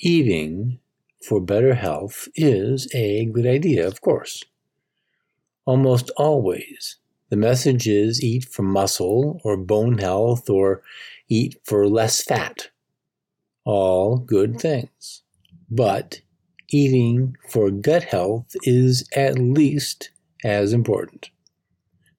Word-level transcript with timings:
eating 0.00 0.78
for 1.22 1.40
better 1.40 1.74
health 1.74 2.28
is 2.34 2.88
a 2.94 3.26
good 3.26 3.46
idea, 3.46 3.86
of 3.86 4.00
course. 4.00 4.42
Almost 5.66 6.10
always, 6.16 6.96
the 7.28 7.36
message 7.36 7.86
is 7.86 8.22
eat 8.22 8.46
for 8.46 8.62
muscle 8.62 9.40
or 9.44 9.56
bone 9.56 9.98
health 9.98 10.48
or 10.48 10.82
eat 11.28 11.60
for 11.64 11.86
less 11.86 12.24
fat. 12.24 12.70
All 13.64 14.16
good 14.16 14.58
things. 14.58 15.22
But 15.70 16.22
eating 16.70 17.36
for 17.48 17.70
gut 17.70 18.04
health 18.04 18.56
is 18.62 19.08
at 19.14 19.38
least 19.38 20.10
as 20.42 20.72
important. 20.72 21.30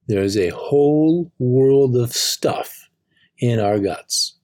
There's 0.07 0.38
a 0.38 0.50
whole 0.50 1.32
world 1.39 1.98
of 1.98 2.13
stuff 2.13 2.89
in 3.38 3.59
our 3.59 3.79
guts. 3.79 4.38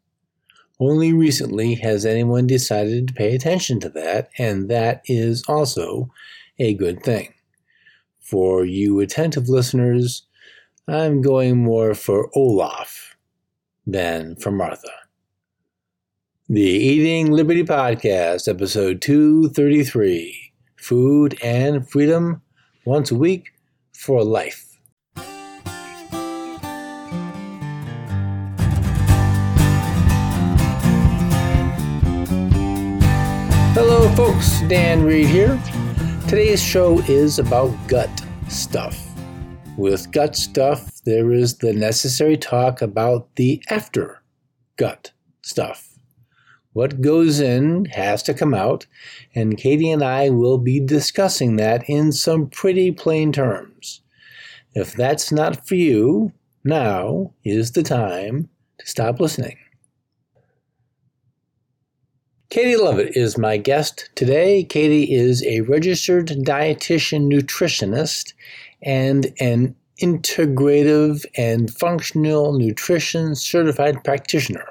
Only 0.79 1.11
recently 1.11 1.75
has 1.75 2.05
anyone 2.05 2.45
decided 2.45 3.07
to 3.07 3.13
pay 3.13 3.33
attention 3.33 3.79
to 3.79 3.89
that, 3.89 4.29
and 4.37 4.69
that 4.69 5.01
is 5.05 5.43
also 5.47 6.11
a 6.59 6.73
good 6.75 7.01
thing. 7.03 7.33
For 8.21 8.65
you 8.65 8.99
attentive 8.99 9.49
listeners, 9.49 10.23
I'm 10.87 11.21
going 11.21 11.57
more 11.63 11.95
for 11.95 12.29
Olaf 12.35 13.17
than 13.87 14.35
for 14.35 14.51
Martha. 14.51 14.91
The 16.49 16.61
Eating 16.61 17.31
Liberty 17.31 17.63
Podcast, 17.63 18.47
episode 18.47 19.01
233 19.01 20.53
Food 20.77 21.37
and 21.43 21.89
Freedom 21.89 22.41
Once 22.85 23.11
a 23.11 23.15
Week 23.15 23.49
for 23.93 24.23
Life. 24.23 24.66
Folks. 34.37 34.61
Dann 34.69 35.03
Reid 35.03 35.25
here. 35.25 35.59
Today's 36.27 36.61
show 36.61 36.99
is 37.07 37.39
about 37.39 37.71
gut 37.87 38.09
stuff. 38.49 38.95
With 39.77 40.11
gut 40.11 40.35
stuff, 40.35 40.91
there 41.05 41.31
is 41.31 41.57
the 41.57 41.73
necessary 41.73 42.37
talk 42.37 42.83
about 42.83 43.35
the 43.35 43.63
after 43.71 44.21
gut 44.75 45.11
stuff. 45.41 45.97
What 46.73 47.01
goes 47.01 47.39
in 47.39 47.85
has 47.85 48.21
to 48.23 48.35
come 48.35 48.53
out, 48.53 48.85
and 49.33 49.57
Katie 49.57 49.89
and 49.89 50.03
I 50.03 50.29
will 50.29 50.59
be 50.59 50.79
discussing 50.79 51.55
that 51.55 51.89
in 51.89 52.11
some 52.11 52.47
pretty 52.47 52.91
plain 52.91 53.31
terms. 53.31 54.01
If 54.75 54.93
that's 54.93 55.31
not 55.31 55.67
for 55.67 55.73
you, 55.73 56.31
now 56.63 57.33
is 57.43 57.71
the 57.71 57.81
time 57.81 58.49
to 58.77 58.85
stop 58.85 59.19
listening. 59.19 59.57
Katie 62.49 62.77
Lovitt 62.77 63.11
is 63.17 63.37
my 63.37 63.57
guest 63.57 64.09
today. 64.15 64.63
Katie 64.63 65.13
is 65.13 65.43
a 65.43 65.61
registered 65.61 66.27
dietitian 66.27 67.29
nutritionist 67.29 68.31
and 68.81 69.33
an 69.41 69.75
integrative 70.01 71.25
and 71.35 71.69
functional 71.69 72.57
nutrition 72.57 73.35
certified 73.35 74.01
practitioner. 74.05 74.63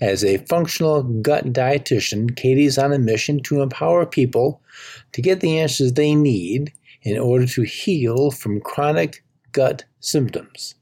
As 0.00 0.24
a 0.24 0.38
functional 0.46 1.02
gut 1.02 1.46
dietitian, 1.46 2.36
Katie 2.36 2.66
is 2.66 2.78
on 2.78 2.92
a 2.92 3.00
mission 3.00 3.42
to 3.44 3.62
empower 3.62 4.06
people 4.06 4.62
to 5.10 5.20
get 5.20 5.40
the 5.40 5.58
answers 5.58 5.94
they 5.94 6.14
need 6.14 6.72
in 7.02 7.18
order 7.18 7.46
to 7.46 7.62
heal 7.62 8.30
from 8.30 8.60
chronic 8.60 9.24
gut 9.50 9.84
symptoms. 9.98 10.76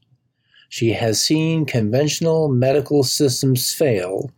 She 0.68 0.90
has 0.92 1.24
seen 1.24 1.64
conventional 1.64 2.48
medical 2.48 3.04
systems 3.04 3.72
fail 3.72 4.30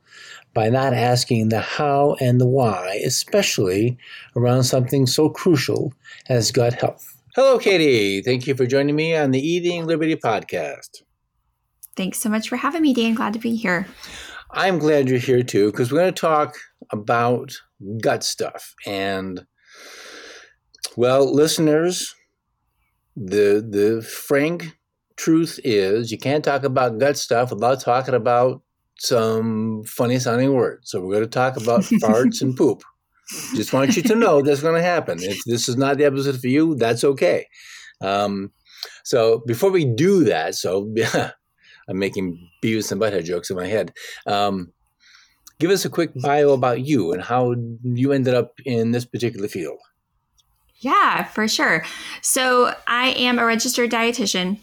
by 0.57 0.71
not 0.71 0.95
asking 0.95 1.51
the 1.51 1.61
how 1.61 2.17
and 2.19 2.41
the 2.41 2.47
why, 2.47 2.99
especially 3.05 3.99
around 4.35 4.65
something 4.65 5.07
so 5.07 5.29
crucial 5.29 5.93
as 6.31 6.51
gut 6.51 6.73
health. 6.73 7.15
Hello, 7.35 7.59
Katie. 7.59 8.23
Thank 8.23 8.47
you 8.47 8.55
for 8.55 8.65
joining 8.65 8.97
me 8.97 9.15
on 9.15 9.33
the 9.33 9.39
Eating 9.39 9.85
Liberty 9.85 10.17
podcast. 10.17 11.03
Thanks 11.95 12.21
so 12.21 12.31
much 12.31 12.49
for 12.49 12.57
having 12.57 12.81
me, 12.81 12.95
Dann. 12.95 13.13
Glad 13.13 13.35
to 13.35 13.39
be 13.39 13.55
here. 13.55 13.87
I'm 14.53 14.79
glad 14.79 15.11
you're 15.11 15.19
here 15.19 15.43
too, 15.43 15.71
because 15.71 15.93
we're 15.93 15.99
going 15.99 16.15
to 16.15 16.19
talk 16.19 16.57
about 16.91 17.53
gut 18.01 18.25
stuff. 18.25 18.75
And, 18.87 19.45
well, 20.97 21.31
listeners, 21.31 22.15
the 23.15 23.63
the 23.69 24.01
frank 24.01 24.75
truth 25.17 25.61
is 25.65 26.11
you 26.11 26.17
can't 26.19 26.45
talk 26.45 26.65
about 26.65 26.99
gut 26.99 27.19
stuff 27.19 27.51
without 27.51 27.81
talking 27.81 28.15
about 28.15 28.63
some 28.99 29.85
funny 29.85 30.19
sounding 30.19 30.55
words. 30.55 30.91
So 30.91 31.01
we're 31.01 31.15
going 31.15 31.25
to 31.25 31.31
talk 31.31 31.57
about 31.57 31.81
farts 32.03 32.43
and 32.43 32.57
poop. 32.57 32.83
Just 33.55 33.73
want 33.73 33.97
you 33.97 34.03
to 34.03 34.15
know 34.15 34.43
that's 34.43 34.63
going 34.63 34.75
to 34.75 34.83
happen. 34.83 35.19
If 35.23 35.39
this 35.47 35.69
is 35.69 35.77
not 35.77 35.99
the 35.99 36.05
episode 36.05 36.41
for 36.41 36.49
you, 36.49 36.75
that's 36.77 37.05
okay. 37.05 37.47
Um, 38.01 38.53
so 39.05 39.43
before 39.47 39.71
we 39.71 39.85
do 39.85 40.25
that, 40.25 40.55
so 40.55 40.93
I'm 41.89 41.99
making 41.99 42.49
Beavis 42.63 42.93
and 42.93 43.01
Butthead 43.01 43.25
jokes 43.25 43.51
in 43.51 43.57
my 43.57 43.67
head. 43.67 43.93
Um, 44.27 44.73
give 45.59 45.71
us 45.71 45.85
a 45.85 45.91
quick 45.91 46.11
bio 46.15 46.53
about 46.53 46.87
you 46.87 47.13
and 47.13 47.23
how 47.23 47.55
you 47.83 48.13
ended 48.13 48.35
up 48.35 48.53
in 48.65 48.93
this 48.93 49.05
particular 49.05 49.49
field. 49.49 49.79
Yeah, 50.79 51.25
for 51.25 51.49
sure. 51.49 51.85
So 52.21 52.75
I 52.87 53.09
am 53.11 53.39
a 53.39 53.47
registered 53.47 53.91
dietitian. 53.91 54.59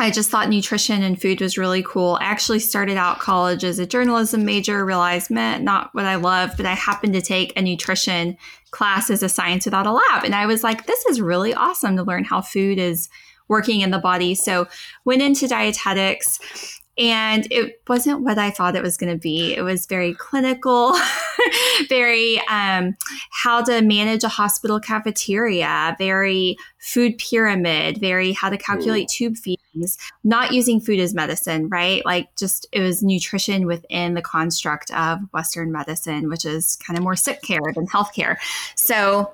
I 0.00 0.10
just 0.12 0.30
thought 0.30 0.48
nutrition 0.48 1.02
and 1.02 1.20
food 1.20 1.40
was 1.40 1.58
really 1.58 1.82
cool. 1.82 2.18
I 2.20 2.24
actually 2.24 2.60
started 2.60 2.96
out 2.96 3.18
college 3.18 3.64
as 3.64 3.80
a 3.80 3.86
journalism 3.86 4.44
major, 4.44 4.84
realized, 4.84 5.30
man, 5.30 5.64
not 5.64 5.90
what 5.92 6.04
I 6.04 6.14
love, 6.14 6.52
but 6.56 6.66
I 6.66 6.74
happened 6.74 7.14
to 7.14 7.20
take 7.20 7.52
a 7.56 7.62
nutrition 7.62 8.36
class 8.70 9.10
as 9.10 9.24
a 9.24 9.28
science 9.28 9.64
without 9.64 9.86
a 9.86 9.92
lab. 9.92 10.24
And 10.24 10.36
I 10.36 10.46
was 10.46 10.62
like, 10.62 10.86
this 10.86 11.04
is 11.06 11.20
really 11.20 11.52
awesome 11.52 11.96
to 11.96 12.04
learn 12.04 12.24
how 12.24 12.42
food 12.42 12.78
is 12.78 13.08
working 13.48 13.80
in 13.80 13.90
the 13.90 13.98
body. 13.98 14.34
So 14.36 14.68
went 15.04 15.22
into 15.22 15.48
dietetics 15.48 16.78
and 16.98 17.46
it 17.52 17.80
wasn't 17.86 18.22
what 18.22 18.38
I 18.38 18.50
thought 18.50 18.74
it 18.74 18.82
was 18.82 18.96
going 18.96 19.12
to 19.12 19.18
be. 19.18 19.54
It 19.54 19.62
was 19.62 19.86
very 19.86 20.14
clinical, 20.14 20.96
very 21.88 22.40
um, 22.50 22.96
how 23.30 23.62
to 23.64 23.82
manage 23.82 24.24
a 24.24 24.28
hospital 24.28 24.80
cafeteria, 24.80 25.94
very 25.96 26.56
food 26.78 27.16
pyramid, 27.18 27.98
very 27.98 28.32
how 28.32 28.50
to 28.50 28.58
calculate 28.58 29.04
Ooh. 29.04 29.30
tube 29.30 29.36
feedings, 29.78 29.98
not 30.24 30.52
using 30.52 30.80
food 30.80 31.00
as 31.00 31.14
medicine, 31.14 31.68
right? 31.68 32.04
Like 32.04 32.34
just 32.36 32.66
it 32.72 32.80
was 32.80 33.02
nutrition 33.02 33.66
within 33.66 34.14
the 34.14 34.22
construct 34.22 34.90
of 34.92 35.20
Western 35.32 35.72
medicine, 35.72 36.28
which 36.28 36.44
is 36.44 36.76
kind 36.76 36.98
of 36.98 37.04
more 37.04 37.16
sick 37.16 37.42
care 37.42 37.60
than 37.74 37.86
healthcare. 37.86 38.36
So 38.74 39.32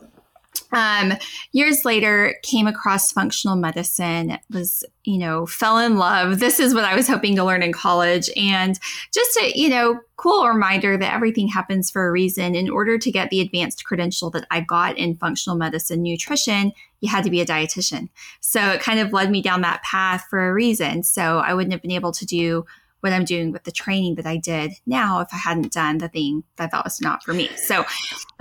um, 0.75 1.13
years 1.53 1.85
later 1.85 2.35
came 2.43 2.67
across 2.67 3.13
functional 3.13 3.57
medicine 3.57 4.39
was 4.51 4.85
you 5.05 5.19
know 5.19 5.47
fell 5.47 5.79
in 5.79 5.97
love. 5.97 6.41
This 6.41 6.61
is 6.61 6.75
what 6.75 6.85
i 6.85 6.95
was 6.95 7.09
hoping 7.09 7.37
to 7.37 7.45
learn 7.45 7.63
in 7.63 7.73
college. 7.73 8.29
And 8.37 8.79
just 9.13 9.37
a 9.39 9.53
you 9.55 9.69
know 9.69 10.01
cool 10.17 10.47
reminder 10.47 10.97
that 10.97 11.15
everything 11.15 11.49
happens 11.49 11.91
for 11.91 12.07
a 12.07 12.13
reason. 12.13 12.55
In 12.55 12.69
order 12.69 12.99
to 12.99 13.11
get 13.11 13.31
the 13.31 13.41
advanced 13.41 13.85
credential 13.85 14.31
that 14.31 14.47
i 14.51 14.61
got 14.61 14.99
in 14.99 15.17
functional 15.17 15.57
medicine 15.57 16.03
nutrition 16.03 16.73
you 17.01 17.11
had 17.11 17.25
to 17.25 17.31
be 17.31 17.43
a 17.43 17.47
dietitian. 17.47 18.09
So 18.41 18.71
it 18.71 18.81
kind 18.81 18.99
of 18.99 19.13
led 19.13 19.31
me 19.31 19.43
down 19.43 19.61
that 19.61 19.83
path 19.83 20.25
for 20.31 20.49
a 20.49 20.53
reason. 20.53 21.03
So 21.03 21.39
i 21.39 21.55
wouldn't 21.55 21.73
have 21.73 21.83
been 21.83 21.91
able 21.91 22.13
to 22.13 22.27
do 22.27 22.65
what 23.05 23.13
I'm 23.13 23.27
doing 23.27 23.53
with 23.53 23.65
the 23.65 23.71
training 23.71 24.15
that 24.15 24.25
I 24.25 24.39
did 24.39 24.73
now 24.87 25.21
if 25.21 25.29
I 25.31 25.37
hadn't 25.37 25.73
done 25.73 25.99
the 25.99 26.09
thing 26.09 26.43
that 26.57 26.65
I 26.65 26.67
thought 26.69 26.85
was 26.85 27.03
not 27.03 27.23
for 27.23 27.35
me. 27.35 27.51
So 27.57 27.85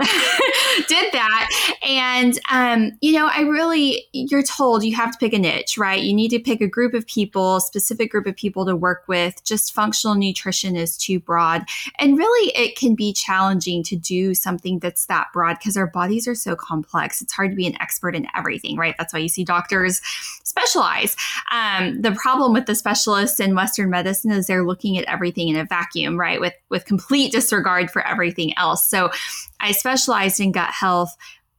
did 0.88 1.12
that. 1.12 1.48
And, 1.86 2.38
um, 2.50 2.92
you 3.02 3.12
know, 3.12 3.28
I 3.30 3.42
really, 3.42 4.06
you're 4.12 4.42
told 4.42 4.82
you 4.82 4.96
have 4.96 5.12
to 5.12 5.18
pick 5.18 5.34
a 5.34 5.38
niche, 5.38 5.76
right? 5.76 6.00
You 6.00 6.14
need 6.14 6.30
to 6.30 6.40
pick 6.40 6.62
a 6.62 6.66
group 6.66 6.94
of 6.94 7.06
people, 7.06 7.60
specific 7.60 8.10
group 8.10 8.26
of 8.26 8.36
people 8.36 8.64
to 8.64 8.74
work 8.74 9.04
with. 9.06 9.44
Just 9.44 9.74
functional 9.74 10.14
nutrition 10.16 10.76
is 10.76 10.96
too 10.96 11.20
broad. 11.20 11.66
And 11.98 12.16
really, 12.16 12.50
it 12.56 12.74
can 12.76 12.94
be 12.94 13.12
challenging 13.12 13.82
to 13.84 13.96
do 13.96 14.34
something 14.34 14.78
that's 14.78 15.04
that 15.06 15.26
broad 15.34 15.58
because 15.58 15.76
our 15.76 15.88
bodies 15.88 16.26
are 16.26 16.34
so 16.34 16.56
complex. 16.56 17.20
It's 17.20 17.34
hard 17.34 17.50
to 17.50 17.56
be 17.56 17.66
an 17.66 17.80
expert 17.82 18.16
in 18.16 18.26
everything, 18.34 18.78
right? 18.78 18.94
That's 18.96 19.12
why 19.12 19.20
you 19.20 19.28
see 19.28 19.44
doctors 19.44 20.00
specialize. 20.42 21.16
Um, 21.52 22.00
the 22.00 22.12
problem 22.12 22.52
with 22.52 22.66
the 22.66 22.74
specialists 22.74 23.40
in 23.40 23.54
Western 23.54 23.90
medicine 23.90 24.30
is 24.30 24.46
they're 24.46 24.53
looking 24.62 24.98
at 24.98 25.04
everything 25.06 25.48
in 25.48 25.56
a 25.56 25.64
vacuum, 25.64 26.20
right? 26.20 26.38
With 26.38 26.52
with 26.68 26.84
complete 26.84 27.32
disregard 27.32 27.90
for 27.90 28.06
everything 28.06 28.56
else. 28.58 28.86
So 28.86 29.10
I 29.58 29.72
specialized 29.72 30.38
in 30.38 30.52
gut 30.52 30.70
health, 30.70 31.16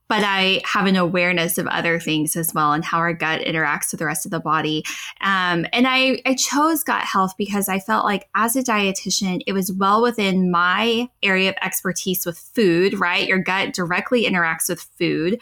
but 0.08 0.22
I 0.24 0.62
have 0.64 0.86
an 0.86 0.96
awareness 0.96 1.58
of 1.58 1.66
other 1.66 1.98
things 1.98 2.36
as 2.36 2.54
well 2.54 2.72
and 2.72 2.84
how 2.84 2.98
our 2.98 3.12
gut 3.12 3.40
interacts 3.40 3.90
with 3.90 3.98
the 3.98 4.06
rest 4.06 4.24
of 4.24 4.30
the 4.30 4.40
body. 4.40 4.84
Um, 5.20 5.66
and 5.72 5.86
I, 5.88 6.22
I 6.24 6.34
chose 6.34 6.84
gut 6.84 7.02
health 7.02 7.34
because 7.36 7.68
I 7.68 7.80
felt 7.80 8.04
like 8.04 8.28
as 8.34 8.54
a 8.54 8.62
dietitian, 8.62 9.42
it 9.46 9.52
was 9.52 9.72
well 9.72 10.02
within 10.02 10.50
my 10.50 11.08
area 11.22 11.50
of 11.50 11.56
expertise 11.60 12.24
with 12.24 12.38
food, 12.38 12.98
right? 13.00 13.26
Your 13.26 13.38
gut 13.38 13.74
directly 13.74 14.24
interacts 14.24 14.68
with 14.68 14.80
food. 14.80 15.40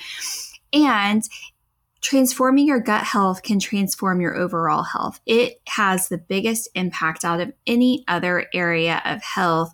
And 0.72 1.22
transforming 2.04 2.66
your 2.66 2.80
gut 2.80 3.02
health 3.02 3.42
can 3.42 3.58
transform 3.58 4.20
your 4.20 4.36
overall 4.36 4.82
health. 4.82 5.20
It 5.24 5.54
has 5.66 6.08
the 6.08 6.18
biggest 6.18 6.68
impact 6.74 7.24
out 7.24 7.40
of 7.40 7.52
any 7.66 8.04
other 8.06 8.46
area 8.52 9.00
of 9.06 9.22
health 9.22 9.72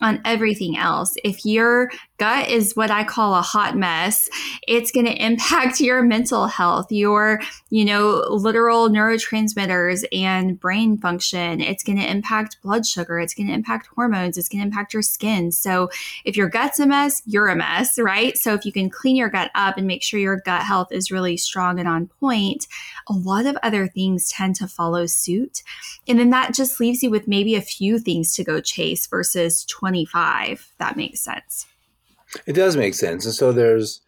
on 0.00 0.20
everything 0.24 0.76
else. 0.76 1.14
If 1.22 1.44
your 1.44 1.90
gut 2.18 2.48
is 2.48 2.76
what 2.76 2.90
I 2.90 3.04
call 3.04 3.34
a 3.34 3.42
hot 3.42 3.76
mess, 3.76 4.28
it's 4.66 4.90
going 4.90 5.06
to 5.06 5.24
impact 5.24 5.80
your 5.80 6.02
mental 6.02 6.46
health, 6.46 6.90
your, 6.90 7.40
you 7.70 7.84
know, 7.84 8.24
literal 8.28 8.88
neurotransmitters 8.88 10.04
and 10.12 10.58
brain 10.58 10.98
function. 10.98 11.60
It's 11.60 11.82
going 11.82 11.98
to 11.98 12.10
impact 12.10 12.60
blood 12.62 12.84
sugar. 12.84 13.18
It's 13.18 13.34
going 13.34 13.46
to 13.46 13.54
impact 13.54 13.88
hormones. 13.94 14.36
It's 14.36 14.48
going 14.48 14.60
to 14.60 14.66
impact 14.66 14.92
your 14.92 15.02
skin. 15.02 15.52
So 15.52 15.90
if 16.24 16.36
your 16.36 16.48
gut's 16.48 16.80
a 16.80 16.86
mess, 16.86 17.22
you're 17.24 17.48
a 17.48 17.56
mess, 17.56 17.98
right? 17.98 18.36
So 18.36 18.52
if 18.54 18.64
you 18.64 18.72
can 18.72 18.90
clean 18.90 19.16
your 19.16 19.28
gut 19.28 19.50
up 19.54 19.78
and 19.78 19.86
make 19.86 20.02
sure 20.02 20.20
your 20.20 20.40
gut 20.44 20.62
health 20.62 20.88
is 20.90 21.10
really 21.10 21.36
strong 21.36 21.78
and 21.78 21.88
on 21.88 22.08
point, 22.20 22.66
a 23.08 23.12
lot 23.12 23.46
of 23.46 23.56
other 23.62 23.86
things 23.86 24.28
tend 24.30 24.56
to 24.56 24.66
follow 24.66 25.06
suit. 25.06 25.62
And 26.06 26.18
then 26.18 26.30
that 26.30 26.54
just 26.54 26.80
leaves 26.80 27.02
you 27.02 27.10
with 27.10 27.28
maybe 27.28 27.54
a 27.54 27.60
few 27.60 27.98
things 27.98 28.34
to 28.34 28.44
go 28.44 28.60
chase 28.60 29.06
versus 29.06 29.64
25. 29.66 30.74
That 30.78 30.96
makes 30.96 31.20
sense. 31.20 31.66
It 32.46 32.54
does 32.54 32.76
make 32.76 32.94
sense. 32.94 33.24
And 33.24 33.34
so 33.34 33.52
there's 33.52 34.00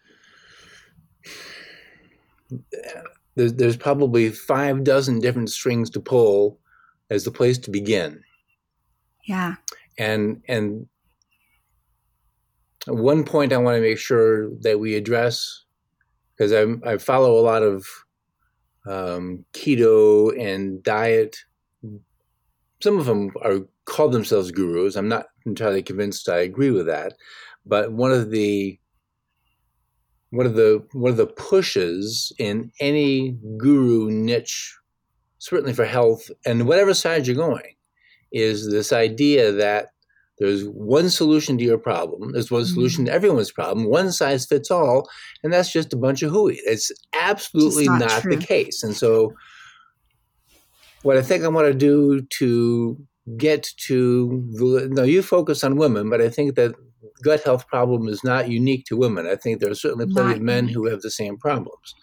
there's, 3.35 3.53
there's 3.53 3.77
probably 3.77 4.29
five 4.29 4.83
dozen 4.83 5.19
different 5.19 5.49
strings 5.49 5.89
to 5.91 5.99
pull 5.99 6.59
as 7.09 7.23
the 7.23 7.31
place 7.31 7.57
to 7.59 7.71
begin. 7.71 8.21
Yeah. 9.27 9.55
And 9.97 10.41
and 10.47 10.87
one 12.87 13.23
point 13.23 13.53
I 13.53 13.57
want 13.57 13.75
to 13.75 13.81
make 13.81 13.99
sure 13.99 14.49
that 14.61 14.79
we 14.79 14.95
address 14.95 15.63
because 16.35 16.51
I 16.51 16.65
I 16.89 16.97
follow 16.97 17.39
a 17.39 17.41
lot 17.41 17.63
of 17.63 17.85
um, 18.87 19.45
keto 19.53 20.37
and 20.39 20.81
diet. 20.83 21.37
Some 22.81 22.97
of 22.97 23.05
them 23.05 23.31
are 23.43 23.59
call 23.85 24.09
themselves 24.09 24.51
gurus. 24.51 24.95
I'm 24.95 25.07
not 25.07 25.27
entirely 25.45 25.83
convinced 25.83 26.29
I 26.29 26.39
agree 26.39 26.71
with 26.71 26.87
that, 26.87 27.13
but 27.65 27.91
one 27.91 28.11
of 28.11 28.31
the 28.31 28.79
one 30.31 30.45
of 30.45 30.55
the 30.55 30.83
one 30.93 31.11
of 31.11 31.17
the 31.17 31.27
pushes 31.27 32.31
in 32.39 32.71
any 32.79 33.37
guru 33.57 34.09
niche, 34.09 34.77
certainly 35.37 35.73
for 35.73 35.85
health 35.85 36.29
and 36.45 36.67
whatever 36.67 36.93
side 36.93 37.27
you're 37.27 37.35
going, 37.35 37.75
is 38.31 38.71
this 38.71 38.93
idea 38.93 39.51
that 39.51 39.89
there's 40.39 40.63
one 40.63 41.09
solution 41.11 41.55
to 41.59 41.63
your 41.63 41.77
problem. 41.77 42.31
There's 42.31 42.49
one 42.49 42.65
solution 42.65 43.05
to 43.05 43.11
mm-hmm. 43.11 43.15
everyone's 43.15 43.51
problem. 43.51 43.87
One 43.87 44.11
size 44.11 44.47
fits 44.47 44.71
all, 44.71 45.07
and 45.43 45.53
that's 45.53 45.71
just 45.71 45.93
a 45.93 45.97
bunch 45.97 46.23
of 46.23 46.31
hooey. 46.31 46.59
It's 46.65 46.91
absolutely 47.13 47.85
not, 47.85 47.99
not 47.99 48.23
the 48.23 48.37
case. 48.37 48.81
And 48.81 48.95
so, 48.95 49.35
what 51.03 51.17
I 51.17 51.21
think 51.21 51.43
I 51.43 51.49
want 51.49 51.67
to 51.67 51.75
do 51.75 52.21
to 52.39 52.97
get 53.37 53.69
to 53.85 54.43
the 54.53 54.89
now 54.89 55.03
you 55.03 55.21
focus 55.21 55.63
on 55.63 55.75
women, 55.75 56.09
but 56.09 56.21
I 56.21 56.29
think 56.29 56.55
that 56.55 56.73
gut 57.23 57.43
health 57.43 57.67
problem 57.67 58.07
is 58.07 58.23
not 58.23 58.49
unique 58.49 58.85
to 58.85 58.97
women. 58.97 59.27
I 59.27 59.35
think 59.35 59.59
there 59.59 59.71
are 59.71 59.75
certainly 59.75 60.05
plenty 60.05 60.29
not 60.29 60.37
of 60.37 60.41
men 60.41 60.63
unique. 60.65 60.75
who 60.75 60.85
have 60.87 61.01
the 61.01 61.11
same 61.11 61.37
problems. 61.37 61.95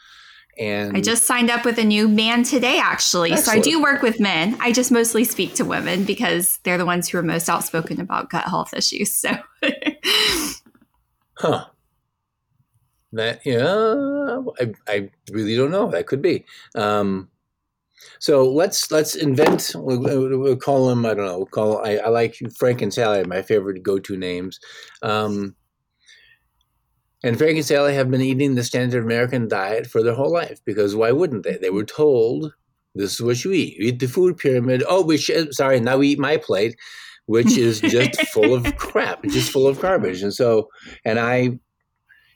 And 0.59 0.97
I 0.97 1.01
just 1.01 1.23
signed 1.23 1.51
up 1.51 1.65
with 1.65 1.79
a 1.79 1.85
new 1.85 2.09
man 2.09 2.43
today, 2.43 2.81
actually. 2.81 3.31
Excellent. 3.31 3.65
So 3.65 3.71
I 3.71 3.73
do 3.73 3.81
work 3.81 4.03
with 4.03 4.19
men. 4.19 4.57
I 4.61 4.73
just 4.73 4.91
mostly 4.91 5.23
speak 5.23 5.55
to 5.55 5.65
women 5.65 6.03
because 6.03 6.59
they're 6.65 6.79
the 6.79 6.87
ones 6.87 7.09
who 7.09 7.19
are 7.19 7.23
most 7.23 7.49
outspoken 7.49 8.01
about 8.01 8.31
gut 8.31 8.45
health 8.45 8.75
issues. 8.75 9.15
So, 9.15 9.31
huh? 11.39 11.67
That 13.13 13.41
yeah, 13.47 14.43
I 14.61 14.75
I 14.93 15.11
really 15.31 15.57
don't 15.57 15.71
know. 15.71 15.91
That 15.91 16.07
could 16.07 16.21
be. 16.21 16.45
Um, 16.75 17.31
so 18.19 18.51
let's 18.51 18.91
let's 18.91 19.15
invent. 19.15 19.73
We'll, 19.75 20.01
we'll, 20.39 20.57
call 20.57 20.89
them. 20.89 21.07
I 21.07 21.15
don't 21.15 21.27
know. 21.27 21.39
We'll 21.39 21.47
call. 21.47 21.85
I, 21.85 21.97
I 21.97 22.09
like 22.09 22.37
Frank 22.57 22.83
and 22.83 22.93
Sally. 22.93 23.25
My 23.25 23.43
favorite 23.43 23.83
go-to 23.83 24.17
names. 24.17 24.59
Um, 25.03 25.55
and 27.25 27.37
Frank 27.37 27.57
and 27.57 27.65
Sally 27.65 27.95
have 27.95 28.11
been 28.11 28.21
eating 28.21 28.55
the 28.55 28.63
standard 28.63 29.03
American 29.03 29.49
diet 29.49 29.87
for 29.87 30.03
their 30.03 30.15
whole 30.15 30.33
life 30.33 30.61
because 30.65 30.95
why 30.95 31.11
wouldn't 31.11 31.43
they? 31.43 31.57
They 31.57 31.71
were 31.71 31.85
told 31.85 32.53
this 32.95 33.15
is 33.15 33.23
what 33.23 33.45
you 33.45 33.53
eat. 33.53 33.77
You 33.77 33.89
eat 33.89 34.01
the 34.01 34.07
food 34.07 34.37
pyramid. 34.37 34.83
Oh, 34.89 35.05
we 35.05 35.17
should, 35.17 35.55
sorry, 35.55 35.81
now 35.81 35.99
we 35.99 36.09
eat 36.09 36.19
my 36.19 36.37
plate, 36.37 36.77
which 37.27 37.57
is 37.57 37.81
just 37.81 38.21
full 38.33 38.55
of 38.55 38.77
crap, 38.77 39.23
just 39.25 39.53
full 39.53 39.67
of 39.67 39.81
garbage. 39.81 40.23
And 40.23 40.35
so, 40.35 40.69
and 41.05 41.19
I, 41.19 41.59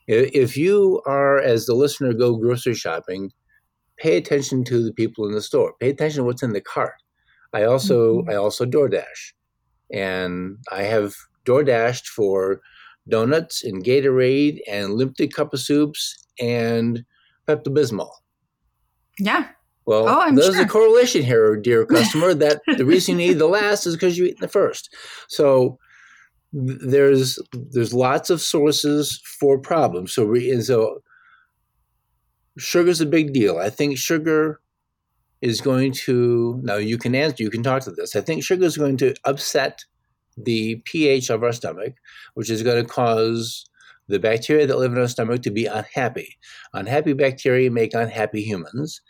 if 0.07 0.57
you 0.57 1.03
are, 1.07 1.39
as 1.39 1.67
the 1.67 1.75
listener, 1.75 2.13
go 2.13 2.37
grocery 2.37 2.75
shopping, 2.75 3.33
pay 4.03 4.17
attention 4.17 4.65
to 4.65 4.83
the 4.83 4.93
people 4.93 5.27
in 5.27 5.33
the 5.33 5.41
store. 5.41 5.75
Pay 5.79 5.91
attention 5.91 6.19
to 6.19 6.25
what's 6.25 6.43
in 6.43 6.53
the 6.53 6.61
cart. 6.61 6.95
I 7.53 7.63
also, 7.63 8.19
mm-hmm. 8.19 8.31
I 8.31 8.35
also 8.35 8.67
DoorDash, 8.67 9.33
and 9.93 10.59
I 10.73 10.83
have 10.83 11.15
DoorDashed 11.45 12.07
for 12.07 12.61
donuts 13.09 13.63
and 13.63 13.85
Gatorade 13.85 14.59
and 14.69 14.95
limited 14.95 15.35
cup 15.35 15.55
of 15.55 15.61
soups 15.61 16.27
and 16.41 17.05
Pepto 17.47 17.69
Bismol. 17.69 18.11
Yeah. 19.19 19.49
Well, 19.85 20.09
oh, 20.09 20.35
there's 20.35 20.55
sure. 20.55 20.65
a 20.65 20.69
correlation 20.69 21.23
here, 21.23 21.57
dear 21.57 21.87
customer, 21.97 22.35
that 22.35 22.61
the 22.77 22.85
reason 22.85 23.21
you 23.21 23.29
need 23.29 23.39
the 23.39 23.47
last 23.47 23.87
is 23.87 23.95
because 23.95 24.19
you 24.19 24.25
eat 24.25 24.41
the 24.41 24.49
first. 24.49 24.95
So 25.29 25.79
there's 26.53 27.39
there's 27.53 27.95
lots 27.95 28.31
of 28.31 28.41
sources 28.41 29.21
for 29.39 29.59
problems. 29.59 30.13
So 30.13 30.25
re, 30.25 30.51
and 30.51 30.65
so 30.65 31.03
sugar's 32.59 33.01
a 33.01 33.07
big 33.07 33.33
deal. 33.33 33.59
I 33.59 33.71
think 33.71 33.99
sugar 33.99 34.61
is 35.41 35.61
going 35.61 35.93
to 35.93 36.61
now 36.63 36.77
you 36.77 36.99
can 36.99 37.15
answer 37.15 37.43
you 37.43 37.51
can 37.51 37.63
talk 37.63 37.83
to 37.83 37.91
this. 37.91 38.15
I 38.15 38.21
think 38.21 38.43
sugar 38.43 38.65
is 38.65 38.77
going 38.77 38.97
to 38.99 39.15
upset 39.25 39.85
the 40.37 40.77
pH 40.85 41.31
of 41.31 41.43
our 41.43 41.53
stomach, 41.53 41.95
which 42.35 42.51
is 42.51 42.63
going 42.63 42.83
to 42.83 42.89
cause 42.89 43.67
the 44.09 44.19
bacteria 44.19 44.67
that 44.67 44.79
live 44.79 44.93
in 44.93 44.99
our 44.99 45.09
stomach 45.09 45.43
to 45.43 45.51
be 45.51 45.67
unhappy. 45.67 46.37
Unhappy 46.73 47.13
bacteria 47.13 47.71
make 47.71 47.95
unhappy 47.95 48.43
humans, 48.43 49.01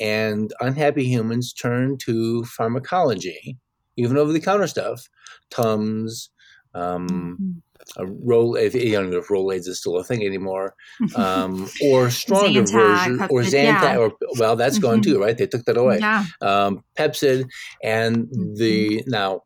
and 0.00 0.52
unhappy 0.60 1.04
humans 1.04 1.52
turn 1.52 1.98
to 1.98 2.44
pharmacology, 2.44 3.56
even 3.96 4.16
over 4.16 4.32
the 4.32 4.40
counter 4.40 4.66
stuff, 4.66 5.08
Tums, 5.50 6.30
um, 6.74 7.08
mm-hmm. 7.08 7.50
A 7.96 8.06
roll 8.06 8.54
if 8.54 8.74
you 8.74 8.92
don't 8.92 9.10
know 9.10 9.18
if 9.18 9.28
Rolaids 9.28 9.66
is 9.66 9.78
still 9.80 9.96
a 9.96 10.04
thing 10.04 10.24
anymore, 10.24 10.74
um, 11.16 11.68
or 11.84 12.10
stronger 12.10 12.62
version, 12.62 13.20
or 13.30 13.42
Zantac, 13.42 13.82
yeah. 13.82 13.96
or 13.96 14.12
well, 14.38 14.56
that's 14.56 14.76
mm-hmm. 14.78 14.86
gone 14.86 15.00
too, 15.02 15.20
right? 15.20 15.36
They 15.36 15.46
took 15.46 15.64
that 15.64 15.76
away. 15.76 15.98
Yeah. 15.98 16.24
Um, 16.40 16.84
Pepcid 16.98 17.46
and 17.82 18.26
mm-hmm. 18.26 18.54
the 18.54 19.04
now 19.06 19.42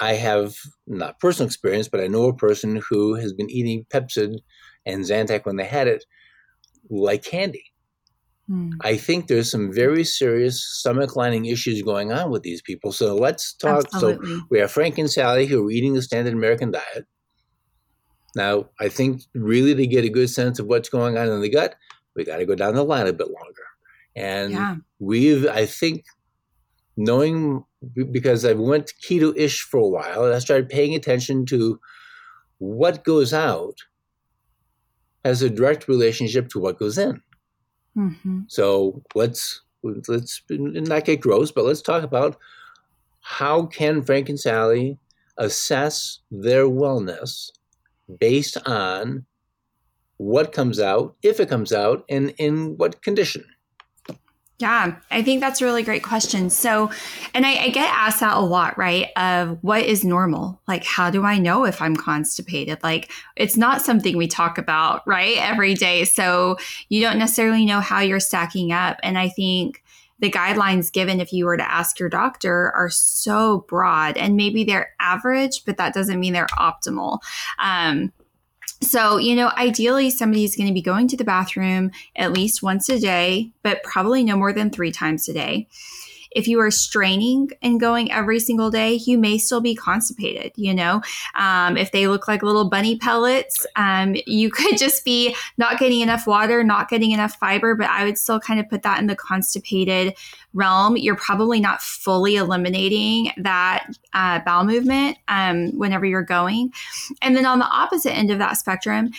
I 0.00 0.14
have 0.14 0.56
not 0.86 1.20
personal 1.20 1.46
experience, 1.46 1.88
but 1.88 2.00
I 2.00 2.06
know 2.06 2.24
a 2.24 2.36
person 2.36 2.82
who 2.88 3.14
has 3.14 3.32
been 3.32 3.50
eating 3.50 3.86
Pepcid 3.92 4.38
and 4.86 5.04
Zantac 5.04 5.46
when 5.46 5.56
they 5.56 5.64
had 5.64 5.88
it 5.88 6.04
like 6.90 7.24
candy. 7.24 7.64
Hmm. 8.48 8.72
I 8.82 8.96
think 8.96 9.26
there's 9.26 9.50
some 9.50 9.72
very 9.72 10.04
serious 10.04 10.62
stomach 10.62 11.16
lining 11.16 11.46
issues 11.46 11.80
going 11.80 12.12
on 12.12 12.30
with 12.30 12.42
these 12.42 12.60
people. 12.60 12.92
So 12.92 13.14
let's 13.14 13.54
talk. 13.54 13.84
Absolutely. 13.86 14.28
So 14.28 14.42
we 14.50 14.58
have 14.58 14.70
Frank 14.70 14.98
and 14.98 15.10
Sally 15.10 15.46
who 15.46 15.66
are 15.66 15.70
eating 15.70 15.94
the 15.94 16.02
standard 16.02 16.34
American 16.34 16.70
diet. 16.70 17.06
Now, 18.34 18.68
I 18.80 18.88
think 18.88 19.22
really 19.34 19.74
to 19.74 19.86
get 19.86 20.04
a 20.04 20.08
good 20.08 20.30
sense 20.30 20.58
of 20.58 20.66
what's 20.66 20.88
going 20.88 21.16
on 21.16 21.28
in 21.28 21.40
the 21.40 21.48
gut, 21.48 21.76
we 22.14 22.24
got 22.24 22.38
to 22.38 22.46
go 22.46 22.54
down 22.54 22.74
the 22.74 22.84
line 22.84 23.06
a 23.06 23.12
bit 23.12 23.30
longer. 23.30 23.62
And 24.16 24.52
yeah. 24.52 24.76
we've, 24.98 25.46
I 25.46 25.66
think, 25.66 26.04
knowing 26.96 27.64
because 28.10 28.44
I 28.44 28.52
went 28.52 28.92
keto-ish 29.04 29.62
for 29.62 29.78
a 29.78 29.88
while, 29.88 30.24
and 30.24 30.34
I 30.34 30.38
started 30.38 30.68
paying 30.68 30.94
attention 30.94 31.46
to 31.46 31.80
what 32.58 33.04
goes 33.04 33.32
out 33.32 33.78
has 35.24 35.42
a 35.42 35.50
direct 35.50 35.88
relationship 35.88 36.48
to 36.50 36.60
what 36.60 36.78
goes 36.78 36.98
in. 36.98 37.20
Mm-hmm. 37.96 38.40
So 38.48 39.02
let's 39.14 39.62
let's 39.82 40.42
not 40.48 41.04
get 41.04 41.20
gross, 41.20 41.50
but 41.50 41.64
let's 41.64 41.82
talk 41.82 42.02
about 42.02 42.36
how 43.20 43.66
can 43.66 44.02
Frank 44.02 44.28
and 44.28 44.38
Sally 44.38 44.98
assess 45.38 46.20
their 46.30 46.64
wellness 46.64 47.50
based 48.18 48.56
on 48.66 49.24
what 50.16 50.52
comes 50.52 50.80
out, 50.80 51.16
if 51.22 51.40
it 51.40 51.48
comes 51.48 51.72
out, 51.72 52.04
and 52.08 52.34
in 52.38 52.76
what 52.76 53.02
condition. 53.02 53.44
Yeah, 54.60 54.96
I 55.10 55.22
think 55.22 55.40
that's 55.40 55.60
a 55.60 55.64
really 55.64 55.82
great 55.82 56.04
question. 56.04 56.48
So, 56.48 56.90
and 57.34 57.44
I, 57.44 57.54
I, 57.56 57.68
get 57.70 57.92
asked 57.92 58.20
that 58.20 58.36
a 58.36 58.40
lot, 58.40 58.78
right? 58.78 59.08
Of 59.16 59.58
what 59.62 59.82
is 59.82 60.04
normal? 60.04 60.60
Like, 60.68 60.84
how 60.84 61.10
do 61.10 61.24
I 61.24 61.38
know 61.38 61.64
if 61.64 61.82
I'm 61.82 61.96
constipated? 61.96 62.78
Like, 62.80 63.10
it's 63.34 63.56
not 63.56 63.82
something 63.82 64.16
we 64.16 64.28
talk 64.28 64.56
about, 64.56 65.04
right? 65.08 65.36
Every 65.38 65.74
day. 65.74 66.04
So, 66.04 66.56
you 66.88 67.00
don't 67.00 67.18
necessarily 67.18 67.64
know 67.64 67.80
how 67.80 67.98
you're 67.98 68.20
stacking 68.20 68.70
up. 68.70 68.98
And 69.02 69.18
I 69.18 69.28
think 69.28 69.82
the 70.24 70.30
guidelines 70.30 70.90
given 70.90 71.20
if 71.20 71.34
you 71.34 71.44
were 71.44 71.58
to 71.58 71.70
ask 71.70 71.98
your 71.98 72.08
doctor 72.08 72.72
are 72.74 72.88
so 72.88 73.66
broad 73.68 74.16
and 74.16 74.36
maybe 74.36 74.64
they're 74.64 74.94
average, 74.98 75.66
but 75.66 75.76
that 75.76 75.92
doesn't 75.92 76.18
mean 76.18 76.32
they're 76.32 76.46
optimal. 76.58 77.18
Um, 77.58 78.10
so, 78.80 79.18
you 79.18 79.36
know, 79.36 79.50
ideally 79.58 80.08
somebody's 80.08 80.56
going 80.56 80.66
to 80.66 80.72
be 80.72 80.80
going 80.80 81.08
to 81.08 81.16
the 81.18 81.24
bathroom 81.24 81.90
at 82.16 82.32
least 82.32 82.62
once 82.62 82.88
a 82.88 82.98
day, 82.98 83.52
but 83.62 83.82
probably 83.82 84.24
no 84.24 84.34
more 84.34 84.54
than 84.54 84.70
three 84.70 84.90
times 84.90 85.28
a 85.28 85.34
day. 85.34 85.68
If 86.34 86.48
you 86.48 86.60
are 86.60 86.70
straining 86.70 87.50
and 87.62 87.80
going 87.80 88.10
every 88.12 88.40
single 88.40 88.70
day, 88.70 88.94
you 88.94 89.18
may 89.18 89.38
still 89.38 89.60
be 89.60 89.74
constipated. 89.74 90.52
You 90.56 90.74
know, 90.74 91.02
um, 91.34 91.76
if 91.76 91.92
they 91.92 92.08
look 92.08 92.28
like 92.28 92.42
little 92.42 92.68
bunny 92.68 92.98
pellets, 92.98 93.66
um, 93.76 94.16
you 94.26 94.50
could 94.50 94.76
just 94.76 95.04
be 95.04 95.34
not 95.58 95.78
getting 95.78 96.00
enough 96.00 96.26
water, 96.26 96.62
not 96.64 96.88
getting 96.88 97.12
enough 97.12 97.36
fiber. 97.36 97.74
But 97.74 97.88
I 97.88 98.04
would 98.04 98.18
still 98.18 98.40
kind 98.40 98.60
of 98.60 98.68
put 98.68 98.82
that 98.82 99.00
in 99.00 99.06
the 99.06 99.16
constipated 99.16 100.14
realm. 100.52 100.96
You're 100.96 101.16
probably 101.16 101.60
not 101.60 101.82
fully 101.82 102.36
eliminating 102.36 103.30
that 103.36 103.88
uh, 104.12 104.40
bowel 104.40 104.64
movement 104.64 105.18
um, 105.28 105.76
whenever 105.78 106.06
you're 106.06 106.22
going. 106.22 106.72
And 107.22 107.36
then 107.36 107.46
on 107.46 107.58
the 107.58 107.66
opposite 107.66 108.14
end 108.14 108.30
of 108.30 108.38
that 108.38 108.54
spectrum, 108.54 109.10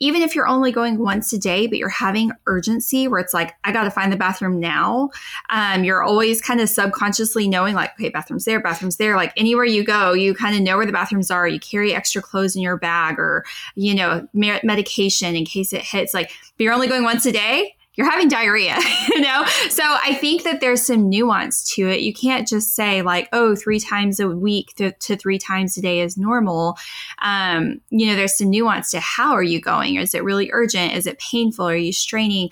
even 0.00 0.22
if 0.22 0.34
you're 0.34 0.48
only 0.48 0.72
going 0.72 0.98
once 0.98 1.32
a 1.32 1.38
day, 1.38 1.66
but 1.66 1.78
you're 1.78 1.88
having 1.88 2.32
urgency 2.46 3.06
where 3.06 3.20
it's 3.20 3.34
like, 3.34 3.54
I 3.64 3.72
got 3.72 3.84
to 3.84 3.90
find 3.90 4.12
the 4.12 4.16
bathroom 4.16 4.58
now. 4.58 5.10
Um, 5.50 5.84
you're 5.84 6.02
always 6.02 6.40
kind 6.40 6.60
of 6.60 6.68
subconsciously 6.68 7.48
knowing, 7.48 7.74
like, 7.74 7.92
okay, 7.92 8.08
bathroom's 8.08 8.46
there, 8.46 8.60
bathroom's 8.60 8.96
there. 8.96 9.14
Like 9.14 9.32
anywhere 9.36 9.66
you 9.66 9.84
go, 9.84 10.12
you 10.12 10.34
kind 10.34 10.56
of 10.56 10.62
know 10.62 10.76
where 10.76 10.86
the 10.86 10.92
bathrooms 10.92 11.30
are. 11.30 11.46
You 11.46 11.60
carry 11.60 11.94
extra 11.94 12.22
clothes 12.22 12.56
in 12.56 12.62
your 12.62 12.76
bag 12.76 13.18
or, 13.18 13.44
you 13.76 13.94
know, 13.94 14.26
medication 14.32 15.36
in 15.36 15.44
case 15.44 15.72
it 15.72 15.82
hits. 15.82 16.14
Like, 16.14 16.32
you're 16.58 16.72
only 16.72 16.88
going 16.88 17.04
once 17.04 17.24
a 17.26 17.32
day 17.32 17.74
you're 18.00 18.10
having 18.10 18.28
diarrhea, 18.28 18.78
you 19.10 19.20
know? 19.20 19.44
So 19.68 19.82
I 19.84 20.14
think 20.14 20.44
that 20.44 20.62
there's 20.62 20.80
some 20.86 21.10
nuance 21.10 21.74
to 21.74 21.86
it. 21.86 22.00
You 22.00 22.14
can't 22.14 22.48
just 22.48 22.74
say, 22.74 23.02
like, 23.02 23.28
oh, 23.34 23.54
three 23.54 23.78
times 23.78 24.18
a 24.18 24.28
week 24.28 24.74
to, 24.76 24.92
to 24.92 25.18
three 25.18 25.38
times 25.38 25.76
a 25.76 25.82
day 25.82 26.00
is 26.00 26.16
normal. 26.16 26.78
Um, 27.20 27.82
you 27.90 28.06
know, 28.06 28.16
there's 28.16 28.38
some 28.38 28.48
nuance 28.48 28.90
to 28.92 29.00
how 29.00 29.32
are 29.32 29.42
you 29.42 29.60
going? 29.60 29.96
Is 29.96 30.14
it 30.14 30.24
really 30.24 30.48
urgent? 30.50 30.94
Is 30.94 31.06
it 31.06 31.18
painful? 31.18 31.68
Are 31.68 31.76
you 31.76 31.92
straining? 31.92 32.48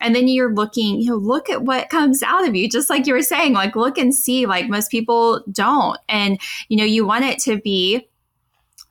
And 0.00 0.14
then 0.14 0.28
you're 0.28 0.54
looking, 0.54 1.00
you 1.00 1.10
know, 1.10 1.16
look 1.16 1.50
at 1.50 1.64
what 1.64 1.90
comes 1.90 2.22
out 2.22 2.46
of 2.46 2.54
you, 2.54 2.68
just 2.68 2.88
like 2.88 3.08
you 3.08 3.14
were 3.14 3.22
saying, 3.22 3.54
like, 3.54 3.74
look 3.74 3.98
and 3.98 4.14
see. 4.14 4.46
Like, 4.46 4.68
most 4.68 4.88
people 4.88 5.42
don't. 5.50 5.98
And, 6.08 6.40
you 6.68 6.76
know, 6.76 6.84
you 6.84 7.04
want 7.04 7.24
it 7.24 7.40
to 7.40 7.60
be 7.60 8.06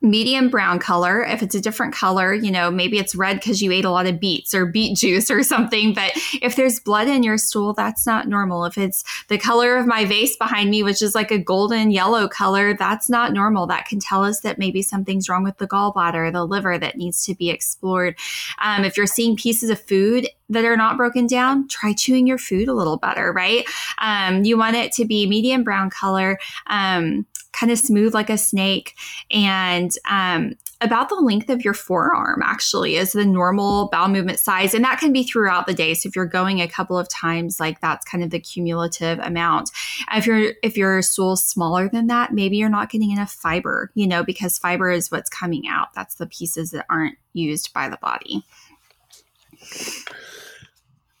medium 0.02 0.50
brown 0.50 0.78
color. 0.78 1.22
If 1.24 1.42
it's 1.42 1.54
a 1.54 1.60
different 1.60 1.94
color, 1.94 2.34
you 2.34 2.50
know, 2.50 2.70
maybe 2.70 2.98
it's 2.98 3.14
red 3.14 3.36
because 3.36 3.62
you 3.62 3.70
ate 3.72 3.84
a 3.84 3.90
lot 3.90 4.06
of 4.06 4.18
beets 4.20 4.52
or 4.52 4.66
beet 4.66 4.96
juice 4.96 5.30
or 5.30 5.42
something. 5.42 5.94
But 5.94 6.12
if 6.42 6.56
there's 6.56 6.80
blood 6.80 7.08
in 7.08 7.22
your 7.22 7.38
stool, 7.38 7.72
that's 7.72 8.06
not 8.06 8.28
normal. 8.28 8.64
If 8.64 8.76
it's 8.76 9.04
the 9.28 9.38
color 9.38 9.76
of 9.76 9.86
my 9.86 10.04
vase 10.04 10.36
behind 10.36 10.70
me, 10.70 10.82
which 10.82 11.02
is 11.02 11.14
like 11.14 11.30
a 11.30 11.38
golden 11.38 11.90
yellow 11.90 12.28
color, 12.28 12.74
that's 12.74 13.08
not 13.08 13.32
normal. 13.32 13.66
That 13.66 13.86
can 13.86 14.00
tell 14.00 14.24
us 14.24 14.40
that 14.40 14.58
maybe 14.58 14.82
something's 14.82 15.28
wrong 15.28 15.44
with 15.44 15.58
the 15.58 15.68
gallbladder, 15.68 16.32
the 16.32 16.44
liver 16.44 16.78
that 16.78 16.96
needs 16.96 17.24
to 17.26 17.34
be 17.34 17.50
explored. 17.50 18.18
Um, 18.60 18.84
if 18.84 18.96
you're 18.96 19.06
seeing 19.06 19.36
pieces 19.36 19.70
of 19.70 19.80
food 19.80 20.28
that 20.48 20.64
are 20.64 20.76
not 20.76 20.96
broken 20.96 21.26
down, 21.26 21.66
try 21.68 21.94
chewing 21.94 22.26
your 22.26 22.38
food 22.38 22.68
a 22.68 22.74
little 22.74 22.98
better, 22.98 23.32
right? 23.32 23.64
Um, 23.98 24.44
you 24.44 24.58
want 24.58 24.76
it 24.76 24.92
to 24.92 25.04
be 25.04 25.26
medium 25.26 25.64
brown 25.64 25.88
color. 25.88 26.38
Um, 26.66 27.26
kind 27.62 27.70
of 27.70 27.78
smooth 27.78 28.12
like 28.12 28.28
a 28.28 28.36
snake. 28.36 28.96
And 29.30 29.92
um, 30.10 30.54
about 30.80 31.08
the 31.10 31.14
length 31.14 31.48
of 31.48 31.64
your 31.64 31.74
forearm 31.74 32.42
actually 32.42 32.96
is 32.96 33.12
the 33.12 33.24
normal 33.24 33.88
bowel 33.92 34.08
movement 34.08 34.40
size. 34.40 34.74
And 34.74 34.84
that 34.84 34.98
can 34.98 35.12
be 35.12 35.22
throughout 35.22 35.68
the 35.68 35.72
day. 35.72 35.94
So 35.94 36.08
if 36.08 36.16
you're 36.16 36.26
going 36.26 36.60
a 36.60 36.66
couple 36.66 36.98
of 36.98 37.08
times, 37.08 37.60
like 37.60 37.80
that's 37.80 38.04
kind 38.04 38.24
of 38.24 38.30
the 38.30 38.40
cumulative 38.40 39.20
amount. 39.20 39.70
If 40.12 40.26
you're 40.26 40.54
if 40.64 40.76
your 40.76 41.02
stool's 41.02 41.44
smaller 41.44 41.88
than 41.88 42.08
that, 42.08 42.32
maybe 42.32 42.56
you're 42.56 42.68
not 42.68 42.90
getting 42.90 43.12
enough 43.12 43.30
fiber, 43.30 43.92
you 43.94 44.08
know, 44.08 44.24
because 44.24 44.58
fiber 44.58 44.90
is 44.90 45.12
what's 45.12 45.30
coming 45.30 45.68
out. 45.68 45.94
That's 45.94 46.16
the 46.16 46.26
pieces 46.26 46.72
that 46.72 46.84
aren't 46.90 47.16
used 47.32 47.72
by 47.72 47.88
the 47.88 47.98
body. 47.98 48.42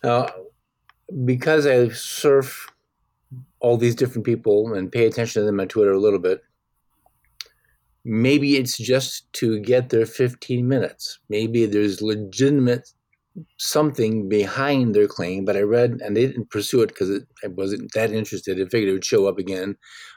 Now, 0.02 0.28
because 1.24 1.68
I 1.68 1.90
surf 1.90 2.68
all 3.62 3.76
these 3.76 3.94
different 3.94 4.26
people 4.26 4.74
and 4.74 4.92
pay 4.92 5.06
attention 5.06 5.40
to 5.40 5.46
them 5.46 5.60
on 5.60 5.68
Twitter 5.68 5.92
a 5.92 6.00
little 6.00 6.18
bit. 6.18 6.42
Maybe 8.04 8.56
it's 8.56 8.76
just 8.76 9.32
to 9.34 9.60
get 9.60 9.90
their 9.90 10.04
15 10.04 10.66
minutes. 10.66 11.20
Maybe 11.28 11.64
there's 11.66 12.02
legitimate 12.02 12.92
something 13.56 14.28
behind 14.28 14.94
their 14.94 15.06
claim, 15.06 15.44
but 15.44 15.56
I 15.56 15.60
read 15.60 16.00
and 16.04 16.16
they 16.16 16.26
didn't 16.26 16.50
pursue 16.50 16.82
it 16.82 16.88
because 16.88 17.24
I 17.44 17.46
wasn't 17.46 17.92
that 17.94 18.12
interested. 18.12 18.60
I 18.60 18.68
figured 18.68 18.90
it 18.90 18.92
would 18.92 19.04
show 19.04 19.26
up 19.26 19.38
again. 19.38 19.76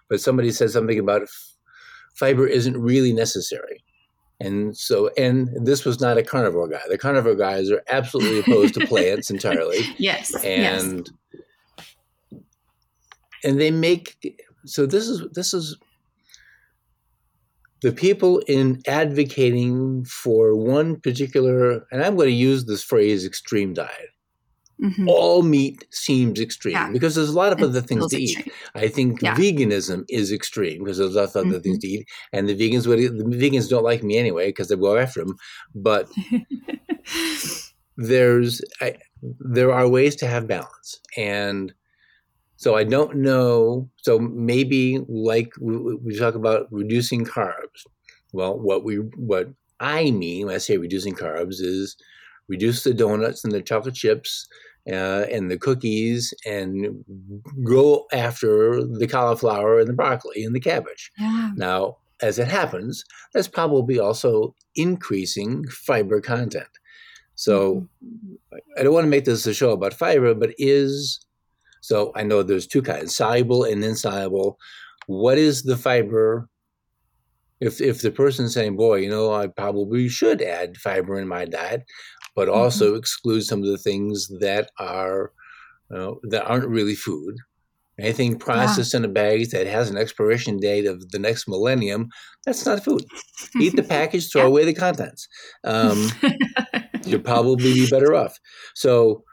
But 0.09 0.19
somebody 0.19 0.51
said 0.51 0.71
something 0.71 0.99
about 0.99 1.29
fiber 2.15 2.47
isn't 2.47 2.77
really 2.81 3.13
necessary. 3.13 3.83
And 4.39 4.75
so, 4.75 5.11
and 5.17 5.49
this 5.65 5.85
was 5.85 6.01
not 6.01 6.17
a 6.17 6.23
carnivore 6.23 6.67
guy. 6.67 6.81
The 6.89 6.97
carnivore 6.97 7.35
guys 7.35 7.71
are 7.71 7.83
absolutely 7.89 8.39
opposed 8.39 8.73
to 8.73 8.87
plants 8.87 9.29
entirely. 9.29 9.81
Yes. 9.97 10.33
And 10.43 11.07
yes 11.07 11.43
and 13.45 13.61
they 13.61 13.71
make 13.71 14.35
so 14.65 14.85
this 14.85 15.07
is 15.07 15.21
this 15.33 15.53
is 15.53 15.77
the 17.81 17.91
people 17.91 18.39
in 18.47 18.81
advocating 18.87 20.03
for 20.05 20.55
one 20.55 20.99
particular 20.99 21.85
and 21.91 22.03
i'm 22.03 22.15
going 22.15 22.27
to 22.27 22.35
use 22.35 22.65
this 22.65 22.83
phrase 22.83 23.25
extreme 23.25 23.73
diet 23.73 24.09
mm-hmm. 24.81 25.07
all 25.07 25.43
meat 25.43 25.85
seems 25.91 26.39
extreme 26.39 26.73
yeah. 26.73 26.91
because 26.91 27.15
there's 27.15 27.29
a 27.29 27.37
lot 27.37 27.53
of 27.53 27.59
it 27.59 27.65
other 27.65 27.81
things 27.81 28.07
to 28.07 28.21
extreme. 28.21 28.45
eat 28.47 28.53
i 28.73 28.87
think 28.87 29.21
yeah. 29.21 29.35
veganism 29.35 30.03
is 30.09 30.31
extreme 30.31 30.83
because 30.83 30.97
there's 30.97 31.15
lots 31.15 31.35
of 31.35 31.45
other 31.45 31.57
mm-hmm. 31.57 31.63
things 31.63 31.79
to 31.79 31.87
eat 31.87 32.07
and 32.33 32.49
the 32.49 32.55
vegans 32.55 32.87
would 32.87 32.99
the 32.99 33.37
vegans 33.37 33.69
don't 33.69 33.83
like 33.83 34.03
me 34.03 34.17
anyway 34.17 34.47
because 34.47 34.67
they 34.67 34.75
go 34.75 34.97
after 34.97 35.23
them 35.23 35.35
but 35.75 36.09
there's 37.97 38.61
I, 38.81 38.97
there 39.21 39.71
are 39.71 39.87
ways 39.87 40.15
to 40.17 40.27
have 40.27 40.47
balance 40.47 40.99
and 41.15 41.73
so 42.65 42.75
I 42.75 42.83
don't 42.83 43.17
know. 43.17 43.87
So 43.97 44.17
maybe 44.17 44.97
like 45.07 45.53
we, 45.61 45.77
we 45.97 46.17
talk 46.17 46.33
about 46.33 46.65
reducing 46.71 47.23
carbs. 47.23 47.85
Well, 48.33 48.57
what 48.57 48.83
we 48.83 48.95
what 48.95 49.49
I 49.79 50.09
mean 50.09 50.47
when 50.47 50.55
I 50.55 50.57
say 50.57 50.77
reducing 50.77 51.13
carbs 51.13 51.61
is 51.61 51.95
reduce 52.47 52.83
the 52.83 52.95
donuts 52.95 53.43
and 53.43 53.53
the 53.53 53.61
chocolate 53.61 53.93
chips 53.93 54.47
uh, 54.91 55.25
and 55.31 55.51
the 55.51 55.59
cookies 55.59 56.33
and 56.43 57.05
go 57.63 58.07
after 58.11 58.83
the 58.83 59.05
cauliflower 59.05 59.79
and 59.79 59.87
the 59.87 59.93
broccoli 59.93 60.43
and 60.43 60.55
the 60.55 60.59
cabbage. 60.59 61.11
Yeah. 61.19 61.51
Now, 61.55 61.97
as 62.23 62.39
it 62.39 62.47
happens, 62.47 63.05
that's 63.31 63.47
probably 63.47 63.99
also 63.99 64.55
increasing 64.73 65.67
fiber 65.67 66.19
content. 66.19 66.79
So 67.35 67.87
mm-hmm. 68.03 68.55
I 68.75 68.81
don't 68.81 68.93
want 68.95 69.05
to 69.05 69.09
make 69.09 69.25
this 69.25 69.45
a 69.45 69.53
show 69.53 69.69
about 69.69 69.93
fiber, 69.93 70.33
but 70.33 70.55
is 70.57 71.19
so 71.85 72.11
I 72.15 72.23
know 72.23 72.41
there's 72.41 72.65
two 72.65 72.81
kinds, 72.81 73.15
soluble 73.15 73.63
and 73.63 73.83
insoluble. 73.83 74.57
What 75.05 75.37
is 75.37 75.61
the 75.61 75.77
fiber? 75.77 76.49
If 77.61 77.79
if 77.79 78.01
the 78.01 78.09
person's 78.09 78.55
saying, 78.55 78.75
boy, 78.75 78.95
you 78.97 79.09
know, 79.09 79.31
I 79.31 79.45
probably 79.45 80.09
should 80.09 80.41
add 80.41 80.77
fiber 80.77 81.19
in 81.19 81.27
my 81.27 81.45
diet, 81.45 81.83
but 82.35 82.47
mm-hmm. 82.47 82.57
also 82.57 82.87
mm-hmm. 82.87 82.97
exclude 82.97 83.41
some 83.43 83.61
of 83.61 83.67
the 83.67 83.77
things 83.77 84.27
that 84.39 84.71
are 84.79 85.31
you 85.91 85.97
know, 85.97 86.19
that 86.23 86.45
aren't 86.45 86.67
really 86.67 86.95
food. 86.95 87.35
Anything 87.99 88.39
processed 88.39 88.93
yeah. 88.93 89.01
in 89.01 89.05
a 89.05 89.09
bag 89.09 89.51
that 89.51 89.67
has 89.67 89.91
an 89.91 89.95
expiration 89.95 90.57
date 90.57 90.87
of 90.87 91.11
the 91.11 91.19
next 91.19 91.47
millennium, 91.47 92.09
that's 92.45 92.65
not 92.65 92.83
food. 92.83 93.05
Eat 93.61 93.75
the 93.75 93.83
package, 93.97 94.31
throw 94.31 94.41
yeah. 94.41 94.47
away 94.47 94.65
the 94.65 94.73
contents. 94.73 95.27
Um, 95.63 96.09
you'll 97.05 97.21
probably 97.21 97.73
be 97.75 97.89
better 97.89 98.15
off. 98.15 98.37
So 98.73 99.23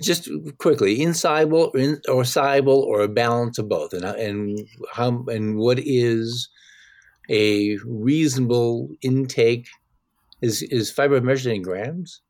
just 0.00 0.28
quickly, 0.58 1.00
insoluble 1.00 1.70
in, 1.72 2.00
or 2.08 2.24
soluble 2.24 2.80
or 2.82 3.00
a 3.00 3.08
balance 3.08 3.58
of 3.58 3.68
both, 3.68 3.92
and 3.92 4.04
and 4.04 4.58
how 4.92 5.24
and 5.28 5.56
what 5.56 5.78
is 5.78 6.48
a 7.28 7.76
reasonable 7.84 8.90
intake? 9.02 9.68
Is 10.40 10.62
is 10.62 10.90
fiber 10.90 11.20
measured 11.20 11.52
in 11.54 11.62
grams? 11.62 12.22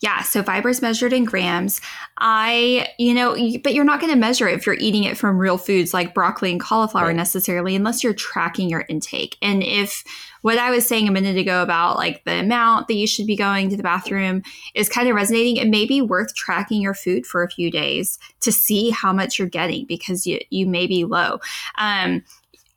Yeah, 0.00 0.22
so 0.22 0.42
fiber 0.42 0.70
is 0.70 0.80
measured 0.80 1.12
in 1.12 1.24
grams. 1.24 1.80
I, 2.18 2.88
you 2.98 3.12
know, 3.12 3.32
but 3.62 3.74
you're 3.74 3.84
not 3.84 4.00
going 4.00 4.12
to 4.12 4.18
measure 4.18 4.48
it 4.48 4.54
if 4.54 4.64
you're 4.64 4.76
eating 4.76 5.04
it 5.04 5.18
from 5.18 5.38
real 5.38 5.58
foods 5.58 5.92
like 5.92 6.14
broccoli 6.14 6.50
and 6.50 6.60
cauliflower 6.60 7.08
right. 7.08 7.16
necessarily, 7.16 7.76
unless 7.76 8.02
you're 8.02 8.14
tracking 8.14 8.70
your 8.70 8.86
intake. 8.88 9.36
And 9.42 9.62
if 9.62 10.02
what 10.42 10.58
I 10.58 10.70
was 10.70 10.88
saying 10.88 11.06
a 11.06 11.12
minute 11.12 11.36
ago 11.36 11.62
about 11.62 11.96
like 11.96 12.24
the 12.24 12.40
amount 12.40 12.88
that 12.88 12.94
you 12.94 13.06
should 13.06 13.26
be 13.26 13.36
going 13.36 13.68
to 13.70 13.76
the 13.76 13.82
bathroom 13.82 14.42
is 14.74 14.88
kind 14.88 15.08
of 15.08 15.14
resonating, 15.14 15.56
it 15.56 15.68
may 15.68 15.84
be 15.84 16.00
worth 16.00 16.34
tracking 16.34 16.80
your 16.80 16.94
food 16.94 17.26
for 17.26 17.42
a 17.42 17.50
few 17.50 17.70
days 17.70 18.18
to 18.40 18.50
see 18.50 18.90
how 18.90 19.12
much 19.12 19.38
you're 19.38 19.48
getting 19.48 19.84
because 19.84 20.26
you, 20.26 20.40
you 20.48 20.66
may 20.66 20.86
be 20.86 21.04
low. 21.04 21.40
Um, 21.76 22.22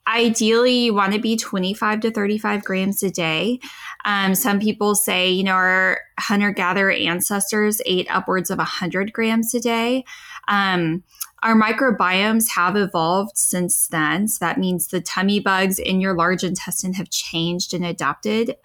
ideally 0.08 0.86
you 0.86 0.94
want 0.94 1.14
to 1.14 1.20
be 1.20 1.38
25 1.38 2.02
to 2.02 2.12
35 2.12 2.64
grams 2.64 3.04
a 3.04 3.10
day 3.10 3.60
um, 4.06 4.36
some 4.36 4.60
people 4.60 4.96
say 4.96 5.30
you 5.30 5.44
know 5.44 5.54
our 5.54 6.00
hunter-gatherer 6.20 6.92
ancestors 6.92 7.82
ate 7.86 8.08
upwards 8.14 8.50
of 8.50 8.58
100 8.58 9.14
grams 9.14 9.54
a 9.54 9.60
day 9.60 10.04
um, 10.48 11.04
our 11.42 11.56
microbiomes 11.56 12.50
have 12.50 12.76
evolved 12.76 13.38
since 13.38 13.88
then 13.88 14.28
so 14.28 14.44
that 14.44 14.60
means 14.60 14.88
the 14.88 15.02
tummy 15.02 15.40
bugs 15.40 15.80
in 15.80 16.02
your 16.02 16.14
large 16.14 16.44
intestine 16.44 16.94
have 16.94 17.10
changed 17.10 17.74
and 17.74 17.86
adapted 17.86 18.56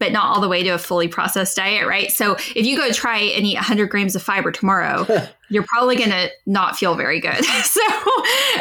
but 0.00 0.12
not 0.12 0.34
all 0.34 0.40
the 0.40 0.48
way 0.48 0.62
to 0.62 0.70
a 0.70 0.78
fully 0.78 1.08
processed 1.08 1.56
diet, 1.56 1.86
right? 1.86 2.10
So 2.10 2.32
if 2.56 2.64
you 2.64 2.76
go 2.76 2.90
try 2.90 3.18
and 3.18 3.46
eat 3.46 3.56
100 3.56 3.90
grams 3.90 4.16
of 4.16 4.22
fiber 4.22 4.50
tomorrow, 4.50 5.06
you're 5.50 5.62
probably 5.64 5.94
going 5.94 6.10
to 6.10 6.30
not 6.46 6.76
feel 6.76 6.94
very 6.94 7.20
good. 7.20 7.44
so 7.64 7.80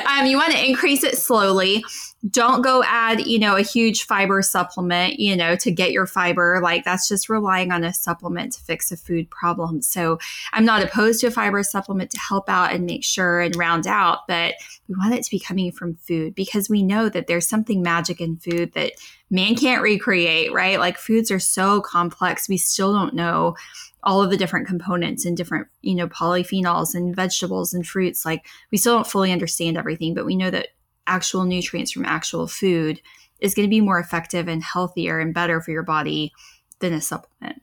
um, 0.06 0.26
you 0.26 0.36
want 0.36 0.52
to 0.52 0.64
increase 0.64 1.04
it 1.04 1.18
slowly 1.18 1.84
don't 2.28 2.62
go 2.62 2.84
add, 2.84 3.26
you 3.26 3.40
know, 3.40 3.56
a 3.56 3.62
huge 3.62 4.06
fiber 4.06 4.42
supplement, 4.42 5.20
you 5.20 5.38
know, 5.38 5.56
to 5.56 5.72
get 5.72 5.92
your 5.92 6.06
fiber. 6.06 6.60
Like 6.62 6.84
that's 6.84 7.08
just 7.08 7.30
relying 7.30 7.72
on 7.72 7.86
a 7.86 7.94
supplement 7.94 8.54
to 8.54 8.62
fix 8.62 8.92
a 8.92 8.98
food 8.98 9.30
problem. 9.30 9.82
So 9.82 10.20
I'm 10.52 10.66
not 10.66 10.84
opposed 10.84 11.22
to 11.22 11.28
a 11.28 11.32
fiber 11.32 11.64
supplement 11.64 12.12
to 12.12 12.20
help 12.20 12.50
out 12.50 12.74
and 12.74 12.86
make 12.86 13.06
sure 13.06 13.40
and 13.40 13.56
round 13.56 13.88
out, 13.88 14.28
but 14.28 14.56
we 14.90 14.96
want 14.96 15.14
it 15.14 15.24
to 15.24 15.32
be 15.32 15.40
coming 15.40 15.72
from 15.72 15.96
food 15.96 16.36
because 16.36 16.70
we 16.70 16.84
know 16.84 17.08
that 17.08 17.28
there's 17.28 17.48
something 17.48 17.82
magic 17.82 18.20
in 18.20 18.36
food 18.36 18.74
that 18.74 18.94
man 19.30 19.56
can't 19.56 19.82
recreate, 19.82 20.52
right? 20.52 20.80
Like 20.80 20.98
foods 20.98 21.32
are 21.32 21.40
so 21.40 21.80
complex. 21.80 22.50
We 22.50 22.58
still 22.58 22.92
don't 22.92 23.14
know 23.14 23.56
all 24.04 24.22
of 24.22 24.30
the 24.30 24.38
different 24.38 24.68
components 24.68 25.26
and 25.26 25.38
different, 25.38 25.68
you 25.82 25.96
know, 25.96 26.08
polyphenols 26.08 26.96
and 26.96 27.16
vegetables 27.16 27.74
and 27.74 27.86
fruits. 27.86 28.26
Like 28.26 28.46
we 28.72 28.78
still 28.78 28.96
don't 28.96 29.08
fully 29.08 29.32
understand 29.32 29.78
everything, 29.78 30.14
but 30.14 30.26
we 30.26 30.36
know 30.36 30.50
that 30.50 30.70
actual 31.10 31.44
nutrients 31.44 31.92
from 31.92 32.06
actual 32.06 32.48
food 32.48 33.02
is 33.40 33.54
going 33.54 33.68
to 33.68 33.70
be 33.70 33.82
more 33.82 34.00
effective 34.00 34.48
and 34.48 34.64
healthier 34.64 35.20
and 35.20 35.34
better 35.34 35.62
for 35.62 35.72
your 35.72 35.84
body 35.84 36.32
than 36.80 36.94
a 36.94 37.02
supplement. 37.02 37.62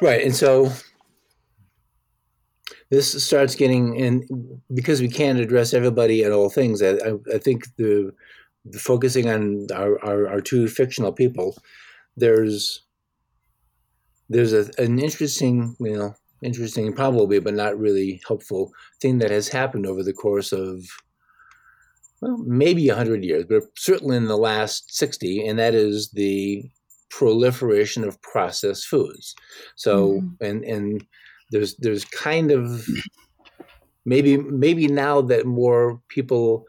Right. 0.00 0.24
And 0.24 0.34
so 0.34 0.72
this 2.90 3.24
starts 3.24 3.54
getting 3.54 3.96
in 3.96 4.60
because 4.74 5.00
we 5.00 5.08
can't 5.08 5.38
address 5.38 5.72
everybody 5.72 6.22
and 6.22 6.34
all 6.34 6.50
things. 6.50 6.82
I, 6.82 7.14
I 7.32 7.38
think 7.38 7.74
the, 7.76 8.12
the, 8.64 8.78
focusing 8.78 9.28
on 9.30 9.68
our, 9.74 10.02
our, 10.04 10.28
our, 10.28 10.40
two 10.40 10.68
fictional 10.68 11.12
people, 11.12 11.56
there's 12.16 12.82
there's 14.28 14.52
a, 14.52 14.66
an 14.78 14.98
interesting, 14.98 15.76
you 15.80 15.96
know, 15.96 16.14
interesting 16.42 16.92
probably, 16.92 17.38
but 17.38 17.54
not 17.54 17.78
really 17.78 18.20
helpful 18.26 18.72
thing 19.00 19.18
that 19.18 19.30
has 19.30 19.48
happened 19.48 19.86
over 19.86 20.02
the 20.02 20.12
course 20.12 20.52
of 20.52 20.84
well, 22.22 22.38
maybe 22.38 22.86
100 22.88 23.24
years, 23.24 23.44
but 23.48 23.64
certainly 23.76 24.16
in 24.16 24.28
the 24.28 24.36
last 24.36 24.94
60, 24.94 25.44
and 25.44 25.58
that 25.58 25.74
is 25.74 26.10
the 26.10 26.62
proliferation 27.10 28.04
of 28.04 28.22
processed 28.22 28.86
foods. 28.86 29.34
So, 29.74 30.12
mm-hmm. 30.12 30.44
and, 30.44 30.64
and 30.64 31.06
there's, 31.50 31.76
there's 31.78 32.04
kind 32.04 32.52
of 32.52 32.86
maybe, 34.06 34.36
maybe 34.36 34.86
now 34.86 35.20
that 35.22 35.46
more 35.46 36.00
people 36.08 36.64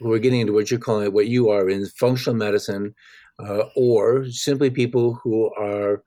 who 0.00 0.12
are 0.12 0.18
getting 0.18 0.40
into 0.40 0.52
what 0.52 0.70
you're 0.70 0.78
calling 0.78 1.06
it, 1.06 1.14
what 1.14 1.28
you 1.28 1.48
are 1.48 1.68
in 1.68 1.86
functional 1.86 2.36
medicine, 2.36 2.94
uh, 3.38 3.64
or 3.74 4.26
simply 4.26 4.68
people 4.68 5.14
who 5.24 5.50
are 5.54 6.02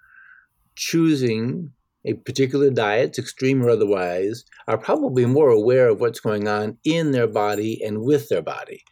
choosing 0.76 1.72
a 2.06 2.14
particular 2.14 2.70
diet, 2.70 3.18
extreme 3.18 3.64
or 3.64 3.70
otherwise, 3.70 4.44
are 4.68 4.78
probably 4.78 5.26
more 5.26 5.50
aware 5.50 5.88
of 5.88 6.00
what's 6.00 6.20
going 6.20 6.48
on 6.48 6.78
in 6.84 7.12
their 7.12 7.28
body 7.28 7.82
and 7.84 8.02
with 8.02 8.30
their 8.30 8.42
body 8.42 8.84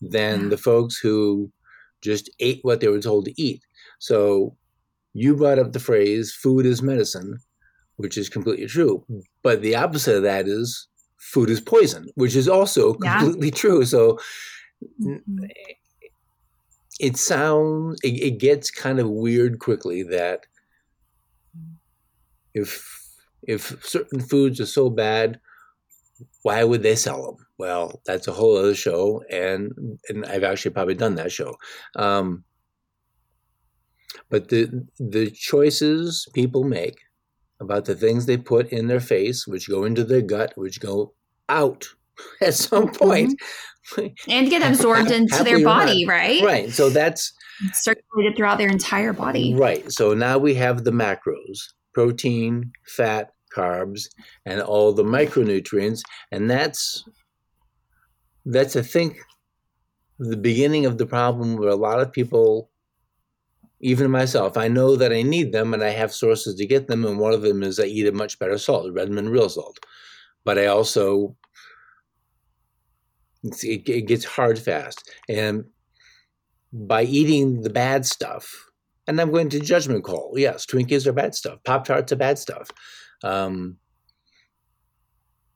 than 0.00 0.42
yeah. 0.42 0.48
the 0.48 0.58
folks 0.58 0.98
who 0.98 1.50
just 2.02 2.30
ate 2.40 2.60
what 2.62 2.80
they 2.80 2.88
were 2.88 3.00
told 3.00 3.24
to 3.24 3.40
eat. 3.40 3.62
So 3.98 4.56
you 5.14 5.34
brought 5.36 5.58
up 5.58 5.72
the 5.72 5.80
phrase 5.80 6.32
food 6.32 6.66
is 6.66 6.82
medicine, 6.82 7.38
which 7.96 8.18
is 8.18 8.28
completely 8.28 8.66
true. 8.66 9.04
But 9.42 9.62
the 9.62 9.76
opposite 9.76 10.16
of 10.16 10.22
that 10.24 10.46
is 10.46 10.88
food 11.18 11.50
is 11.50 11.60
poison, 11.60 12.08
which 12.14 12.36
is 12.36 12.48
also 12.48 12.94
completely 12.94 13.48
yeah. 13.48 13.54
true. 13.54 13.84
So 13.84 14.18
mm-hmm. 15.00 15.44
it 17.00 17.16
sounds, 17.16 17.98
it, 18.02 18.22
it 18.22 18.38
gets 18.38 18.70
kind 18.70 18.98
of 18.98 19.08
weird 19.08 19.58
quickly 19.58 20.02
that 20.02 20.46
if 22.56 23.12
if 23.42 23.84
certain 23.84 24.20
foods 24.20 24.60
are 24.60 24.66
so 24.66 24.90
bad, 24.90 25.38
why 26.42 26.64
would 26.64 26.82
they 26.82 26.96
sell 26.96 27.24
them? 27.24 27.46
Well, 27.58 28.00
that's 28.06 28.26
a 28.26 28.32
whole 28.32 28.56
other 28.56 28.74
show, 28.74 29.22
and 29.30 29.72
and 30.08 30.24
I've 30.24 30.44
actually 30.44 30.72
probably 30.72 30.94
done 30.94 31.16
that 31.16 31.32
show. 31.32 31.54
Um, 31.94 32.44
but 34.30 34.48
the 34.48 34.86
the 34.98 35.30
choices 35.30 36.26
people 36.34 36.64
make 36.64 36.96
about 37.60 37.84
the 37.84 37.94
things 37.94 38.26
they 38.26 38.36
put 38.36 38.68
in 38.72 38.88
their 38.88 39.00
face, 39.00 39.46
which 39.46 39.68
go 39.68 39.84
into 39.84 40.04
their 40.04 40.22
gut, 40.22 40.52
which 40.56 40.80
go 40.80 41.14
out 41.48 41.86
at 42.40 42.54
some 42.54 42.90
point, 42.90 43.38
mm-hmm. 43.92 44.06
and 44.30 44.50
get 44.50 44.62
absorbed 44.62 45.10
into 45.10 45.44
their 45.44 45.62
body, 45.62 46.06
right? 46.06 46.42
Right. 46.42 46.70
So 46.70 46.88
that's 46.88 47.32
circulated 47.72 48.36
throughout 48.36 48.58
their 48.58 48.68
entire 48.68 49.12
body. 49.12 49.54
Right. 49.54 49.90
So 49.92 50.14
now 50.14 50.38
we 50.38 50.54
have 50.54 50.84
the 50.84 50.90
macros 50.90 51.58
protein, 51.96 52.70
fat, 52.86 53.32
carbs, 53.56 54.10
and 54.44 54.60
all 54.60 54.92
the 54.92 55.02
micronutrients. 55.02 56.02
And 56.30 56.50
that's 56.50 57.02
that's 58.44 58.76
I 58.76 58.82
think 58.82 59.16
the 60.18 60.36
beginning 60.36 60.84
of 60.84 60.98
the 60.98 61.06
problem 61.06 61.56
where 61.56 61.70
a 61.70 61.74
lot 61.74 62.00
of 62.00 62.12
people, 62.12 62.70
even 63.80 64.10
myself, 64.10 64.58
I 64.58 64.68
know 64.68 64.94
that 64.96 65.10
I 65.10 65.22
need 65.22 65.52
them 65.52 65.72
and 65.72 65.82
I 65.82 65.88
have 65.88 66.12
sources 66.12 66.56
to 66.56 66.66
get 66.66 66.86
them, 66.86 67.06
and 67.06 67.18
one 67.18 67.32
of 67.32 67.40
them 67.40 67.62
is 67.62 67.80
I 67.80 67.84
eat 67.84 68.06
a 68.06 68.12
much 68.12 68.38
better 68.38 68.58
salt, 68.58 68.92
Redmond 68.92 69.30
real 69.30 69.48
salt. 69.48 69.78
But 70.44 70.58
I 70.58 70.66
also 70.66 71.34
it, 73.42 73.88
it 73.88 74.06
gets 74.06 74.26
hard 74.26 74.58
fast, 74.58 75.10
and 75.30 75.64
by 76.74 77.04
eating 77.04 77.62
the 77.62 77.70
bad 77.70 78.04
stuff, 78.04 78.66
and 79.06 79.20
I'm 79.20 79.30
going 79.30 79.48
to 79.50 79.60
judgment 79.60 80.04
call. 80.04 80.32
Yes, 80.36 80.66
Twinkies 80.66 81.06
are 81.06 81.12
bad 81.12 81.34
stuff. 81.34 81.58
Pop 81.64 81.84
Tarts 81.84 82.12
are 82.12 82.16
bad 82.16 82.38
stuff. 82.38 82.70
Um, 83.22 83.76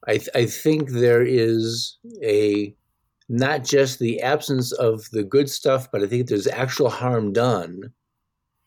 I, 0.07 0.17
th- 0.17 0.31
I 0.35 0.47
think 0.47 0.91
there 0.91 1.23
is 1.23 1.99
a 2.23 2.75
not 3.29 3.65
just 3.65 3.99
the 3.99 4.21
absence 4.21 4.73
of 4.73 5.09
the 5.13 5.23
good 5.23 5.49
stuff, 5.49 5.89
but 5.93 6.03
I 6.03 6.07
think 6.07 6.27
there's 6.27 6.49
actual 6.49 6.91
harm 6.91 7.33
done 7.33 7.93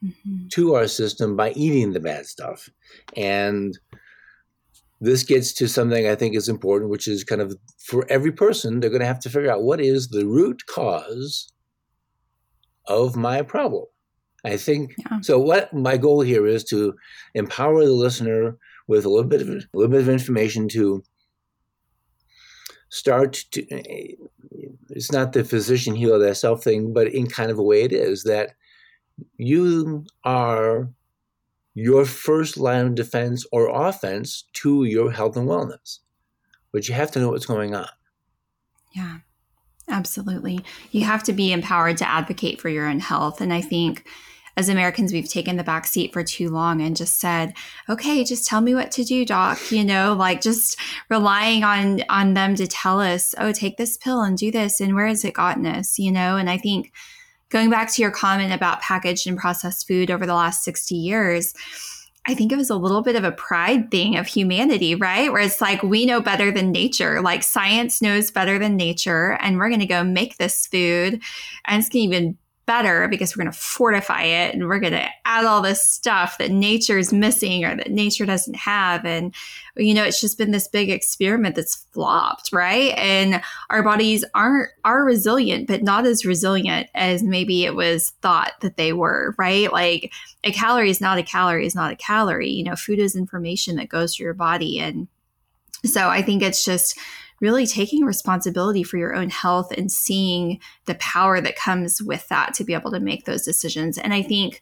mm-hmm. 0.04 0.48
to 0.50 0.76
our 0.76 0.88
system 0.88 1.36
by 1.36 1.52
eating 1.52 1.91
the 1.91 2.00
bad 2.00 2.26
stuff. 2.28 2.69
And 3.17 3.78
this 5.02 5.24
gets 5.24 5.52
to 5.56 5.67
something 5.67 6.08
I 6.08 6.15
think 6.15 6.36
is 6.36 6.48
important, 6.48 6.91
which 6.91 7.10
is 7.10 7.26
kind 7.26 7.41
of 7.41 7.54
for 7.78 8.06
every 8.10 8.32
person, 8.32 8.80
they're 8.80 8.89
going 8.89 9.02
to 9.02 9.06
have 9.06 9.19
to 9.22 9.30
figure 9.30 9.52
out 9.52 9.63
what 9.63 9.82
is 9.82 10.10
the 10.10 10.26
root 10.26 10.65
cause 10.65 11.52
of 12.88 13.17
my 13.17 13.41
problem. 13.41 13.86
I 14.43 14.58
think 14.58 14.95
yeah. 14.97 15.21
so. 15.21 15.39
What 15.39 15.73
my 15.73 15.97
goal 15.97 16.21
here 16.21 16.45
is 16.45 16.63
to 16.65 16.95
empower 17.34 17.86
the 17.86 17.91
listener 17.91 18.58
with 18.88 19.06
a 19.06 19.10
little 19.10 19.29
bit 19.29 19.41
of 19.41 19.49
a 19.49 19.62
little 19.73 19.91
bit 19.91 20.01
of 20.01 20.10
information 20.10 20.67
to 20.69 21.03
start 22.89 23.45
to. 23.51 23.65
It's 24.89 25.12
not 25.12 25.34
the 25.34 25.43
physician 25.43 25.95
heal 25.95 26.19
thyself 26.19 26.63
thing, 26.63 26.93
but 26.93 27.08
in 27.08 27.27
kind 27.27 27.51
of 27.51 27.58
a 27.58 27.63
way 27.63 27.84
it 27.84 27.93
is 27.93 28.23
that 28.23 28.51
you 29.38 30.06
are 30.23 30.89
your 31.73 32.06
first 32.06 32.58
line 32.58 32.86
of 32.88 32.95
defense 32.95 33.45
or 33.51 33.69
offense 33.69 34.43
to 34.53 34.84
your 34.84 35.12
health 35.12 35.38
and 35.38 35.47
wellness, 35.47 35.99
but 36.71 36.88
you 36.88 36.93
have 36.93 37.12
to 37.12 37.19
know 37.19 37.29
what's 37.29 37.45
going 37.45 37.73
on. 37.73 37.89
Yeah. 38.93 39.19
Absolutely. 39.89 40.63
You 40.91 41.03
have 41.03 41.23
to 41.23 41.34
be 41.34 41.51
empowered 41.51 41.97
to 41.97 42.08
advocate 42.08 42.62
for 42.62 42.69
your 42.69 42.88
own 42.88 42.99
health. 42.99 43.41
And 43.41 43.51
I 43.51 43.62
think 43.62 44.08
as 44.56 44.70
Americans, 44.70 45.12
we've 45.12 45.30
taken 45.30 45.58
the 45.58 45.63
back 45.63 45.88
seat 45.88 46.13
for 46.13 46.24
too 46.24 46.50
long 46.50 46.82
and 46.82 46.96
just 46.96 47.20
said, 47.20 47.54
okay, 47.89 48.24
just 48.24 48.48
tell 48.48 48.62
me 48.62 48.76
what 48.76 48.92
to 48.92 49.04
do, 49.04 49.26
doc, 49.26 49.72
you 49.72 49.84
know, 49.84 50.13
like 50.13 50.42
just 50.42 50.80
relying 51.10 51.63
on, 51.63 52.04
on 52.10 52.34
them 52.36 52.56
to 52.56 52.68
tell 52.68 53.02
us, 53.02 53.34
oh, 53.39 53.52
take 53.52 53.78
this 53.78 53.98
pill 53.98 54.22
and 54.22 54.38
do 54.38 54.52
this. 54.52 54.80
And 54.80 54.94
where 54.94 55.08
has 55.08 55.26
it 55.26 55.34
gotten 55.34 55.66
us, 55.66 55.98
you 55.98 56.12
know? 56.12 56.38
And 56.38 56.50
I 56.50 56.58
think 56.58 56.94
going 57.50 57.70
back 57.70 57.92
to 57.94 58.02
your 58.02 58.12
comment 58.12 58.54
about 58.54 58.82
packaged 58.82 59.28
and 59.28 59.38
processed 59.38 59.88
food 59.88 60.12
over 60.12 60.26
the 60.26 60.36
last 60.36 60.63
60 60.63 60.96
years, 60.96 61.54
I 62.26 62.36
think 62.36 62.52
it 62.52 62.58
was 62.58 62.70
a 62.70 62.78
little 62.78 63.02
bit 63.02 63.18
of 63.18 63.26
a 63.26 63.34
pride 63.34 63.92
thing 63.92 64.16
of 64.16 64.28
humanity, 64.28 64.96
right? 64.96 65.32
Where 65.32 65.42
it's 65.42 65.60
like, 65.60 65.84
we 65.84 66.06
know 66.06 66.22
better 66.22 66.52
than 66.52 66.72
nature. 66.72 67.22
Like 67.22 67.44
science 67.44 68.02
knows 68.02 68.32
better 68.32 68.58
than 68.58 68.78
nature, 68.78 69.38
and 69.42 69.58
we're 69.58 69.68
going 69.68 69.82
to 69.82 69.86
go 69.86 70.04
make 70.04 70.38
this 70.38 70.66
food 70.68 71.22
and 71.66 71.80
it's 71.80 71.89
going 71.89 72.10
to 72.10 72.16
even 72.16 72.38
better 72.65 73.08
because 73.08 73.36
we're 73.36 73.43
going 73.43 73.52
to 73.52 73.58
fortify 73.58 74.23
it 74.23 74.54
and 74.54 74.67
we're 74.67 74.80
going 74.80 74.93
to 74.93 75.08
add 75.26 75.45
all 75.45 75.62
this 75.62 75.86
stuff 75.86 76.38
that 76.38 76.52
nature 76.52 76.97
is 76.97 77.12
missing 77.12 77.65
or 77.65 77.76
that 77.76 77.91
nature 77.91 78.26
doesn't 78.26 78.56
have. 78.56 79.06
And 79.06 79.34
you 79.76 79.93
know 79.93 80.04
it's 80.04 80.21
just 80.21 80.38
been 80.38 80.52
this 80.52 80.67
big 80.67 80.89
experiment 80.89 81.56
that's 81.56 81.86
flopped 81.91 82.52
right? 82.54 82.97
And 82.97 83.41
our 83.69 83.84
bodies 83.84 84.23
aren't 84.34 84.69
are 84.86 85.04
resilient 85.04 85.67
but 85.67 85.84
not 85.84 86.06
as 86.06 86.26
resilient 86.26 86.88
as 86.95 87.23
maybe 87.23 87.65
it 87.65 87.76
was 87.76 88.12
thought 88.21 88.54
that 88.62 88.78
they 88.78 88.93
were 88.93 89.36
right? 89.38 89.71
Like 89.71 90.13
a 90.43 90.52
calorie 90.52 90.89
is 90.89 91.02
not 91.02 91.17
a 91.17 91.23
calorie 91.23 91.65
is 91.65 91.76
not 91.76 91.91
a 91.91 91.97
calorie. 91.97 92.49
You 92.49 92.63
know 92.63 92.76
food 92.76 92.99
is 92.99 93.15
information 93.15 93.76
that 93.78 93.89
goes 93.89 94.15
through 94.15 94.26
your 94.26 94.34
body. 94.34 94.80
And 94.80 95.08
so 95.86 96.08
i 96.08 96.21
think 96.21 96.41
it's 96.41 96.63
just 96.63 96.97
really 97.43 97.67
taking 97.67 98.06
responsibility 98.06 98.84
for 98.84 98.97
your 98.97 99.13
own 99.13 99.29
health 99.29 99.73
and 99.73 99.91
seeing 99.91 100.60
the 100.86 100.95
power 100.95 101.41
that 101.41 101.58
comes 101.58 102.01
with 102.01 102.25
that 102.29 102.53
to 102.53 102.63
be 102.63 102.73
able 102.73 102.89
to 102.89 103.01
make 103.01 103.25
those 103.25 103.43
decisions. 103.43 103.97
And 103.97 104.13
I 104.13 104.21
think 104.21 104.62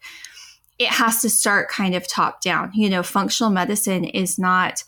it 0.79 0.89
has 0.89 1.21
to 1.21 1.29
start 1.29 1.69
kind 1.69 1.93
of 1.93 2.07
top 2.07 2.41
down. 2.41 2.71
You 2.73 2.89
know, 2.89 3.03
functional 3.03 3.51
medicine 3.51 4.03
is 4.03 4.39
not 4.39 4.83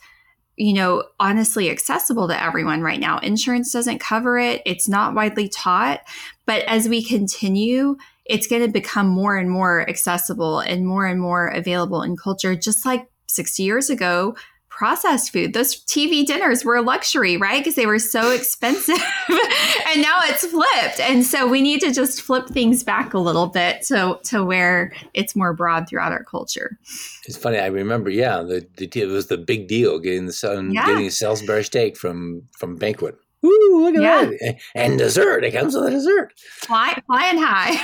you 0.56 0.74
know, 0.74 1.04
honestly 1.20 1.72
accessible 1.72 2.28
to 2.28 2.40
everyone 2.40 2.84
right 2.84 3.00
now. 3.00 3.18
Insurance 3.20 3.72
doesn't 3.72 3.98
cover 3.98 4.38
it. 4.38 4.62
It's 4.68 4.88
not 4.88 5.16
widely 5.16 5.50
taught. 5.50 6.02
But 6.46 6.64
as 6.66 6.88
we 6.88 7.04
continue, 7.04 7.98
it's 8.26 8.46
going 8.46 8.62
to 8.62 8.72
become 8.72 9.08
more 9.08 9.36
and 9.36 9.50
more 9.50 9.88
accessible 9.90 10.60
and 10.60 10.86
more 10.86 11.08
and 11.08 11.20
more 11.20 11.48
available 11.48 12.04
in 12.04 12.16
culture, 12.16 12.56
just 12.56 12.86
like 12.86 13.10
60 13.28 13.64
years 13.64 13.90
ago, 13.90 14.36
processed 14.78 15.32
food. 15.32 15.54
Those 15.54 15.86
TV 15.86 16.26
dinners 16.26 16.66
were 16.66 16.76
a 16.76 16.82
luxury, 16.82 17.38
right? 17.38 17.62
Because 17.62 17.76
they 17.76 17.86
were 17.86 18.00
so 18.00 18.32
expensive. 18.32 18.98
and 19.30 20.02
now 20.02 20.20
it's 20.24 20.46
flipped. 20.46 21.00
And 21.00 21.24
so 21.24 21.48
we 21.48 21.62
need 21.62 21.80
to 21.82 21.94
just 21.94 22.22
flip 22.22 22.48
things 22.48 22.84
back 22.84 23.14
a 23.14 23.20
little 23.20 23.48
bit 23.48 23.84
to, 23.84 24.20
to 24.26 24.44
where 24.44 24.92
it's 25.14 25.36
more 25.36 25.54
broad 25.54 25.88
throughout 25.88 26.12
our 26.12 26.24
culture. 26.24 26.80
It's 27.26 27.38
funny. 27.38 27.60
I 27.60 27.68
remember, 27.68 28.10
yeah, 28.10 28.42
the, 28.42 28.68
the 28.78 28.90
it 29.00 29.06
was 29.06 29.28
the 29.28 29.38
big 29.38 29.68
deal 29.68 30.00
getting 30.00 30.26
the 30.26 30.34
son 30.34 30.74
yeah. 30.74 30.88
getting 30.88 31.06
a 31.06 31.12
Salisbury 31.12 31.64
steak 31.64 31.96
from 31.96 32.44
from 32.58 32.76
banquet. 32.76 33.16
Ooh, 33.46 33.80
look 33.84 33.96
at 33.96 34.02
yeah. 34.02 34.26
that. 34.26 34.60
And 34.74 34.98
dessert. 34.98 35.44
It 35.44 35.52
comes 35.52 35.76
with 35.76 35.86
a 35.86 35.92
dessert. 35.92 36.34
Fly, 36.38 37.00
flying 37.06 37.38
high. 37.40 37.78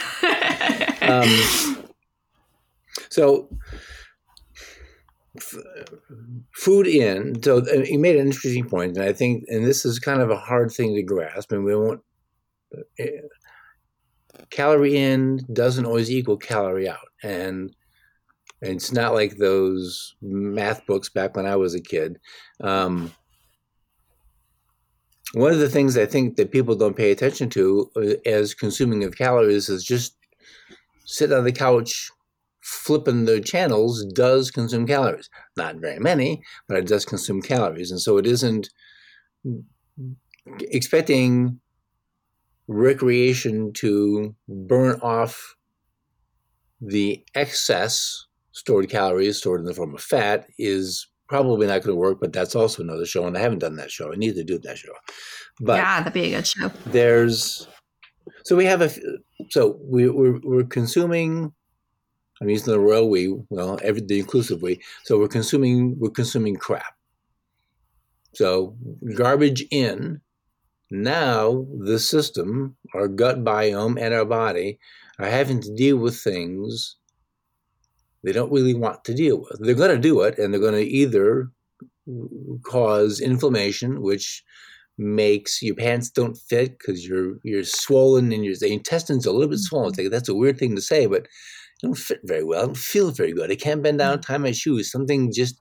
um, 1.78 1.90
so 3.10 3.50
food 6.54 6.88
in. 6.88 7.42
So 7.42 7.64
you 7.84 8.00
made 8.00 8.16
an 8.16 8.28
interesting 8.28 8.68
point, 8.68 8.98
and 8.98 9.06
I 9.06 9.14
think, 9.14 9.46
and 9.48 9.66
this 9.66 9.86
is 9.86 10.00
kind 10.00 10.22
of 10.22 10.30
a 10.30 10.38
hard 10.38 10.72
thing 10.72 10.96
to 10.96 11.04
grasp, 11.04 11.52
and 11.52 11.64
we 11.64 11.76
won't. 11.76 12.02
Uh, 13.00 13.06
calorie 14.50 14.98
in 14.98 15.42
doesn't 15.52 15.86
always 15.86 16.12
equal 16.12 16.38
calorie 16.38 16.90
out, 16.90 17.10
and, 17.24 17.76
and 18.62 18.72
it's 18.72 18.92
not 18.92 19.14
like 19.14 19.38
those 19.38 20.16
math 20.22 20.86
books 20.86 21.10
back 21.10 21.36
when 21.36 21.46
I 21.46 21.56
was 21.56 21.76
a 21.76 21.82
kid. 21.82 22.20
Um, 22.62 23.12
one 25.34 25.52
of 25.52 25.60
the 25.60 25.70
things 25.70 25.98
I 25.98 26.06
think 26.06 26.38
that 26.38 26.52
people 26.52 26.76
don't 26.76 26.98
pay 26.98 27.12
attention 27.12 27.50
to 27.52 27.92
uh, 27.96 28.30
as 28.30 28.56
consuming 28.56 29.04
of 29.04 29.18
calories 29.18 29.70
is 29.70 29.84
just 29.84 30.16
sit 31.06 31.32
on 31.32 31.44
the 31.44 31.52
couch 31.52 32.12
flipping 32.62 33.26
the 33.26 33.42
channels 33.42 34.06
does 34.14 34.52
consume 34.52 34.86
calories. 34.88 35.30
Not 35.58 35.78
very 35.78 36.00
many, 36.00 36.42
but 36.68 36.78
it 36.78 36.88
does 36.88 37.06
consume 37.06 37.42
calories. 37.42 37.92
And 37.92 38.02
so 38.02 38.18
it 38.18 38.26
isn't 38.26 38.70
expecting 40.62 41.60
recreation 42.68 43.74
to 43.74 44.36
burn 44.48 45.00
off 45.02 45.56
the 46.82 47.24
excess 47.36 48.26
stored 48.52 48.90
calories 48.90 49.38
stored 49.38 49.60
in 49.60 49.66
the 49.66 49.74
form 49.74 49.94
of 49.94 50.02
fat 50.02 50.46
is 50.58 51.08
probably 51.28 51.68
not 51.68 51.82
going 51.84 51.96
to 51.96 51.96
work, 51.96 52.20
but 52.20 52.34
that's 52.34 52.56
also 52.56 52.82
another 52.84 53.06
show. 53.06 53.26
And 53.26 53.38
I 53.38 53.42
haven't 53.42 53.60
done 53.60 53.76
that 53.76 53.92
show. 53.92 54.12
I 54.12 54.16
need 54.16 54.36
to 54.36 54.44
do 54.44 54.58
that 54.60 54.78
show. 54.78 54.94
But 55.62 55.78
yeah, 55.78 56.00
that'd 56.00 56.14
be 56.14 56.34
a 56.34 56.38
good 56.38 56.48
show. 56.48 56.72
There's 56.88 57.68
so 58.44 58.56
we 58.56 58.66
have 58.66 58.82
a 58.82 58.90
so 59.50 59.80
we, 59.82 60.10
we're, 60.10 60.40
we're 60.44 60.64
consuming 60.64 61.54
I'm 62.42 62.50
using 62.50 62.72
the 62.72 62.80
royal 62.80 63.10
we, 63.10 63.36
well, 63.50 63.80
every 63.84 64.02
the 64.02 64.20
inclusive 64.20 64.62
we. 64.62 64.82
So 65.04 65.20
we're 65.20 65.28
consuming 65.28 65.98
we're 66.00 66.10
consuming 66.10 66.56
crap. 66.56 66.96
So 68.34 68.76
garbage 69.16 69.66
in. 69.72 70.22
Now 70.92 71.68
the 71.86 72.00
system, 72.00 72.76
our 72.96 73.08
gut 73.08 73.44
biome 73.44 74.02
and 74.02 74.12
our 74.14 74.26
body 74.26 74.80
are 75.20 75.28
having 75.28 75.62
to 75.62 75.76
deal 75.76 75.98
with 75.98 76.18
things 76.18 76.96
they 78.24 78.32
don't 78.32 78.52
really 78.52 78.74
want 78.74 79.04
to 79.06 79.14
deal 79.14 79.38
with. 79.38 79.60
They're 79.60 79.76
going 79.76 79.96
to 79.96 79.98
do 79.98 80.22
it, 80.22 80.38
and 80.38 80.54
they're 80.54 80.60
going 80.60 80.74
to 80.74 80.82
either 80.82 81.52
cause 82.64 83.20
inflammation, 83.20 84.02
which 84.02 84.44
makes 84.98 85.62
your 85.62 85.76
pants 85.76 86.10
don't 86.10 86.38
fit 86.38 86.78
because 86.78 87.08
you're 87.08 87.38
you're 87.44 87.64
swollen 87.64 88.34
and 88.34 88.44
your 88.44 88.56
the 88.60 88.74
intestines 88.74 89.26
are 89.26 89.30
a 89.30 89.34
little 89.34 89.50
bit 89.50 89.60
swollen. 89.60 89.94
That's 90.10 90.28
a 90.28 90.36
weird 90.36 90.58
thing 90.58 90.76
to 90.76 90.82
say, 90.82 91.06
but 91.06 91.28
don't 91.82 91.98
fit 91.98 92.20
very 92.24 92.44
well. 92.44 92.64
I 92.64 92.66
don't 92.66 92.78
feel 92.78 93.12
very 93.12 93.34
good. 93.34 93.52
I 93.52 93.56
can't 93.56 93.84
bend 93.84 94.00
down, 94.00 94.18
mm. 94.18 94.22
tie 94.22 94.38
my 94.38 94.52
shoes. 94.52 94.92
Something 94.92 95.32
just, 95.32 95.60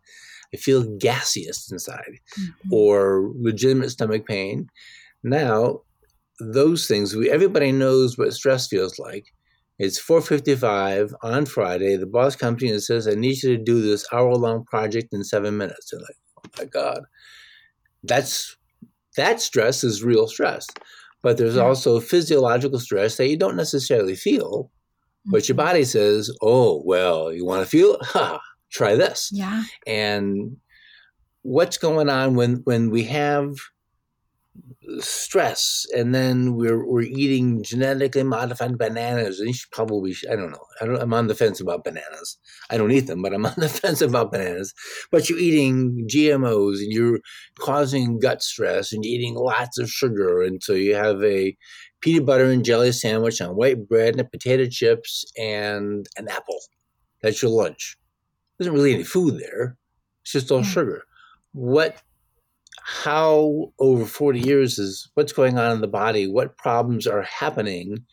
I 0.53 0.57
feel 0.57 0.97
gaseous 0.97 1.71
inside 1.71 2.21
mm-hmm. 2.39 2.73
or 2.73 3.31
legitimate 3.37 3.91
stomach 3.91 4.27
pain. 4.27 4.69
Now, 5.23 5.83
those 6.41 6.87
things, 6.87 7.15
we, 7.15 7.31
everybody 7.31 7.73
knows 7.73 8.17
what 8.17 8.33
stress 8.33 8.67
feels 8.69 8.99
like. 8.99 9.27
It's 9.79 10.01
4.55 10.01 11.13
on 11.23 11.47
Friday. 11.47 11.97
The 11.97 12.07
boss 12.07 12.35
comes 12.35 12.63
in 12.63 12.71
and 12.71 12.83
says, 12.83 13.07
I 13.07 13.15
need 13.15 13.43
you 13.43 13.57
to 13.57 13.63
do 13.63 13.81
this 13.81 14.07
hour-long 14.13 14.65
project 14.65 15.13
in 15.13 15.23
seven 15.23 15.57
minutes. 15.57 15.91
They're 15.91 16.01
like, 16.01 16.17
oh 16.39 16.51
my 16.59 16.65
God. 16.65 17.03
That's, 18.03 18.57
that 19.17 19.41
stress 19.41 19.85
is 19.85 20.03
real 20.03 20.27
stress. 20.27 20.67
But 21.23 21.37
there's 21.37 21.57
also 21.57 22.01
physiological 22.01 22.81
stress 22.81 23.17
that 23.17 23.29
you 23.29 23.37
don't 23.37 23.57
necessarily 23.57 24.17
feel 24.17 24.71
but 25.29 25.49
your 25.49 25.57
body 25.57 25.85
says, 25.85 26.31
"Oh, 26.43 26.83
well, 26.85 27.33
you 27.33 27.45
want 27.45 27.63
to 27.63 27.69
feel 27.69 27.95
it? 27.95 28.03
Ha, 28.03 28.41
try 28.71 28.95
this." 28.95 29.31
Yeah. 29.33 29.65
And 29.87 30.57
what's 31.43 31.79
going 31.79 32.09
on 32.09 32.35
when 32.35 32.57
when 32.65 32.91
we 32.91 33.05
have 33.05 33.55
stress 35.01 35.87
and 35.95 36.15
then 36.15 36.55
we're 36.55 36.85
we're 36.85 37.03
eating 37.03 37.63
genetically 37.63 38.23
modified 38.23 38.79
bananas 38.79 39.39
and 39.39 39.49
you 39.49 39.55
should 39.55 39.71
probably 39.71 40.15
I 40.31 40.35
don't 40.35 40.51
know 40.51 40.65
I 40.81 40.87
don't, 40.87 41.01
I'm 41.01 41.13
on 41.15 41.27
the 41.27 41.35
fence 41.35 41.61
about 41.61 41.85
bananas 41.85 42.39
I 42.71 42.79
don't 42.79 42.91
eat 42.91 43.07
them 43.07 43.23
but 43.23 43.35
I'm 43.35 43.45
on 43.47 43.55
the 43.57 43.69
fence 43.69 44.01
about 44.01 44.33
bananas 44.33 44.75
but 45.11 45.29
you're 45.29 45.39
eating 45.39 46.07
GMOs 46.11 46.79
and 46.79 46.93
you're 46.93 47.21
causing 47.59 48.19
gut 48.19 48.43
stress 48.43 48.93
and 48.93 49.05
you're 49.05 49.15
eating 49.15 49.35
lots 49.35 49.79
of 49.79 49.91
sugar 49.91 50.43
and 50.43 50.63
so 50.63 50.73
you 50.73 50.95
have 50.95 51.23
a 51.23 51.57
peanut 52.01 52.27
butter 52.27 52.47
and 52.47 52.65
jelly 52.65 52.93
sandwich 52.93 53.41
on 53.41 53.57
white 53.57 53.89
bread 53.89 54.17
and 54.17 54.31
potato 54.31 54.67
chips 54.67 55.25
and 55.39 56.07
an 56.17 56.29
apple. 56.29 56.61
That's 57.23 57.43
your 57.43 57.51
lunch. 57.51 57.97
There's 58.59 58.69
not 58.69 58.75
really 58.75 58.95
any 58.95 59.05
food 59.05 59.39
there. 59.41 59.77
It's 60.23 60.33
just 60.33 60.51
all 60.51 60.59
yeah. 60.59 60.65
sugar. 60.65 61.03
What, 61.53 62.03
how 62.83 63.73
over 63.79 64.05
40 64.05 64.41
years 64.41 64.79
is 64.79 65.11
what's 65.15 65.33
going 65.33 65.59
on 65.59 65.73
in 65.73 65.81
the 65.81 65.89
body? 65.89 66.27
What 66.27 66.57
problems 66.57 67.07
are 67.07 67.23
happening 67.23 68.05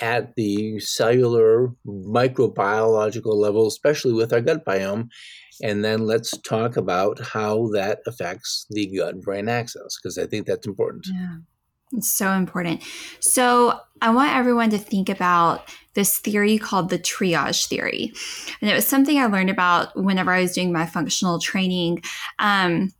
at 0.00 0.34
the 0.34 0.80
cellular 0.80 1.68
microbiological 1.86 3.34
level, 3.34 3.66
especially 3.66 4.12
with 4.12 4.32
our 4.32 4.40
gut 4.40 4.64
biome? 4.64 5.08
And 5.62 5.84
then 5.84 6.06
let's 6.06 6.36
talk 6.38 6.76
about 6.76 7.20
how 7.20 7.68
that 7.74 8.00
affects 8.06 8.66
the 8.70 8.86
gut 8.96 9.20
brain 9.20 9.48
axis, 9.48 9.98
because 10.02 10.18
I 10.18 10.26
think 10.26 10.46
that's 10.46 10.66
important. 10.66 11.06
Yeah. 11.12 11.36
It's 11.94 12.10
so 12.10 12.32
important. 12.32 12.82
So, 13.20 13.80
I 14.00 14.10
want 14.10 14.34
everyone 14.34 14.70
to 14.70 14.78
think 14.78 15.08
about 15.08 15.68
this 15.94 16.18
theory 16.18 16.58
called 16.58 16.90
the 16.90 16.98
triage 16.98 17.68
theory. 17.68 18.12
And 18.60 18.68
it 18.68 18.74
was 18.74 18.86
something 18.86 19.16
I 19.16 19.26
learned 19.26 19.50
about 19.50 19.96
whenever 19.96 20.32
I 20.32 20.40
was 20.40 20.52
doing 20.52 20.72
my 20.72 20.86
functional 20.86 21.38
training. 21.38 22.02
Um, 22.40 22.92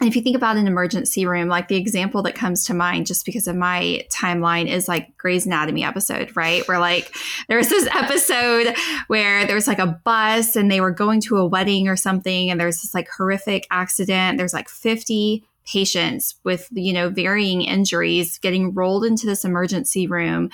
and 0.00 0.08
if 0.08 0.16
you 0.16 0.22
think 0.22 0.36
about 0.36 0.56
an 0.56 0.66
emergency 0.66 1.26
room, 1.26 1.48
like 1.48 1.68
the 1.68 1.76
example 1.76 2.22
that 2.22 2.34
comes 2.34 2.64
to 2.64 2.74
mind 2.74 3.06
just 3.06 3.26
because 3.26 3.46
of 3.46 3.54
my 3.54 4.02
timeline 4.10 4.66
is 4.66 4.88
like 4.88 5.14
Grey's 5.18 5.44
Anatomy 5.44 5.84
episode, 5.84 6.34
right? 6.34 6.66
Where 6.66 6.78
like 6.78 7.14
there 7.48 7.58
was 7.58 7.68
this 7.68 7.86
episode 7.94 8.74
where 9.08 9.44
there 9.44 9.54
was 9.54 9.66
like 9.66 9.78
a 9.78 10.00
bus 10.02 10.56
and 10.56 10.70
they 10.70 10.80
were 10.80 10.90
going 10.90 11.20
to 11.22 11.36
a 11.36 11.46
wedding 11.46 11.86
or 11.86 11.96
something, 11.96 12.50
and 12.50 12.58
there's 12.58 12.80
this 12.80 12.94
like 12.94 13.08
horrific 13.14 13.66
accident. 13.70 14.38
There's 14.38 14.54
like 14.54 14.70
50 14.70 15.44
patients 15.70 16.34
with 16.44 16.68
you 16.72 16.92
know 16.92 17.08
varying 17.08 17.62
injuries 17.62 18.38
getting 18.38 18.74
rolled 18.74 19.04
into 19.04 19.26
this 19.26 19.44
emergency 19.44 20.06
room. 20.06 20.50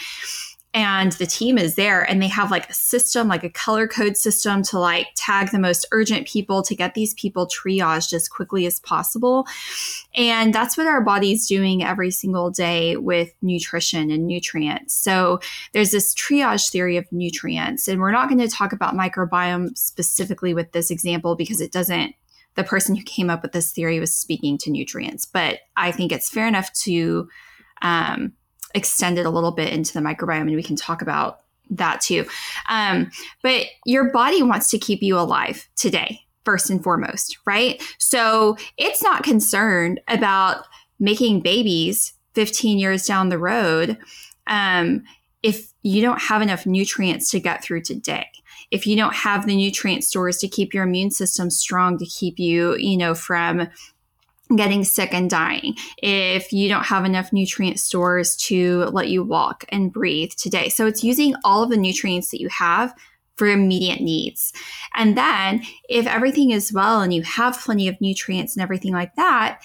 And 0.74 1.12
the 1.12 1.24
team 1.24 1.56
is 1.56 1.74
there 1.74 2.02
and 2.02 2.20
they 2.20 2.28
have 2.28 2.50
like 2.50 2.68
a 2.68 2.74
system 2.74 3.28
like 3.28 3.44
a 3.44 3.48
color 3.48 3.88
code 3.88 4.14
system 4.14 4.62
to 4.64 4.78
like 4.78 5.06
tag 5.16 5.50
the 5.50 5.58
most 5.58 5.86
urgent 5.90 6.28
people 6.28 6.62
to 6.64 6.76
get 6.76 6.92
these 6.92 7.14
people 7.14 7.48
triaged 7.48 8.12
as 8.12 8.28
quickly 8.28 8.66
as 8.66 8.78
possible. 8.80 9.46
And 10.14 10.52
that's 10.52 10.76
what 10.76 10.86
our 10.86 11.00
body's 11.00 11.48
doing 11.48 11.82
every 11.82 12.10
single 12.10 12.50
day 12.50 12.98
with 12.98 13.32
nutrition 13.40 14.10
and 14.10 14.26
nutrients. 14.26 14.92
So 14.92 15.40
there's 15.72 15.92
this 15.92 16.14
triage 16.14 16.70
theory 16.70 16.98
of 16.98 17.10
nutrients 17.10 17.88
and 17.88 17.98
we're 17.98 18.12
not 18.12 18.28
going 18.28 18.40
to 18.40 18.48
talk 18.48 18.74
about 18.74 18.94
microbiome 18.94 19.78
specifically 19.78 20.52
with 20.52 20.72
this 20.72 20.90
example 20.90 21.36
because 21.36 21.62
it 21.62 21.72
doesn't 21.72 22.14
the 22.56 22.64
person 22.64 22.96
who 22.96 23.02
came 23.04 23.30
up 23.30 23.42
with 23.42 23.52
this 23.52 23.72
theory 23.72 24.00
was 24.00 24.14
speaking 24.14 24.58
to 24.58 24.70
nutrients. 24.70 25.26
But 25.26 25.60
I 25.76 25.92
think 25.92 26.10
it's 26.10 26.30
fair 26.30 26.46
enough 26.46 26.72
to 26.84 27.28
um, 27.82 28.32
extend 28.74 29.18
it 29.18 29.26
a 29.26 29.30
little 29.30 29.52
bit 29.52 29.72
into 29.72 29.92
the 29.92 30.00
microbiome, 30.00 30.42
and 30.42 30.56
we 30.56 30.62
can 30.62 30.76
talk 30.76 31.02
about 31.02 31.40
that 31.70 32.00
too. 32.00 32.26
Um, 32.68 33.10
but 33.42 33.66
your 33.84 34.10
body 34.10 34.42
wants 34.42 34.70
to 34.70 34.78
keep 34.78 35.02
you 35.02 35.18
alive 35.18 35.68
today, 35.76 36.20
first 36.44 36.70
and 36.70 36.82
foremost, 36.82 37.38
right? 37.46 37.82
So 37.98 38.56
it's 38.76 39.02
not 39.02 39.24
concerned 39.24 40.00
about 40.08 40.64
making 40.98 41.40
babies 41.40 42.12
15 42.34 42.78
years 42.78 43.06
down 43.06 43.28
the 43.28 43.38
road. 43.38 43.98
Um, 44.46 45.04
if 45.42 45.72
you 45.82 46.02
don't 46.02 46.20
have 46.20 46.42
enough 46.42 46.66
nutrients 46.66 47.30
to 47.30 47.40
get 47.40 47.62
through 47.62 47.82
today, 47.82 48.26
if 48.70 48.86
you 48.86 48.96
don't 48.96 49.14
have 49.14 49.46
the 49.46 49.56
nutrient 49.56 50.04
stores 50.04 50.38
to 50.38 50.48
keep 50.48 50.74
your 50.74 50.84
immune 50.84 51.10
system 51.10 51.50
strong, 51.50 51.98
to 51.98 52.06
keep 52.06 52.38
you, 52.38 52.76
you 52.76 52.96
know, 52.96 53.14
from 53.14 53.68
getting 54.54 54.84
sick 54.84 55.12
and 55.12 55.28
dying, 55.28 55.74
if 55.98 56.52
you 56.52 56.68
don't 56.68 56.86
have 56.86 57.04
enough 57.04 57.32
nutrient 57.32 57.80
stores 57.80 58.36
to 58.36 58.84
let 58.92 59.08
you 59.08 59.24
walk 59.24 59.64
and 59.70 59.92
breathe 59.92 60.30
today. 60.30 60.68
So 60.68 60.86
it's 60.86 61.02
using 61.02 61.34
all 61.44 61.62
of 61.62 61.70
the 61.70 61.76
nutrients 61.76 62.30
that 62.30 62.40
you 62.40 62.48
have 62.48 62.94
for 63.34 63.48
immediate 63.48 64.00
needs. 64.00 64.52
And 64.94 65.16
then 65.16 65.62
if 65.88 66.06
everything 66.06 66.52
is 66.52 66.72
well 66.72 67.02
and 67.02 67.12
you 67.12 67.22
have 67.22 67.60
plenty 67.60 67.88
of 67.88 68.00
nutrients 68.00 68.56
and 68.56 68.62
everything 68.62 68.92
like 68.92 69.14
that, 69.16 69.60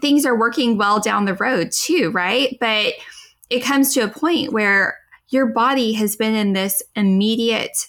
things 0.00 0.26
are 0.26 0.38
working 0.38 0.76
well 0.76 1.00
down 1.00 1.24
the 1.24 1.34
road 1.34 1.70
too, 1.70 2.10
right? 2.10 2.56
But 2.60 2.94
it 3.50 3.60
comes 3.60 3.94
to 3.94 4.00
a 4.00 4.08
point 4.08 4.52
where 4.52 4.98
your 5.28 5.46
body 5.46 5.92
has 5.92 6.16
been 6.16 6.34
in 6.34 6.54
this 6.54 6.82
immediate 6.96 7.88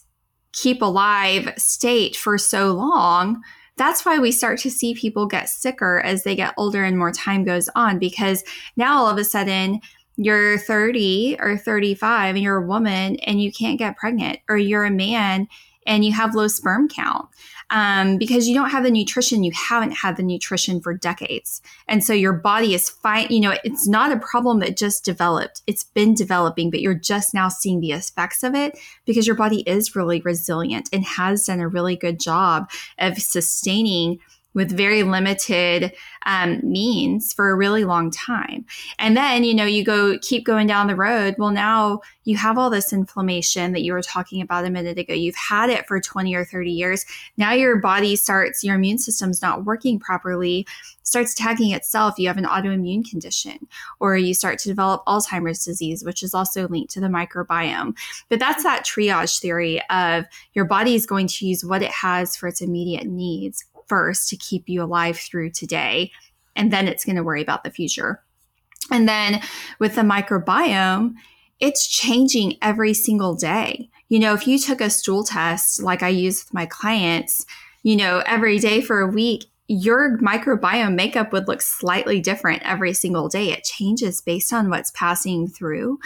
keep 0.53 0.81
alive 0.81 1.53
state 1.57 2.15
for 2.15 2.37
so 2.37 2.71
long. 2.71 3.41
That's 3.77 4.05
why 4.05 4.19
we 4.19 4.31
start 4.31 4.59
to 4.59 4.71
see 4.71 4.93
people 4.93 5.25
get 5.25 5.49
sicker 5.49 6.01
as 6.01 6.23
they 6.23 6.35
get 6.35 6.53
older 6.57 6.83
and 6.83 6.97
more 6.97 7.11
time 7.11 7.45
goes 7.45 7.69
on 7.75 7.97
because 7.97 8.43
now 8.75 8.97
all 8.97 9.07
of 9.07 9.17
a 9.17 9.23
sudden 9.23 9.79
you're 10.17 10.57
30 10.57 11.37
or 11.39 11.57
35 11.57 12.35
and 12.35 12.43
you're 12.43 12.57
a 12.57 12.67
woman 12.67 13.15
and 13.17 13.41
you 13.41 13.53
can't 13.53 13.79
get 13.79 13.95
pregnant, 13.95 14.39
or 14.49 14.57
you're 14.57 14.83
a 14.83 14.91
man 14.91 15.47
and 15.89 16.05
you 16.05 16.13
have 16.13 16.35
low 16.35 16.47
sperm 16.47 16.87
count 16.87 17.27
um, 17.71 18.17
because 18.17 18.47
you 18.47 18.53
don't 18.53 18.69
have 18.69 18.83
the 18.83 18.91
nutrition. 18.91 19.43
You 19.43 19.51
haven't 19.51 19.91
had 19.91 20.15
the 20.15 20.23
nutrition 20.23 20.79
for 20.79 20.93
decades. 20.93 21.61
And 21.87 22.03
so 22.03 22.13
your 22.13 22.31
body 22.31 22.75
is 22.75 22.89
fine. 22.89 23.27
You 23.29 23.41
know, 23.41 23.55
it's 23.63 23.87
not 23.87 24.11
a 24.11 24.19
problem 24.19 24.59
that 24.59 24.77
just 24.77 25.03
developed, 25.03 25.63
it's 25.65 25.83
been 25.83 26.13
developing, 26.13 26.69
but 26.69 26.81
you're 26.81 26.93
just 26.93 27.33
now 27.33 27.49
seeing 27.49 27.81
the 27.81 27.91
effects 27.91 28.43
of 28.43 28.53
it 28.53 28.77
because 29.05 29.25
your 29.25 29.35
body 29.35 29.61
is 29.61 29.95
really 29.95 30.21
resilient 30.21 30.89
and 30.93 31.03
has 31.03 31.45
done 31.45 31.59
a 31.59 31.67
really 31.67 31.95
good 31.95 32.19
job 32.19 32.69
of 32.99 33.17
sustaining 33.17 34.19
with 34.53 34.75
very 34.75 35.03
limited 35.03 35.93
um, 36.25 36.59
means 36.63 37.33
for 37.33 37.49
a 37.49 37.55
really 37.55 37.85
long 37.85 38.11
time. 38.11 38.65
And 38.97 39.15
then, 39.15 39.43
you 39.43 39.53
know, 39.53 39.65
you 39.65 39.83
go 39.83 40.17
keep 40.19 40.45
going 40.45 40.67
down 40.67 40.87
the 40.87 40.95
road. 40.95 41.35
Well, 41.37 41.51
now 41.51 42.01
you 42.23 42.35
have 42.37 42.57
all 42.57 42.69
this 42.69 42.91
inflammation 42.91 43.71
that 43.73 43.81
you 43.81 43.93
were 43.93 44.01
talking 44.01 44.41
about 44.41 44.65
a 44.65 44.69
minute 44.69 44.97
ago. 44.97 45.13
You've 45.13 45.35
had 45.35 45.69
it 45.69 45.87
for 45.87 45.99
20 45.99 46.35
or 46.35 46.45
30 46.45 46.71
years. 46.71 47.05
Now 47.37 47.53
your 47.53 47.77
body 47.77 48.15
starts, 48.15 48.63
your 48.63 48.75
immune 48.75 48.97
system's 48.97 49.41
not 49.41 49.65
working 49.65 49.99
properly, 49.99 50.67
starts 51.03 51.33
attacking 51.33 51.71
itself. 51.71 52.17
You 52.17 52.27
have 52.27 52.37
an 52.37 52.45
autoimmune 52.45 53.09
condition, 53.09 53.67
or 53.99 54.15
you 54.15 54.33
start 54.33 54.59
to 54.59 54.69
develop 54.69 55.03
Alzheimer's 55.05 55.65
disease, 55.65 56.03
which 56.03 56.23
is 56.23 56.33
also 56.33 56.67
linked 56.67 56.93
to 56.93 56.99
the 56.99 57.07
microbiome. 57.07 57.97
But 58.29 58.39
that's 58.39 58.63
that 58.63 58.85
triage 58.85 59.39
theory 59.39 59.81
of 59.89 60.25
your 60.53 60.65
body 60.65 60.95
is 60.95 61.05
going 61.05 61.27
to 61.27 61.47
use 61.47 61.65
what 61.65 61.81
it 61.81 61.91
has 61.91 62.35
for 62.35 62.47
its 62.47 62.61
immediate 62.61 63.07
needs 63.07 63.65
first 63.89 64.29
to 64.29 64.37
keep 64.37 64.69
you 64.69 64.81
alive 64.83 65.17
through 65.17 65.49
today. 65.51 66.11
And 66.55 66.71
then 66.71 66.87
it's 66.87 67.03
going 67.03 67.15
to 67.15 67.23
worry 67.23 67.41
about 67.41 67.63
the 67.63 67.71
future. 67.71 68.23
And 68.91 69.07
then 69.07 69.41
with 69.79 69.95
the 69.95 70.01
microbiome, 70.01 71.15
it's 71.59 71.87
changing 71.87 72.57
every 72.61 72.93
single 72.93 73.35
day. 73.35 73.89
You 74.07 74.19
know, 74.19 74.33
if 74.33 74.47
you 74.47 74.57
took 74.57 74.81
a 74.81 74.89
stool 74.89 75.23
test 75.23 75.81
like 75.81 76.01
I 76.01 76.09
use 76.09 76.45
with 76.45 76.53
my 76.53 76.65
clients, 76.65 77.45
you 77.83 77.95
know, 77.95 78.23
every 78.25 78.59
day 78.59 78.81
for 78.81 79.01
a 79.01 79.07
week, 79.07 79.45
your 79.71 80.17
microbiome 80.17 80.95
makeup 80.95 81.31
would 81.31 81.47
look 81.47 81.61
slightly 81.61 82.19
different 82.19 82.63
every 82.65 82.91
single 82.91 83.29
day. 83.29 83.51
It 83.51 83.63
changes 83.63 84.19
based 84.19 84.51
on 84.51 84.71
what's 84.71 84.89
passing 84.91 85.47
through. 85.47 85.99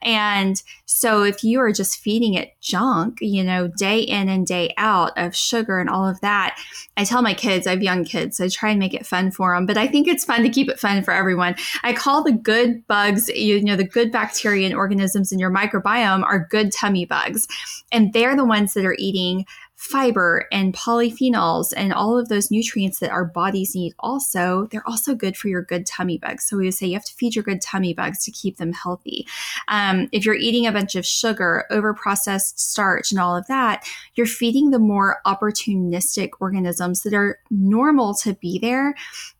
And 0.00 0.60
so 0.86 1.22
if 1.22 1.44
you 1.44 1.60
are 1.60 1.70
just 1.70 1.98
feeding 1.98 2.32
it 2.32 2.58
junk, 2.62 3.18
you 3.20 3.44
know, 3.44 3.68
day 3.68 4.00
in 4.00 4.30
and 4.30 4.46
day 4.46 4.72
out 4.78 5.12
of 5.18 5.36
sugar 5.36 5.78
and 5.78 5.90
all 5.90 6.08
of 6.08 6.18
that, 6.22 6.58
I 6.96 7.04
tell 7.04 7.20
my 7.20 7.34
kids, 7.34 7.66
I 7.66 7.72
have 7.72 7.82
young 7.82 8.04
kids, 8.04 8.38
so 8.38 8.46
I 8.46 8.48
try 8.48 8.70
and 8.70 8.78
make 8.78 8.94
it 8.94 9.06
fun 9.06 9.30
for 9.30 9.54
them, 9.54 9.66
but 9.66 9.76
I 9.76 9.86
think 9.86 10.08
it's 10.08 10.24
fun 10.24 10.42
to 10.42 10.48
keep 10.48 10.70
it 10.70 10.80
fun 10.80 11.02
for 11.02 11.12
everyone. 11.12 11.56
I 11.82 11.92
call 11.92 12.24
the 12.24 12.32
good 12.32 12.86
bugs, 12.86 13.28
you 13.28 13.62
know, 13.62 13.76
the 13.76 13.84
good 13.84 14.10
bacteria 14.10 14.64
and 14.64 14.74
organisms 14.74 15.30
in 15.30 15.38
your 15.38 15.50
microbiome 15.50 16.24
are 16.24 16.48
good 16.50 16.72
tummy 16.72 17.04
bugs. 17.04 17.46
And 17.92 18.14
they're 18.14 18.36
the 18.36 18.46
ones 18.46 18.72
that 18.72 18.86
are 18.86 18.96
eating 18.98 19.44
fiber 19.80 20.46
and 20.52 20.74
polyphenols 20.74 21.72
and 21.74 21.90
all 21.90 22.18
of 22.18 22.28
those 22.28 22.50
nutrients 22.50 22.98
that 22.98 23.10
our 23.10 23.24
bodies 23.24 23.74
need 23.74 23.94
also 23.98 24.68
they're 24.70 24.86
also 24.86 25.14
good 25.14 25.38
for 25.38 25.48
your 25.48 25.62
good 25.62 25.86
tummy 25.86 26.18
bugs. 26.18 26.44
So 26.44 26.58
we 26.58 26.66
would 26.66 26.74
say 26.74 26.86
you 26.86 26.92
have 26.92 27.04
to 27.06 27.14
feed 27.14 27.34
your 27.34 27.42
good 27.42 27.62
tummy 27.62 27.94
bugs 27.94 28.22
to 28.24 28.30
keep 28.30 28.58
them 28.58 28.74
healthy. 28.74 29.26
Um, 29.68 30.10
if 30.12 30.26
you're 30.26 30.34
eating 30.34 30.66
a 30.66 30.72
bunch 30.72 30.96
of 30.96 31.06
sugar 31.06 31.64
over 31.70 31.94
processed 31.94 32.60
starch 32.60 33.10
and 33.10 33.18
all 33.18 33.34
of 33.34 33.46
that 33.46 33.86
you're 34.16 34.26
feeding 34.26 34.70
the 34.70 34.78
more 34.78 35.22
opportunistic 35.26 36.28
organisms 36.40 37.02
that 37.02 37.14
are 37.14 37.38
normal 37.50 38.12
to 38.16 38.34
be 38.34 38.58
there 38.58 38.94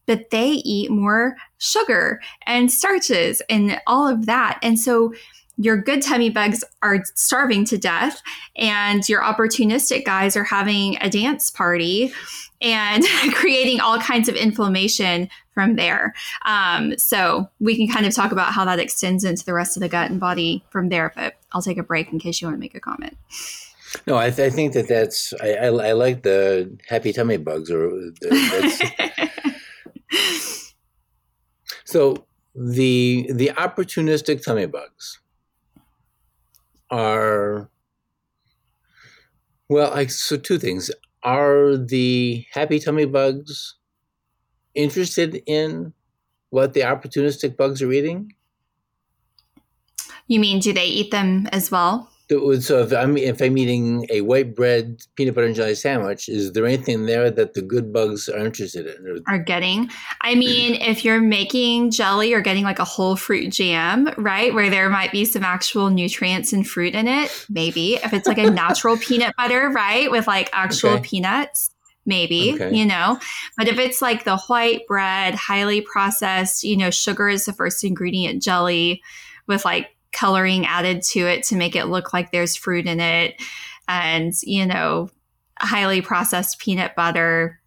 but 0.06 0.30
they 0.30 0.50
eat 0.50 0.90
more 0.90 1.36
sugar 1.58 2.20
and 2.46 2.72
starches 2.72 3.42
and 3.48 3.80
all 3.86 4.08
of 4.08 4.26
that. 4.26 4.58
And 4.60 4.76
so 4.76 5.14
your 5.60 5.76
good 5.76 6.00
tummy 6.00 6.30
bugs 6.30 6.64
are 6.80 7.04
starving 7.14 7.66
to 7.66 7.76
death 7.76 8.22
and 8.56 9.06
your 9.10 9.20
opportunistic 9.20 10.06
guys 10.06 10.34
are 10.34 10.44
having 10.44 10.96
a 11.02 11.10
dance 11.10 11.50
party 11.50 12.10
and 12.62 13.04
creating 13.34 13.78
all 13.78 13.98
kinds 13.98 14.26
of 14.30 14.34
inflammation 14.36 15.28
from 15.52 15.76
there. 15.76 16.14
Um, 16.46 16.96
so 16.96 17.50
we 17.60 17.76
can 17.76 17.88
kind 17.88 18.06
of 18.06 18.14
talk 18.14 18.32
about 18.32 18.54
how 18.54 18.64
that 18.64 18.78
extends 18.78 19.22
into 19.22 19.44
the 19.44 19.52
rest 19.52 19.76
of 19.76 19.82
the 19.82 19.88
gut 19.90 20.10
and 20.10 20.18
body 20.18 20.64
from 20.70 20.88
there, 20.88 21.12
but 21.14 21.34
I'll 21.52 21.60
take 21.60 21.76
a 21.76 21.82
break 21.82 22.10
in 22.10 22.18
case 22.18 22.40
you 22.40 22.46
want 22.46 22.56
to 22.56 22.60
make 22.60 22.74
a 22.74 22.80
comment. 22.80 23.18
No, 24.06 24.16
I, 24.16 24.30
th- 24.30 24.50
I 24.50 24.54
think 24.54 24.72
that 24.72 24.88
that's 24.88 25.34
I, 25.42 25.52
I, 25.52 25.66
I, 25.66 25.92
like 25.92 26.22
the 26.22 26.78
happy 26.88 27.12
tummy 27.12 27.36
bugs 27.36 27.70
or 27.70 27.90
the, 27.90 29.30
so 31.84 32.24
the 32.54 33.30
the 33.32 33.48
opportunistic 33.48 34.44
tummy 34.44 34.66
bugs 34.66 35.18
are 36.90 37.70
well, 39.70 39.94
I, 39.94 40.06
so 40.06 40.36
two 40.36 40.58
things. 40.58 40.90
Are 41.22 41.76
the 41.76 42.44
happy 42.52 42.80
tummy 42.80 43.04
bugs 43.04 43.76
interested 44.74 45.40
in 45.46 45.92
what 46.50 46.72
the 46.72 46.80
opportunistic 46.80 47.56
bugs 47.56 47.80
are 47.80 47.92
eating? 47.92 48.34
You 50.26 50.40
mean 50.40 50.58
do 50.58 50.72
they 50.72 50.86
eat 50.86 51.12
them 51.12 51.46
as 51.52 51.70
well? 51.70 52.09
So 52.30 52.78
if 52.78 52.92
I'm 52.92 53.16
if 53.16 53.40
I'm 53.40 53.58
eating 53.58 54.06
a 54.08 54.20
white 54.20 54.54
bread 54.54 55.02
peanut 55.16 55.34
butter 55.34 55.48
and 55.48 55.56
jelly 55.56 55.74
sandwich, 55.74 56.28
is 56.28 56.52
there 56.52 56.64
anything 56.64 57.06
there 57.06 57.28
that 57.28 57.54
the 57.54 57.62
good 57.62 57.92
bugs 57.92 58.28
are 58.28 58.46
interested 58.46 58.86
in? 58.86 59.04
Or- 59.04 59.34
are 59.34 59.38
getting? 59.38 59.90
I 60.20 60.36
mean, 60.36 60.76
if 60.76 61.04
you're 61.04 61.20
making 61.20 61.90
jelly 61.90 62.32
or 62.32 62.40
getting 62.40 62.62
like 62.62 62.78
a 62.78 62.84
whole 62.84 63.16
fruit 63.16 63.50
jam, 63.50 64.10
right, 64.16 64.54
where 64.54 64.70
there 64.70 64.88
might 64.88 65.10
be 65.10 65.24
some 65.24 65.42
actual 65.42 65.90
nutrients 65.90 66.52
and 66.52 66.64
fruit 66.64 66.94
in 66.94 67.08
it, 67.08 67.46
maybe. 67.50 67.94
If 67.94 68.12
it's 68.12 68.28
like 68.28 68.38
a 68.38 68.48
natural 68.48 68.96
peanut 69.00 69.34
butter, 69.36 69.68
right, 69.68 70.08
with 70.08 70.28
like 70.28 70.50
actual 70.52 70.90
okay. 70.90 71.02
peanuts, 71.02 71.70
maybe, 72.06 72.54
okay. 72.54 72.72
you 72.72 72.86
know. 72.86 73.18
But 73.56 73.66
if 73.66 73.76
it's 73.76 74.00
like 74.00 74.22
the 74.22 74.36
white 74.36 74.86
bread, 74.86 75.34
highly 75.34 75.80
processed, 75.80 76.62
you 76.62 76.76
know, 76.76 76.90
sugar 76.90 77.28
is 77.28 77.46
the 77.46 77.52
first 77.52 77.82
ingredient 77.82 78.40
jelly 78.40 79.02
with 79.48 79.64
like 79.64 79.88
coloring 80.12 80.66
added 80.66 81.02
to 81.02 81.20
it 81.20 81.44
to 81.44 81.56
make 81.56 81.76
it 81.76 81.86
look 81.86 82.12
like 82.12 82.30
there's 82.30 82.56
fruit 82.56 82.86
in 82.86 83.00
it. 83.00 83.40
And 83.88 84.32
you 84.42 84.66
know 84.66 85.10
highly 85.58 86.00
processed 86.00 86.58
peanut 86.58 86.94
butter 86.94 87.60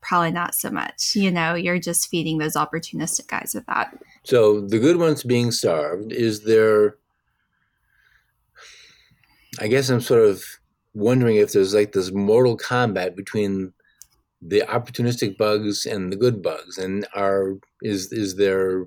probably 0.00 0.30
not 0.30 0.54
so 0.54 0.70
much. 0.70 1.14
You 1.14 1.30
know 1.30 1.54
you're 1.54 1.78
just 1.78 2.08
feeding 2.08 2.38
those 2.38 2.54
opportunistic 2.54 3.28
guys 3.28 3.52
with 3.54 3.66
that. 3.66 3.96
So 4.24 4.60
the 4.60 4.78
good 4.78 4.96
ones 4.96 5.22
being 5.22 5.50
starved 5.52 6.12
is 6.12 6.42
there 6.44 6.96
i 9.60 9.66
guess 9.66 9.88
i'm 9.88 10.00
sort 10.00 10.22
of 10.22 10.44
wondering 10.92 11.36
if 11.36 11.52
there's 11.52 11.74
like 11.74 11.92
this 11.92 12.12
mortal 12.12 12.54
combat 12.54 13.16
between 13.16 13.72
the 14.40 14.60
opportunistic 14.68 15.36
bugs 15.36 15.86
and 15.86 16.12
the 16.12 16.16
good 16.16 16.42
bugs. 16.42 16.78
And 16.78 17.06
are 17.14 17.54
is 17.82 18.12
is 18.12 18.36
there 18.36 18.86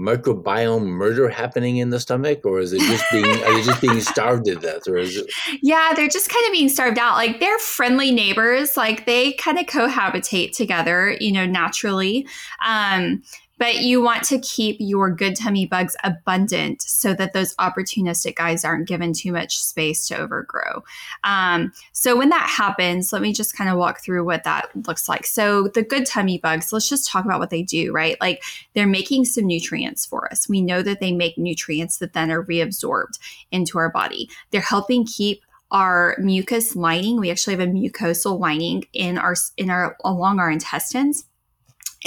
microbiome 0.00 0.86
murder 0.86 1.28
happening 1.28 1.76
in 1.76 1.90
the 1.90 2.00
stomach 2.00 2.40
or 2.44 2.60
is 2.60 2.72
it 2.72 2.80
just 2.80 3.04
being 3.12 3.26
are 3.26 3.52
they 3.54 3.62
just 3.62 3.80
being 3.80 4.00
starved 4.00 4.46
to 4.46 4.54
death 4.54 4.88
or 4.88 4.96
is 4.96 5.16
it 5.16 5.26
yeah 5.62 5.92
they're 5.94 6.08
just 6.08 6.30
kind 6.30 6.44
of 6.46 6.52
being 6.52 6.68
starved 6.68 6.98
out. 6.98 7.16
Like 7.16 7.40
they're 7.40 7.58
friendly 7.58 8.10
neighbors. 8.10 8.76
Like 8.76 9.04
they 9.04 9.34
kind 9.34 9.58
of 9.58 9.66
cohabitate 9.66 10.56
together 10.56 11.16
you 11.20 11.30
know 11.30 11.44
naturally. 11.44 12.26
Um 12.66 13.22
but 13.62 13.76
you 13.76 14.02
want 14.02 14.24
to 14.24 14.40
keep 14.40 14.76
your 14.80 15.08
good 15.08 15.36
tummy 15.36 15.66
bugs 15.66 15.94
abundant 16.02 16.82
so 16.82 17.14
that 17.14 17.32
those 17.32 17.54
opportunistic 17.60 18.34
guys 18.34 18.64
aren't 18.64 18.88
given 18.88 19.12
too 19.12 19.30
much 19.30 19.56
space 19.56 20.08
to 20.08 20.18
overgrow. 20.18 20.82
Um, 21.22 21.72
so 21.92 22.16
when 22.16 22.30
that 22.30 22.50
happens, 22.50 23.12
let 23.12 23.22
me 23.22 23.32
just 23.32 23.56
kind 23.56 23.70
of 23.70 23.78
walk 23.78 24.00
through 24.00 24.24
what 24.24 24.42
that 24.42 24.68
looks 24.88 25.08
like. 25.08 25.24
So 25.24 25.68
the 25.68 25.84
good 25.84 26.06
tummy 26.06 26.38
bugs, 26.38 26.72
let's 26.72 26.88
just 26.88 27.08
talk 27.08 27.24
about 27.24 27.38
what 27.38 27.50
they 27.50 27.62
do, 27.62 27.92
right? 27.92 28.20
Like 28.20 28.42
they're 28.74 28.88
making 28.88 29.26
some 29.26 29.46
nutrients 29.46 30.04
for 30.04 30.28
us. 30.32 30.48
We 30.48 30.60
know 30.60 30.82
that 30.82 30.98
they 30.98 31.12
make 31.12 31.38
nutrients 31.38 31.98
that 31.98 32.14
then 32.14 32.32
are 32.32 32.44
reabsorbed 32.44 33.20
into 33.52 33.78
our 33.78 33.92
body. 33.92 34.28
They're 34.50 34.60
helping 34.60 35.06
keep 35.06 35.44
our 35.70 36.16
mucus 36.18 36.74
lining. 36.74 37.20
We 37.20 37.30
actually 37.30 37.54
have 37.54 37.68
a 37.68 37.70
mucosal 37.70 38.40
lining 38.40 38.86
in 38.92 39.18
our 39.18 39.36
in 39.56 39.70
our 39.70 39.96
along 40.04 40.40
our 40.40 40.50
intestines 40.50 41.26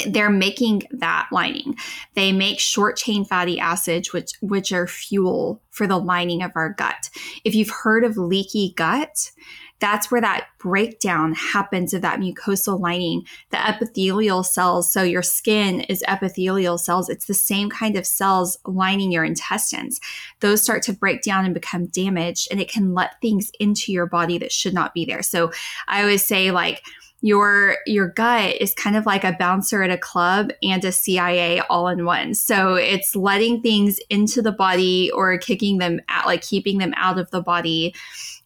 they're 0.08 0.29
making 0.29 0.84
that 0.91 1.27
lining. 1.31 1.75
They 2.15 2.31
make 2.31 2.60
short 2.60 2.97
chain 2.97 3.25
fatty 3.25 3.60
acids, 3.60 4.12
which 4.12 4.31
which 4.41 4.71
are 4.71 4.88
fuel 4.88 5.62
for 5.71 5.88
the 5.88 5.97
lining 5.97 6.43
of 6.43 6.51
our 6.55 6.73
gut. 6.73 7.10
If 7.43 7.55
you've 7.55 7.69
heard 7.69 8.03
of 8.03 8.17
leaky 8.17 8.73
gut, 8.75 9.31
that's 9.79 10.10
where 10.10 10.21
that 10.21 10.47
breakdown 10.58 11.34
happens 11.34 11.93
of 11.93 12.01
that 12.01 12.19
mucosal 12.19 12.79
lining, 12.79 13.23
the 13.49 13.69
epithelial 13.69 14.43
cells. 14.43 14.91
So 14.91 15.03
your 15.03 15.21
skin 15.21 15.81
is 15.81 16.03
epithelial 16.08 16.77
cells. 16.77 17.10
It's 17.10 17.25
the 17.25 17.34
same 17.34 17.69
kind 17.69 17.97
of 17.97 18.08
cells 18.08 18.58
lining 18.65 19.12
your 19.12 19.25
intestines. 19.25 19.99
Those 20.39 20.63
start 20.63 20.81
to 20.84 20.93
break 20.93 21.23
down 21.23 21.43
and 21.45 21.53
become 21.53 21.88
damaged, 21.88 22.47
and 22.51 22.62
it 22.62 22.71
can 22.71 22.93
let 22.93 23.19
things 23.21 23.51
into 23.60 23.91
your 23.91 24.05
body 24.05 24.38
that 24.38 24.51
should 24.51 24.73
not 24.73 24.93
be 24.93 25.05
there. 25.05 25.21
So 25.21 25.51
I 25.88 26.01
always 26.01 26.25
say, 26.25 26.51
like, 26.51 26.81
your 27.25 27.77
your 27.88 28.09
gut 28.09 28.55
is 28.61 28.75
kind 28.75 28.95
of 28.95 29.07
like 29.07 29.23
a 29.23 29.35
bouncer 29.39 29.81
at 29.81 29.89
a 29.89 29.97
club 29.97 30.51
and 30.61 30.85
a 30.85 30.91
CIA 30.91 31.59
all 31.71 31.88
in 31.88 32.05
one. 32.05 32.35
So 32.35 32.75
it's 32.75 33.15
letting 33.15 33.63
things 33.63 33.97
into 34.11 34.43
the 34.43 34.51
body 34.51 35.09
or 35.09 35.35
kicking 35.39 35.79
them 35.79 36.01
out, 36.07 36.27
like 36.27 36.43
keeping 36.43 36.77
them 36.77 36.93
out 36.95 37.17
of 37.17 37.31
the 37.31 37.41
body. 37.41 37.95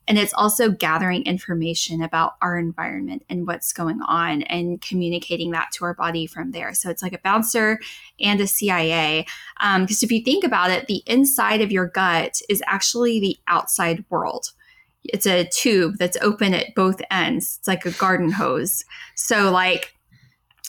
And 0.07 0.17
it's 0.17 0.33
also 0.33 0.71
gathering 0.71 1.23
information 1.23 2.01
about 2.01 2.35
our 2.41 2.57
environment 2.57 3.25
and 3.29 3.45
what's 3.45 3.73
going 3.73 3.99
on 4.01 4.43
and 4.43 4.81
communicating 4.81 5.51
that 5.51 5.73
to 5.73 5.83
our 5.83 5.93
body 5.93 6.25
from 6.25 6.51
there. 6.51 6.73
So 6.73 6.89
it's 6.89 7.03
like 7.03 7.13
a 7.13 7.19
bouncer 7.19 7.81
and 8.17 8.39
a 8.39 8.47
CIA. 8.47 9.25
Because 9.59 9.75
um, 9.75 9.87
if 9.89 10.09
you 10.09 10.23
think 10.23 10.45
about 10.45 10.71
it, 10.71 10.87
the 10.87 11.03
inside 11.05 11.59
of 11.59 11.69
your 11.69 11.87
gut 11.87 12.41
is 12.47 12.63
actually 12.65 13.19
the 13.19 13.37
outside 13.49 14.05
world 14.09 14.53
it's 15.03 15.25
a 15.25 15.45
tube 15.45 15.97
that's 15.97 16.17
open 16.21 16.53
at 16.53 16.75
both 16.75 17.01
ends. 17.09 17.57
It's 17.59 17.67
like 17.67 17.85
a 17.85 17.91
garden 17.91 18.31
hose. 18.31 18.83
So 19.15 19.51
like 19.51 19.93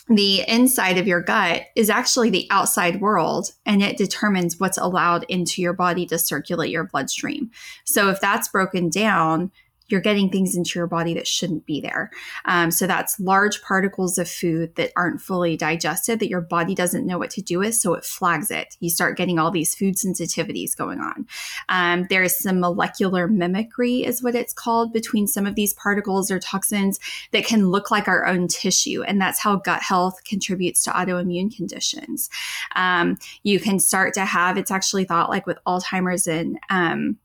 the 0.07 0.43
inside 0.47 0.97
of 0.97 1.07
your 1.07 1.21
gut 1.21 1.63
is 1.75 1.89
actually 1.89 2.29
the 2.29 2.47
outside 2.49 3.01
world 3.01 3.53
and 3.65 3.81
it 3.81 3.97
determines 3.97 4.59
what's 4.59 4.77
allowed 4.77 5.25
into 5.29 5.61
your 5.61 5.73
body 5.73 6.05
to 6.07 6.17
circulate 6.17 6.71
your 6.71 6.85
bloodstream. 6.85 7.51
So 7.85 8.09
if 8.09 8.19
that's 8.19 8.47
broken 8.49 8.89
down, 8.89 9.51
you're 9.91 10.01
getting 10.01 10.29
things 10.29 10.55
into 10.55 10.79
your 10.79 10.87
body 10.87 11.13
that 11.13 11.27
shouldn't 11.27 11.65
be 11.65 11.81
there. 11.81 12.09
Um, 12.45 12.71
so 12.71 12.87
that's 12.87 13.19
large 13.19 13.61
particles 13.61 14.17
of 14.17 14.29
food 14.29 14.75
that 14.75 14.91
aren't 14.95 15.21
fully 15.21 15.57
digested 15.57 16.19
that 16.19 16.29
your 16.29 16.41
body 16.41 16.73
doesn't 16.73 17.05
know 17.05 17.17
what 17.17 17.29
to 17.31 17.41
do 17.41 17.59
with. 17.59 17.75
So 17.75 17.93
it 17.93 18.05
flags 18.05 18.49
it. 18.51 18.77
You 18.79 18.89
start 18.89 19.17
getting 19.17 19.37
all 19.37 19.51
these 19.51 19.75
food 19.75 19.95
sensitivities 19.95 20.75
going 20.75 20.99
on. 20.99 21.27
Um, 21.69 22.07
there's 22.09 22.37
some 22.37 22.59
molecular 22.59 23.27
mimicry, 23.27 24.03
is 24.03 24.23
what 24.23 24.35
it's 24.35 24.53
called, 24.53 24.93
between 24.93 25.27
some 25.27 25.45
of 25.45 25.55
these 25.55 25.73
particles 25.73 26.31
or 26.31 26.39
toxins 26.39 26.99
that 27.31 27.45
can 27.45 27.69
look 27.69 27.91
like 27.91 28.07
our 28.07 28.25
own 28.25 28.47
tissue. 28.47 29.03
And 29.03 29.19
that's 29.19 29.39
how 29.39 29.57
gut 29.57 29.81
health 29.81 30.23
contributes 30.23 30.83
to 30.83 30.91
autoimmune 30.91 31.55
conditions. 31.55 32.29
Um, 32.75 33.17
you 33.43 33.59
can 33.59 33.79
start 33.79 34.13
to 34.13 34.25
have, 34.25 34.57
it's 34.57 34.71
actually 34.71 35.05
thought 35.05 35.29
like 35.29 35.45
with 35.45 35.57
Alzheimer's 35.67 36.27
and, 36.27 36.59
um, 36.69 37.17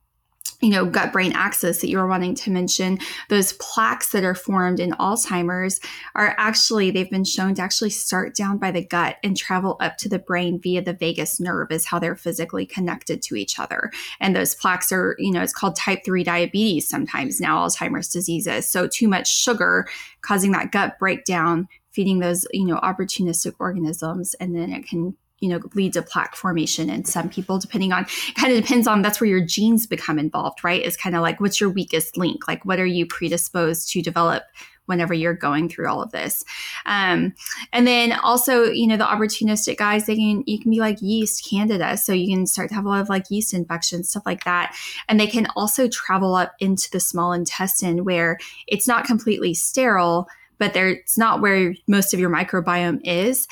you 0.61 0.71
know, 0.71 0.87
gut 0.87 1.13
brain 1.13 1.33
axis 1.33 1.81
that 1.81 1.89
you 1.89 1.99
were 1.99 2.07
wanting 2.07 2.35
to 2.35 2.51
mention, 2.51 2.99
those 3.29 3.53
plaques 3.55 4.13
that 4.13 4.25
are 4.25 4.35
formed 4.35 4.81
in 4.81 4.93
Alzheimer's 4.93 5.81
are 6.15 6.35
actually, 6.39 6.91
they've 6.91 7.11
been 7.11 7.25
shown 7.25 7.55
to 7.55 7.63
actually 7.63 7.91
start 7.91 8.35
down 8.35 8.57
by 8.57 8.71
the 8.71 8.85
gut 8.85 9.17
and 9.23 9.37
travel 9.37 9.77
up 9.81 9.99
to 9.99 10.09
the 10.09 10.19
brain 10.19 10.59
via 10.61 10.83
the 10.83 10.95
vagus 10.95 11.39
nerve, 11.39 11.71
is 11.71 11.85
how 11.85 11.99
they're 11.99 12.17
physically 12.17 12.65
connected 12.65 13.21
to 13.23 13.37
each 13.37 13.59
other. 13.59 13.91
And 14.19 14.35
those 14.35 14.55
plaques 14.55 14.91
are, 14.93 15.15
you 15.19 15.31
know, 15.31 15.43
it's 15.43 15.53
called 15.53 15.77
type 15.77 16.01
3 16.05 16.25
diabetes 16.25 16.89
sometimes 16.89 17.41
now, 17.41 17.67
Alzheimer's 17.67 18.09
diseases. 18.09 18.67
So 18.67 18.89
too 18.89 19.09
much 19.09 19.29
sugar 19.29 19.87
causing 20.23 20.53
that 20.53 20.73
gut 20.73 20.99
breakdown, 20.99 21.69
feeding 21.91 22.19
those, 22.21 22.47
you 22.53 22.67
know, 22.67 22.77
opportunistic 22.77 23.55
organisms, 23.59 24.35
and 24.35 24.57
then 24.57 24.73
it 24.73 24.87
can 24.87 25.17
you 25.41 25.49
know 25.49 25.61
lead 25.75 25.93
to 25.93 26.03
plaque 26.03 26.35
formation 26.35 26.89
in 26.89 27.05
some 27.05 27.29
people 27.29 27.59
depending 27.59 27.93
on 27.93 28.07
kind 28.37 28.53
of 28.53 28.61
depends 28.61 28.87
on 28.87 29.03
that's 29.03 29.21
where 29.21 29.29
your 29.29 29.45
genes 29.45 29.87
become 29.87 30.19
involved 30.19 30.65
right? 30.65 30.83
Is 30.83 30.97
kind 30.97 31.15
of 31.15 31.23
like 31.23 31.41
what's 31.41 31.61
your 31.61 31.71
weakest 31.71 32.17
link? 32.17 32.49
Like 32.49 32.65
what 32.65 32.81
are 32.81 32.87
you 32.87 33.07
predisposed 33.07 33.91
to 33.93 34.03
develop 34.03 34.45
whenever 34.87 35.13
you're 35.13 35.35
going 35.35 35.69
through 35.69 35.89
all 35.89 36.01
of 36.01 36.13
this? 36.13 36.45
Um, 36.87 37.35
and 37.73 37.87
then 37.87 38.13
also 38.13 38.65
you 38.65 38.87
know 38.87 38.97
the 38.97 39.05
opportunistic 39.05 39.77
guys 39.77 40.07
they 40.07 40.17
can 40.17 40.43
you 40.47 40.59
can 40.59 40.71
be 40.71 40.81
like 40.81 41.01
yeast 41.01 41.49
candida 41.49 41.97
so 41.97 42.13
you 42.13 42.35
can 42.35 42.47
start 42.47 42.69
to 42.71 42.75
have 42.75 42.85
a 42.85 42.89
lot 42.89 43.01
of 43.01 43.09
like 43.09 43.31
yeast 43.31 43.53
infections 43.53 44.09
stuff 44.09 44.27
like 44.27 44.45
that. 44.45 44.75
And 45.09 45.21
they 45.21 45.27
can 45.27 45.47
also 45.57 45.89
travel 45.89 46.35
up 46.35 46.55
into 46.61 46.91
the 46.91 47.01
small 47.01 47.33
intestine 47.33 48.05
where 48.05 48.39
it's 48.67 48.89
not 48.89 49.05
completely 49.05 49.55
sterile 49.55 50.29
but 50.59 50.73
there 50.73 50.89
it's 50.89 51.19
not 51.19 51.41
where 51.41 51.75
most 51.87 52.15
of 52.15 52.21
your 52.21 52.31
microbiome 52.31 53.01
is 53.05 53.47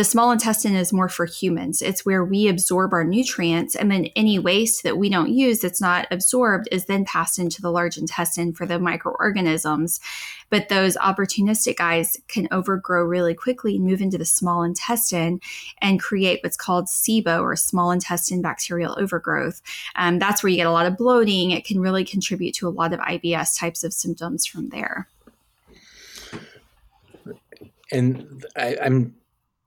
the 0.00 0.04
small 0.04 0.30
intestine 0.30 0.74
is 0.74 0.94
more 0.94 1.10
for 1.10 1.26
humans. 1.26 1.82
It's 1.82 2.06
where 2.06 2.24
we 2.24 2.48
absorb 2.48 2.94
our 2.94 3.04
nutrients, 3.04 3.76
and 3.76 3.90
then 3.92 4.06
any 4.16 4.38
waste 4.38 4.82
that 4.82 4.96
we 4.96 5.10
don't 5.10 5.28
use 5.28 5.60
that's 5.60 5.82
not 5.82 6.06
absorbed 6.10 6.70
is 6.72 6.86
then 6.86 7.04
passed 7.04 7.38
into 7.38 7.60
the 7.60 7.70
large 7.70 7.98
intestine 7.98 8.54
for 8.54 8.64
the 8.64 8.78
microorganisms. 8.78 10.00
But 10.48 10.70
those 10.70 10.96
opportunistic 10.96 11.76
guys 11.76 12.16
can 12.28 12.48
overgrow 12.50 13.02
really 13.02 13.34
quickly 13.34 13.76
and 13.76 13.84
move 13.84 14.00
into 14.00 14.16
the 14.16 14.24
small 14.24 14.62
intestine 14.62 15.38
and 15.82 16.00
create 16.00 16.40
what's 16.42 16.56
called 16.56 16.86
SIBO 16.86 17.42
or 17.42 17.54
small 17.54 17.90
intestine 17.90 18.40
bacterial 18.40 18.96
overgrowth. 18.98 19.60
Um, 19.96 20.18
that's 20.18 20.42
where 20.42 20.48
you 20.48 20.56
get 20.56 20.66
a 20.66 20.72
lot 20.72 20.86
of 20.86 20.96
bloating. 20.96 21.50
It 21.50 21.66
can 21.66 21.78
really 21.78 22.06
contribute 22.06 22.54
to 22.54 22.66
a 22.66 22.70
lot 22.70 22.94
of 22.94 23.00
IBS 23.00 23.58
types 23.58 23.84
of 23.84 23.92
symptoms 23.92 24.46
from 24.46 24.70
there. 24.70 25.10
And 27.92 28.46
I, 28.56 28.78
I'm 28.80 29.19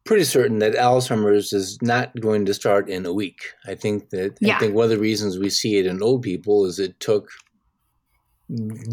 pretty 0.06 0.24
certain 0.24 0.60
that 0.60 0.74
Alzheimer's 0.74 1.54
is 1.54 1.78
not 1.82 2.14
going 2.20 2.46
to 2.46 2.54
start 2.54 2.90
in 2.90 3.06
a 3.06 3.14
week. 3.14 3.42
I 3.66 3.76
think 3.76 4.10
that 4.10 4.38
yeah. 4.42 4.56
I 4.56 4.60
think 4.60 4.76
one 4.76 4.86
of 4.86 4.90
the 4.90 4.98
reasons 5.00 5.38
we 5.38 5.50
see 5.50 5.78
it 5.78 5.86
in 5.86 6.04
old 6.04 6.22
people 6.22 6.66
is 6.66 6.80
it 6.80 7.00
took 7.00 7.30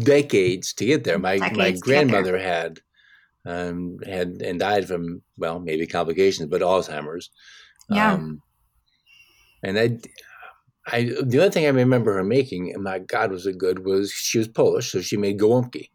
decades 0.03 0.73
to 0.73 0.85
get 0.85 1.03
there. 1.03 1.19
My 1.19 1.37
decades 1.37 1.81
my 1.81 1.85
grandmother 1.85 2.37
had 2.37 2.79
um, 3.45 3.99
had 4.05 4.41
and 4.41 4.59
died 4.59 4.87
from 4.87 5.21
well 5.37 5.59
maybe 5.59 5.85
complications, 5.87 6.49
but 6.49 6.61
Alzheimer's. 6.61 7.29
Yeah. 7.89 8.13
Um, 8.13 8.41
and 9.63 9.77
I, 9.77 9.97
I 10.87 11.03
the 11.03 11.39
only 11.39 11.51
thing 11.51 11.65
I 11.65 11.69
remember 11.69 12.13
her 12.13 12.23
making, 12.23 12.73
and 12.73 12.83
my 12.83 12.99
God, 12.99 13.31
was 13.31 13.45
it 13.45 13.57
good? 13.57 13.85
Was 13.85 14.11
she 14.11 14.37
was 14.37 14.47
Polish, 14.47 14.91
so 14.91 15.01
she 15.01 15.17
made 15.17 15.39
gołąbki 15.39 15.89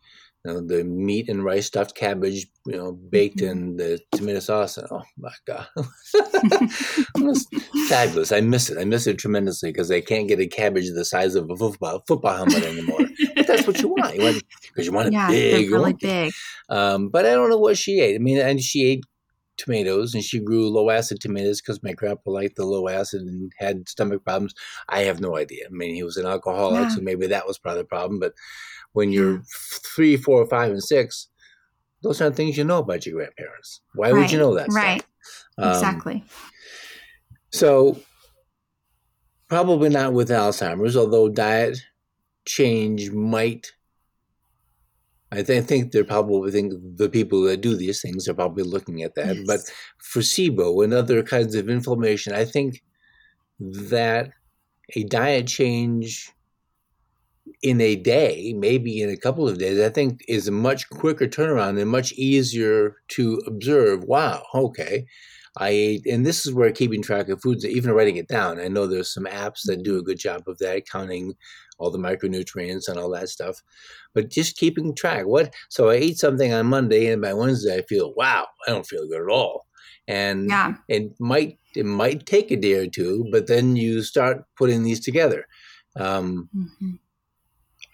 you 0.47 0.53
know, 0.53 0.61
the 0.61 0.85
meat 0.85 1.29
and 1.29 1.45
rice 1.45 1.67
stuffed 1.67 1.97
cabbage, 1.97 2.47
you 2.67 2.77
know, 2.77 2.93
baked 2.93 3.39
mm-hmm. 3.39 3.51
in 3.51 3.77
the 3.77 4.01
tomato 4.13 4.39
sauce. 4.39 4.79
Oh 4.79 5.03
my 5.19 5.33
god, 5.47 5.67
it 5.77 7.07
was 7.17 7.47
fabulous! 7.89 8.31
I 8.31 8.41
miss 8.41 8.71
it. 8.71 8.79
I 8.79 8.85
miss 8.85 9.07
it 9.07 9.19
tremendously 9.19 9.73
because 9.73 9.91
I 9.91 10.01
can't 10.01 10.29
get 10.29 10.39
a 10.39 10.47
cabbage 10.47 10.89
the 10.91 11.05
size 11.05 11.35
of 11.35 11.51
a 11.51 11.57
football 11.57 12.03
football 12.07 12.37
helmet 12.37 12.63
anymore. 12.63 13.01
but 13.35 13.47
that's 13.47 13.67
what 13.67 13.81
you 13.81 13.89
want. 13.89 14.15
You 14.15 14.23
want 14.23 14.45
because 14.63 14.87
you 14.87 14.93
want 14.93 15.09
it 15.09 15.15
yeah, 15.15 15.29
big, 15.29 15.71
really 15.71 15.95
big. 15.95 16.33
Um, 16.69 17.09
but 17.09 17.27
I 17.27 17.31
don't 17.31 17.51
know 17.51 17.59
what 17.59 17.77
she 17.77 18.01
ate. 18.01 18.15
I 18.15 18.19
mean, 18.19 18.39
and 18.39 18.61
she 18.61 18.85
ate 18.85 19.05
tomatoes 19.57 20.15
and 20.15 20.23
she 20.23 20.39
grew 20.39 20.69
low 20.69 20.91
acid 20.91 21.21
tomatoes 21.21 21.61
because 21.61 21.83
my 21.83 21.93
grandpa 21.93 22.31
liked 22.31 22.57
the 22.57 22.67
low 22.67 22.89
acid 22.89 23.23
and 23.23 23.53
had 23.59 23.89
stomach 23.89 24.23
problems. 24.25 24.55
I 24.89 25.03
have 25.03 25.21
no 25.21 25.37
idea. 25.37 25.65
I 25.67 25.71
mean, 25.71 25.95
he 25.95 26.03
was 26.03 26.17
an 26.17 26.27
alcoholic, 26.27 26.83
yeah. 26.83 26.89
so 26.89 27.01
maybe 27.01 27.27
that 27.27 27.47
was 27.47 27.59
part 27.59 27.77
of 27.77 27.79
the 27.79 27.89
problem. 27.89 28.21
But 28.21 28.35
when 28.97 29.13
you're 29.13 29.43
three, 29.95 30.17
four, 30.17 30.47
five, 30.47 30.71
and 30.71 30.83
six, 30.83 31.29
those 32.03 32.19
aren't 32.23 32.35
things 32.35 32.57
you 32.57 32.65
know 32.65 32.79
about 32.79 33.05
your 33.05 33.17
grandparents. 33.17 33.83
Why 33.95 34.11
right. 34.11 34.19
would 34.19 34.33
you 34.33 34.39
know 34.39 34.55
that? 34.55 34.69
Right. 34.71 35.05
Um, 35.59 35.69
exactly. 35.69 36.25
So, 37.53 38.01
probably 39.49 39.91
not 39.91 40.15
with 40.15 40.31
Alzheimer's, 40.31 40.97
although 40.97 41.29
diet 41.29 41.79
change 42.47 43.11
might. 43.11 43.73
I, 45.31 45.43
th- 45.43 45.63
I 45.63 45.67
think 45.67 45.93
they're 45.93 46.05
probably 46.05 46.51
think 46.51 46.73
the 46.97 47.11
people 47.11 47.43
that 47.43 47.61
do 47.61 47.77
these 47.77 48.01
things 48.01 48.27
are 48.29 48.35
probably 48.35 48.63
looking 48.63 49.03
at 49.03 49.15
that. 49.17 49.37
Yes. 49.37 49.47
But 49.47 49.61
for 49.99 50.21
SIBO 50.21 50.83
and 50.83 50.95
other 50.95 51.23
kinds 51.23 51.55
of 51.55 51.69
inflammation, 51.69 52.33
I 52.33 52.47
think 52.47 52.83
that 53.61 54.31
a 54.95 55.05
diet 55.05 55.49
change 55.49 56.33
in 57.63 57.81
a 57.81 57.97
day, 57.97 58.55
maybe 58.57 59.01
in 59.01 59.11
a 59.11 59.17
couple 59.17 59.49
of 59.49 59.59
days, 59.59 59.81
I 59.81 59.89
think 59.89 60.21
is 60.29 60.49
a 60.49 60.53
much 60.53 60.89
quicker 60.91 61.27
turnaround 61.27 61.81
and 61.81 61.91
much 61.91 62.13
easier 62.13 62.97
to 63.09 63.41
observe. 63.47 64.05
Wow, 64.05 64.43
okay, 64.55 65.07
I 65.59 65.69
ate, 65.71 66.07
and 66.07 66.27
this 66.27 66.45
is 66.45 66.53
where 66.53 66.71
keeping 66.71 67.03
track 67.03 67.29
of 67.29 67.41
foods, 67.41 67.65
even 67.65 67.93
writing 67.93 68.17
it 68.17 68.29
down. 68.29 68.61
I 68.61 68.69
know 68.69 68.87
there's 68.87 69.13
some 69.13 69.25
apps 69.25 69.63
that 69.65 69.83
do 69.83 69.99
a 69.99 70.03
good 70.03 70.19
job 70.19 70.43
of 70.47 70.59
that, 70.59 70.89
counting 70.91 71.35
all 71.79 71.91
the 71.91 71.99
micronutrients 71.99 72.89
and 72.89 72.99
all 72.99 73.11
that 73.11 73.29
stuff. 73.29 73.63
But 74.15 74.31
just 74.31 74.57
keeping 74.57 74.95
track. 74.95 75.27
What? 75.27 75.55
So 75.69 75.91
I 75.91 75.95
ate 75.95 76.19
something 76.19 76.53
on 76.53 76.67
Monday, 76.67 77.11
and 77.11 77.23
by 77.23 77.33
Wednesday 77.33 77.79
I 77.79 77.83
feel, 77.83 78.13
wow, 78.15 78.47
I 78.67 78.71
don't 78.71 78.87
feel 78.87 79.09
good 79.09 79.23
at 79.23 79.33
all. 79.33 79.67
And 80.09 80.49
yeah. 80.49 80.75
it 80.89 81.13
might 81.19 81.59
it 81.75 81.87
might 81.87 82.27
take 82.27 82.51
a 82.51 82.57
day 82.57 82.75
or 82.75 82.87
two, 82.87 83.27
but 83.33 83.47
then 83.47 83.77
you 83.77 84.03
start 84.03 84.45
putting 84.57 84.83
these 84.83 85.01
together. 85.01 85.47
Um, 85.99 86.49
mm-hmm. 86.57 86.93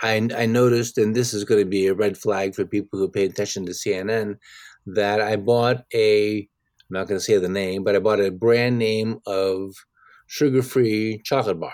I, 0.02 0.28
I 0.36 0.46
noticed, 0.46 0.98
and 0.98 1.14
this 1.14 1.32
is 1.32 1.44
going 1.44 1.60
to 1.60 1.68
be 1.68 1.86
a 1.86 1.94
red 1.94 2.18
flag 2.18 2.54
for 2.54 2.64
people 2.64 2.98
who 2.98 3.08
pay 3.08 3.24
attention 3.24 3.66
to 3.66 3.72
CNN, 3.72 4.36
that 4.86 5.20
I 5.20 5.36
bought 5.36 5.84
a, 5.94 6.38
I'm 6.38 6.46
not 6.90 7.08
going 7.08 7.18
to 7.18 7.24
say 7.24 7.38
the 7.38 7.48
name, 7.48 7.84
but 7.84 7.94
I 7.94 8.00
bought 8.00 8.20
a 8.20 8.30
brand 8.30 8.78
name 8.78 9.20
of 9.26 9.74
sugar 10.26 10.62
free 10.62 11.20
chocolate 11.24 11.60
bar. 11.60 11.72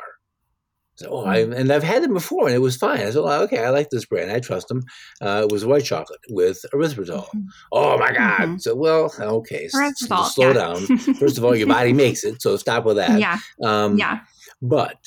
So, 0.97 1.11
oh, 1.11 1.24
I, 1.24 1.45
hmm. 1.45 1.53
and 1.53 1.72
I've 1.72 1.85
had 1.85 2.03
them 2.03 2.12
before, 2.12 2.47
and 2.47 2.57
it 2.57 2.61
was 2.61 2.76
fine. 2.76 2.99
I 2.99 3.11
said, 3.11 3.22
well, 3.22 3.43
okay, 3.43 3.64
I 3.64 3.70
like 3.70 3.89
this 3.91 4.05
brand. 4.05 4.33
I 4.33 4.41
trust 4.41 4.66
them. 4.66 4.83
Uh, 5.22 5.43
it 5.45 5.53
was 5.53 5.64
white 5.64 5.85
chocolate 5.85 6.18
with 6.29 6.64
erythritol. 6.74 7.29
Mm-hmm. 7.29 7.41
Oh 7.70 7.97
my 7.99 8.12
god! 8.12 8.41
Mm-hmm. 8.41 8.57
So, 8.57 8.74
well, 8.74 9.14
okay, 9.20 9.68
erythritol, 9.72 10.26
slow 10.26 10.49
yeah. 10.49 10.53
down. 10.55 10.99
First 11.20 11.39
of 11.39 11.45
all, 11.45 11.55
your 11.55 11.68
body 11.68 11.93
makes 11.93 12.24
it, 12.24 12.43
so 12.43 12.57
stop 12.57 12.85
with 12.85 12.97
that. 12.97 13.20
Yeah. 13.20 13.39
Um, 13.62 13.97
yeah. 13.97 14.22
But 14.61 14.99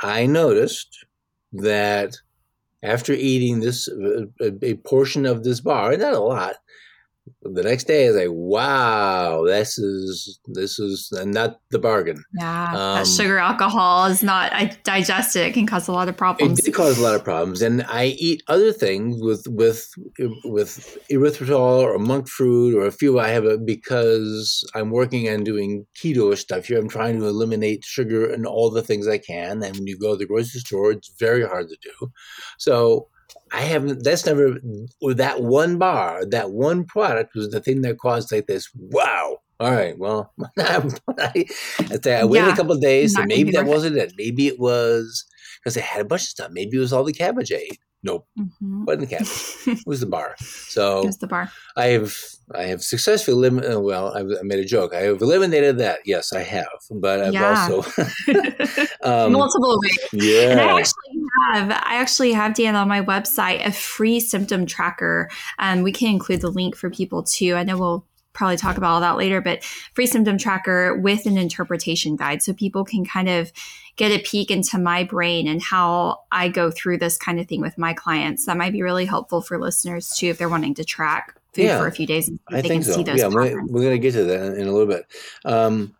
I 0.00 0.24
noticed 0.24 1.04
that 1.52 2.16
after 2.82 3.12
eating 3.12 3.60
this 3.60 3.88
uh, 3.88 4.26
a, 4.40 4.52
a 4.62 4.74
portion 4.76 5.26
of 5.26 5.44
this 5.44 5.60
bar, 5.60 5.96
not 5.96 6.14
a 6.14 6.20
lot, 6.20 6.56
the 7.42 7.62
next 7.62 7.84
day 7.84 8.04
is 8.04 8.16
like, 8.16 8.28
wow, 8.30 9.44
this 9.44 9.78
is 9.78 10.38
this 10.46 10.78
is 10.78 11.12
not 11.24 11.60
the 11.70 11.78
bargain. 11.78 12.22
Yeah, 12.34 12.98
um, 13.00 13.04
sugar 13.04 13.38
alcohol 13.38 14.06
is 14.06 14.22
not 14.22 14.52
I 14.52 14.76
digest 14.84 15.36
it. 15.36 15.46
It 15.48 15.54
can 15.54 15.66
cause 15.66 15.88
a 15.88 15.92
lot 15.92 16.08
of 16.08 16.16
problems. 16.16 16.58
It 16.58 16.64
can 16.64 16.72
cause 16.72 16.98
a 16.98 17.02
lot 17.02 17.14
of 17.14 17.24
problems, 17.24 17.62
and 17.62 17.84
I 17.88 18.06
eat 18.06 18.42
other 18.48 18.72
things 18.72 19.20
with 19.20 19.46
with 19.48 19.88
with 20.44 20.98
erythritol 21.10 21.82
or 21.82 21.98
monk 21.98 22.28
fruit 22.28 22.74
or 22.76 22.86
a 22.86 22.92
few 22.92 23.18
I 23.18 23.28
have 23.28 23.44
it 23.44 23.64
because 23.64 24.64
I'm 24.74 24.90
working 24.90 25.28
on 25.28 25.44
doing 25.44 25.86
keto 25.96 26.36
stuff 26.36 26.66
here. 26.66 26.78
I'm 26.78 26.88
trying 26.88 27.20
to 27.20 27.26
eliminate 27.26 27.84
sugar 27.84 28.30
and 28.30 28.46
all 28.46 28.70
the 28.70 28.82
things 28.82 29.06
I 29.06 29.18
can. 29.18 29.62
And 29.62 29.76
when 29.76 29.86
you 29.86 29.98
go 29.98 30.12
to 30.12 30.16
the 30.16 30.26
grocery 30.26 30.60
store, 30.60 30.92
it's 30.92 31.12
very 31.18 31.44
hard 31.44 31.68
to 31.68 31.76
do. 31.82 32.12
So 32.58 33.08
I 33.52 33.62
haven't. 33.62 34.02
That's 34.04 34.26
never. 34.26 34.58
That 35.14 35.42
one 35.42 35.78
bar, 35.78 36.24
that 36.26 36.50
one 36.50 36.84
product 36.84 37.34
was 37.34 37.50
the 37.50 37.60
thing 37.60 37.82
that 37.82 37.98
caused 37.98 38.32
like 38.32 38.46
this. 38.46 38.68
Wow. 38.74 39.38
All 39.60 39.70
right. 39.70 39.96
Well, 39.98 40.32
I, 40.58 40.82
I, 41.18 41.44
I 41.88 42.24
waited 42.24 42.46
yeah, 42.46 42.52
a 42.52 42.56
couple 42.56 42.72
of 42.72 42.80
days, 42.80 43.16
and 43.16 43.28
maybe 43.28 43.52
that 43.52 43.66
wasn't 43.66 43.96
it. 43.96 44.14
Maybe 44.16 44.48
it 44.48 44.58
was 44.58 45.24
because 45.60 45.74
they 45.74 45.80
had 45.80 46.00
a 46.00 46.04
bunch 46.04 46.22
of 46.22 46.28
stuff. 46.28 46.50
Maybe 46.50 46.76
it 46.76 46.80
was 46.80 46.92
all 46.92 47.04
the 47.04 47.12
cabbage 47.12 47.52
ate. 47.52 47.78
Nope, 48.04 48.26
mm-hmm. 48.36 48.84
wasn't 48.84 49.08
the 49.08 49.16
cabbage. 49.16 49.28
it 49.80 49.86
was 49.86 50.00
the 50.00 50.06
bar. 50.06 50.34
So 50.38 51.06
it 51.06 51.20
the 51.20 51.28
bar. 51.28 51.52
I 51.76 51.86
have 51.86 52.16
I 52.52 52.64
have 52.64 52.82
successfully 52.82 53.36
eliminated. 53.36 53.76
Uh, 53.76 53.80
well, 53.80 54.16
I, 54.16 54.24
made 54.42 54.58
a 54.58 54.64
joke. 54.64 54.92
I 54.92 55.02
have 55.02 55.22
eliminated 55.22 55.78
that. 55.78 56.00
Yes, 56.04 56.32
I 56.32 56.42
have. 56.42 56.66
But 56.90 57.20
I've 57.20 57.34
yeah. 57.34 57.68
also 57.70 57.82
um, 59.02 59.32
multiple 59.32 59.78
ways. 59.82 60.08
Yeah, 60.12 60.50
and 60.50 60.60
I 60.60 60.80
actually 60.80 61.22
have. 61.52 61.70
I 61.70 61.94
actually 61.96 62.32
have 62.32 62.54
Dann 62.54 62.74
on 62.74 62.88
my 62.88 63.00
website 63.02 63.64
a 63.64 63.70
free 63.70 64.18
symptom 64.18 64.66
tracker. 64.66 65.30
Um, 65.60 65.82
we 65.82 65.92
can 65.92 66.08
include 66.08 66.40
the 66.40 66.50
link 66.50 66.76
for 66.76 66.90
people 66.90 67.22
too. 67.22 67.54
I 67.54 67.62
know 67.62 67.78
we'll 67.78 68.06
probably 68.32 68.56
talk 68.56 68.76
about 68.76 68.92
all 68.92 69.00
that 69.00 69.16
later, 69.16 69.40
but 69.40 69.62
free 69.94 70.06
symptom 70.06 70.38
tracker 70.38 70.96
with 70.96 71.26
an 71.26 71.36
interpretation 71.36 72.16
guide 72.16 72.42
so 72.42 72.52
people 72.52 72.84
can 72.84 73.04
kind 73.04 73.28
of 73.28 73.52
get 73.96 74.10
a 74.10 74.22
peek 74.22 74.50
into 74.50 74.78
my 74.78 75.04
brain 75.04 75.46
and 75.46 75.62
how 75.62 76.20
I 76.32 76.48
go 76.48 76.70
through 76.70 76.98
this 76.98 77.18
kind 77.18 77.38
of 77.38 77.46
thing 77.46 77.60
with 77.60 77.76
my 77.76 77.92
clients. 77.92 78.46
That 78.46 78.56
might 78.56 78.72
be 78.72 78.82
really 78.82 79.04
helpful 79.04 79.42
for 79.42 79.58
listeners 79.58 80.14
too 80.16 80.28
if 80.28 80.38
they're 80.38 80.48
wanting 80.48 80.74
to 80.74 80.84
track 80.84 81.38
food 81.52 81.64
yeah, 81.64 81.78
for 81.78 81.86
a 81.86 81.92
few 81.92 82.06
days. 82.06 82.30
I 82.48 82.62
think 82.62 82.84
so. 82.84 83.00
yeah, 83.00 83.28
we're, 83.28 83.62
we're 83.66 83.82
going 83.82 83.90
to 83.90 83.98
get 83.98 84.12
to 84.12 84.24
that 84.24 84.54
in 84.54 84.66
a 84.66 84.72
little 84.72 84.86
bit. 84.86 85.04
Um, 85.44 85.94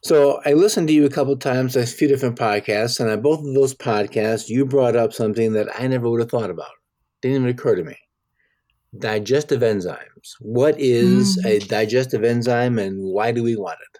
so 0.00 0.40
I 0.46 0.54
listened 0.54 0.88
to 0.88 0.94
you 0.94 1.04
a 1.04 1.10
couple 1.10 1.36
times, 1.36 1.76
a 1.76 1.84
few 1.84 2.08
different 2.08 2.38
podcasts, 2.38 3.00
and 3.00 3.10
on 3.10 3.20
both 3.20 3.40
of 3.40 3.52
those 3.52 3.74
podcasts, 3.74 4.48
you 4.48 4.64
brought 4.64 4.96
up 4.96 5.12
something 5.12 5.52
that 5.54 5.68
I 5.78 5.86
never 5.88 6.08
would 6.08 6.20
have 6.20 6.30
thought 6.30 6.50
about. 6.50 6.70
Didn't 7.20 7.38
even 7.38 7.48
occur 7.48 7.74
to 7.74 7.82
me 7.82 7.96
digestive 8.96 9.60
enzymes. 9.60 10.34
What 10.40 10.78
is 10.78 11.38
mm. 11.38 11.46
a 11.46 11.58
digestive 11.60 12.24
enzyme 12.24 12.78
and 12.78 13.02
why 13.02 13.32
do 13.32 13.42
we 13.42 13.56
want 13.56 13.78
it? 13.80 13.97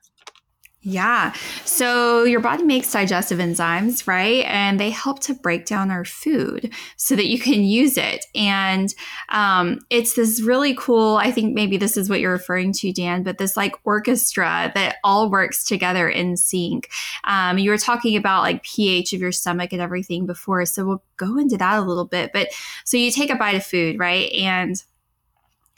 Yeah. 0.91 1.35
So 1.67 2.25
your 2.25 2.41
body 2.41 2.63
makes 2.63 2.91
digestive 2.91 3.41
enzymes, 3.41 4.07
right? 4.07 4.43
And 4.47 4.81
they 4.81 4.89
help 4.89 5.21
to 5.25 5.35
break 5.35 5.67
down 5.67 5.91
our 5.91 6.07
food 6.07 6.73
so 6.97 7.15
that 7.15 7.27
you 7.27 7.39
can 7.39 7.63
use 7.63 7.99
it. 7.99 8.25
And 8.35 8.95
um, 9.29 9.81
it's 9.91 10.15
this 10.15 10.41
really 10.41 10.75
cool, 10.75 11.19
I 11.19 11.31
think 11.31 11.55
maybe 11.55 11.77
this 11.77 11.99
is 11.99 12.09
what 12.09 12.21
you're 12.21 12.33
referring 12.33 12.73
to, 12.73 12.91
Dann, 12.91 13.23
but 13.23 13.37
this 13.37 13.55
like 13.55 13.75
orchestra 13.85 14.73
that 14.75 14.97
all 15.05 15.31
works 15.31 15.63
together 15.63 16.09
in 16.09 16.39
sync. 16.39 16.89
Um, 17.25 17.59
you 17.59 17.71
were 17.71 17.77
talking 17.77 18.17
about 18.17 18.41
like 18.41 18.63
pH 18.63 19.13
of 19.13 19.21
your 19.21 19.33
stomach 19.33 19.75
and 19.75 19.83
everything 19.83 20.25
before. 20.25 20.65
So 20.65 20.87
we'll 20.87 21.03
go 21.19 21.37
into 21.37 21.59
that 21.59 21.79
a 21.79 21.83
little 21.83 22.07
bit. 22.07 22.33
But 22.33 22.49
so 22.85 22.97
you 22.97 23.11
take 23.11 23.29
a 23.29 23.37
bite 23.37 23.57
of 23.57 23.67
food, 23.67 23.99
right? 23.99 24.33
And 24.33 24.83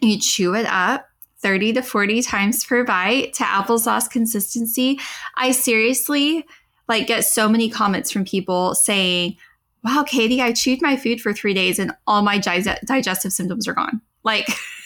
you 0.01 0.21
chew 0.21 0.55
it 0.55 0.67
up 0.67 1.10
30 1.43 1.75
to 1.75 1.83
40 1.83 2.23
times 2.23 2.65
per 2.65 2.85
bite 2.85 3.33
to 3.35 3.45
applesauce 3.45 4.11
consistency. 4.11 4.99
I 5.37 5.53
seriously 5.53 6.47
like 6.89 7.07
get 7.07 7.25
so 7.25 7.49
many 7.49 7.71
comments 7.71 8.11
from 8.11 8.25
people 8.25 8.75
saying, 8.75 9.37
"Wow, 9.85 10.05
Katie, 10.07 10.43
I 10.43 10.53
chewed 10.53 10.83
my 10.83 10.97
food 10.97 11.21
for 11.21 11.33
3 11.33 11.55
days 11.55 11.79
and 11.79 11.93
all 12.07 12.23
my 12.23 12.39
digestive 12.39 13.33
symptoms 13.33 13.69
are 13.69 13.75
gone." 13.75 14.01
Like 14.25 14.49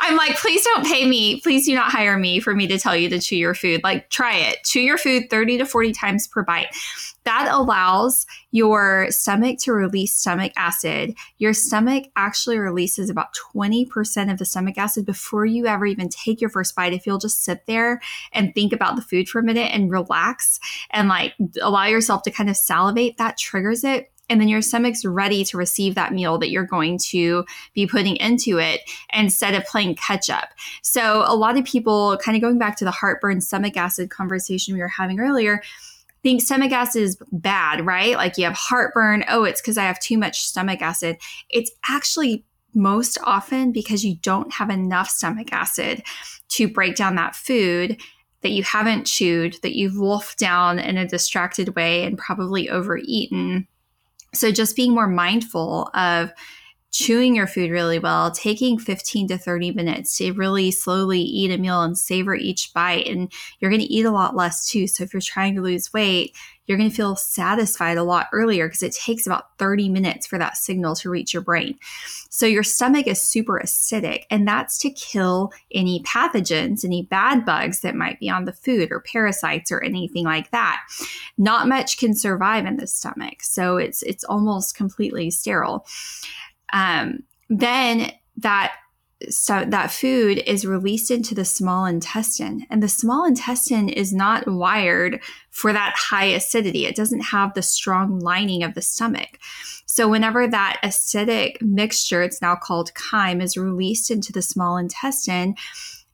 I'm 0.00 0.16
like, 0.16 0.36
please 0.36 0.62
don't 0.64 0.86
pay 0.86 1.06
me. 1.06 1.40
Please 1.40 1.66
do 1.66 1.74
not 1.74 1.90
hire 1.90 2.18
me 2.18 2.40
for 2.40 2.54
me 2.54 2.66
to 2.66 2.78
tell 2.78 2.96
you 2.96 3.08
to 3.08 3.20
chew 3.20 3.36
your 3.36 3.54
food. 3.54 3.82
Like, 3.82 4.10
try 4.10 4.36
it. 4.36 4.64
Chew 4.64 4.80
your 4.80 4.98
food 4.98 5.30
30 5.30 5.58
to 5.58 5.66
40 5.66 5.92
times 5.92 6.26
per 6.26 6.42
bite. 6.42 6.74
That 7.24 7.48
allows 7.50 8.26
your 8.50 9.10
stomach 9.10 9.58
to 9.60 9.72
release 9.72 10.14
stomach 10.14 10.52
acid. 10.56 11.14
Your 11.38 11.54
stomach 11.54 12.04
actually 12.16 12.58
releases 12.58 13.08
about 13.08 13.34
20% 13.54 14.30
of 14.30 14.38
the 14.38 14.44
stomach 14.44 14.76
acid 14.76 15.06
before 15.06 15.46
you 15.46 15.66
ever 15.66 15.86
even 15.86 16.10
take 16.10 16.40
your 16.40 16.50
first 16.50 16.76
bite. 16.76 16.92
If 16.92 17.06
you'll 17.06 17.18
just 17.18 17.42
sit 17.42 17.66
there 17.66 18.00
and 18.32 18.54
think 18.54 18.72
about 18.74 18.96
the 18.96 19.02
food 19.02 19.28
for 19.28 19.38
a 19.38 19.44
minute 19.44 19.70
and 19.72 19.90
relax 19.90 20.60
and 20.90 21.08
like 21.08 21.34
allow 21.62 21.86
yourself 21.86 22.22
to 22.24 22.30
kind 22.30 22.50
of 22.50 22.56
salivate, 22.56 23.16
that 23.16 23.38
triggers 23.38 23.84
it 23.84 24.10
and 24.28 24.40
then 24.40 24.48
your 24.48 24.62
stomach's 24.62 25.04
ready 25.04 25.44
to 25.44 25.56
receive 25.56 25.94
that 25.94 26.12
meal 26.12 26.38
that 26.38 26.50
you're 26.50 26.64
going 26.66 26.98
to 26.98 27.44
be 27.74 27.86
putting 27.86 28.16
into 28.16 28.58
it 28.58 28.80
instead 29.12 29.54
of 29.54 29.64
playing 29.66 29.96
catch 29.96 30.30
up. 30.30 30.50
So, 30.82 31.24
a 31.26 31.36
lot 31.36 31.58
of 31.58 31.64
people, 31.64 32.16
kind 32.18 32.36
of 32.36 32.42
going 32.42 32.58
back 32.58 32.76
to 32.78 32.84
the 32.84 32.90
heartburn 32.90 33.40
stomach 33.40 33.76
acid 33.76 34.10
conversation 34.10 34.74
we 34.74 34.80
were 34.80 34.88
having 34.88 35.20
earlier, 35.20 35.62
think 36.24 36.40
stomach 36.40 36.72
acid 36.72 37.02
is 37.02 37.18
bad, 37.30 37.84
right? 37.84 38.16
Like 38.16 38.38
you 38.38 38.44
have 38.44 38.54
heartburn. 38.54 39.24
Oh, 39.28 39.44
it's 39.44 39.60
because 39.60 39.78
I 39.78 39.84
have 39.84 40.00
too 40.00 40.18
much 40.18 40.40
stomach 40.40 40.80
acid. 40.82 41.18
It's 41.50 41.70
actually 41.88 42.44
most 42.74 43.18
often 43.22 43.70
because 43.70 44.04
you 44.04 44.16
don't 44.16 44.52
have 44.52 44.70
enough 44.70 45.08
stomach 45.10 45.52
acid 45.52 46.02
to 46.48 46.66
break 46.66 46.96
down 46.96 47.14
that 47.16 47.36
food 47.36 48.00
that 48.40 48.50
you 48.50 48.62
haven't 48.62 49.06
chewed, 49.06 49.56
that 49.62 49.76
you've 49.76 49.96
wolfed 49.96 50.38
down 50.38 50.78
in 50.78 50.96
a 50.96 51.06
distracted 51.06 51.76
way 51.76 52.04
and 52.04 52.18
probably 52.18 52.68
overeaten 52.68 53.66
so 54.34 54.50
just 54.50 54.76
being 54.76 54.94
more 54.94 55.08
mindful 55.08 55.90
of 55.94 56.32
chewing 56.94 57.34
your 57.34 57.48
food 57.48 57.72
really 57.72 57.98
well, 57.98 58.30
taking 58.30 58.78
15 58.78 59.26
to 59.28 59.36
30 59.36 59.72
minutes 59.72 60.16
to 60.16 60.32
really 60.32 60.70
slowly 60.70 61.20
eat 61.20 61.50
a 61.50 61.58
meal 61.58 61.82
and 61.82 61.98
savor 61.98 62.36
each 62.36 62.72
bite. 62.72 63.08
And 63.08 63.32
you're 63.58 63.70
going 63.70 63.82
to 63.82 63.92
eat 63.92 64.06
a 64.06 64.12
lot 64.12 64.36
less 64.36 64.68
too. 64.68 64.86
So 64.86 65.02
if 65.02 65.12
you're 65.12 65.20
trying 65.20 65.56
to 65.56 65.60
lose 65.60 65.92
weight, 65.92 66.36
you're 66.66 66.78
going 66.78 66.90
to 66.90 66.96
feel 66.96 67.16
satisfied 67.16 67.96
a 67.96 68.04
lot 68.04 68.28
earlier 68.32 68.66
because 68.66 68.82
it 68.82 68.94
takes 68.94 69.26
about 69.26 69.56
30 69.58 69.88
minutes 69.88 70.26
for 70.26 70.38
that 70.38 70.56
signal 70.56 70.94
to 70.96 71.10
reach 71.10 71.32
your 71.32 71.42
brain. 71.42 71.78
So 72.30 72.46
your 72.46 72.62
stomach 72.62 73.06
is 73.06 73.20
super 73.20 73.60
acidic, 73.62 74.24
and 74.30 74.46
that's 74.46 74.78
to 74.78 74.90
kill 74.90 75.52
any 75.72 76.02
pathogens, 76.02 76.84
any 76.84 77.02
bad 77.02 77.44
bugs 77.44 77.80
that 77.80 77.94
might 77.94 78.18
be 78.18 78.28
on 78.28 78.44
the 78.44 78.52
food 78.52 78.90
or 78.90 79.00
parasites 79.00 79.70
or 79.70 79.82
anything 79.82 80.24
like 80.24 80.50
that. 80.50 80.80
Not 81.38 81.68
much 81.68 81.98
can 81.98 82.14
survive 82.14 82.66
in 82.66 82.76
the 82.76 82.86
stomach. 82.86 83.42
So 83.42 83.76
it's 83.76 84.02
it's 84.02 84.24
almost 84.24 84.76
completely 84.76 85.30
sterile. 85.30 85.86
Um, 86.72 87.22
then 87.48 88.10
that 88.38 88.74
so 89.30 89.64
that 89.66 89.90
food 89.90 90.42
is 90.46 90.66
released 90.66 91.10
into 91.10 91.34
the 91.34 91.44
small 91.44 91.84
intestine. 91.84 92.66
And 92.70 92.82
the 92.82 92.88
small 92.88 93.24
intestine 93.24 93.88
is 93.88 94.12
not 94.12 94.46
wired 94.46 95.22
for 95.50 95.72
that 95.72 95.94
high 95.96 96.26
acidity. 96.26 96.86
It 96.86 96.96
doesn't 96.96 97.20
have 97.20 97.54
the 97.54 97.62
strong 97.62 98.18
lining 98.18 98.62
of 98.62 98.74
the 98.74 98.82
stomach. 98.82 99.38
So 99.86 100.08
whenever 100.08 100.48
that 100.48 100.80
acidic 100.82 101.62
mixture 101.62 102.22
it's 102.22 102.42
now 102.42 102.56
called 102.56 102.90
chyme 102.94 103.40
is 103.40 103.56
released 103.56 104.10
into 104.10 104.32
the 104.32 104.42
small 104.42 104.76
intestine 104.76 105.54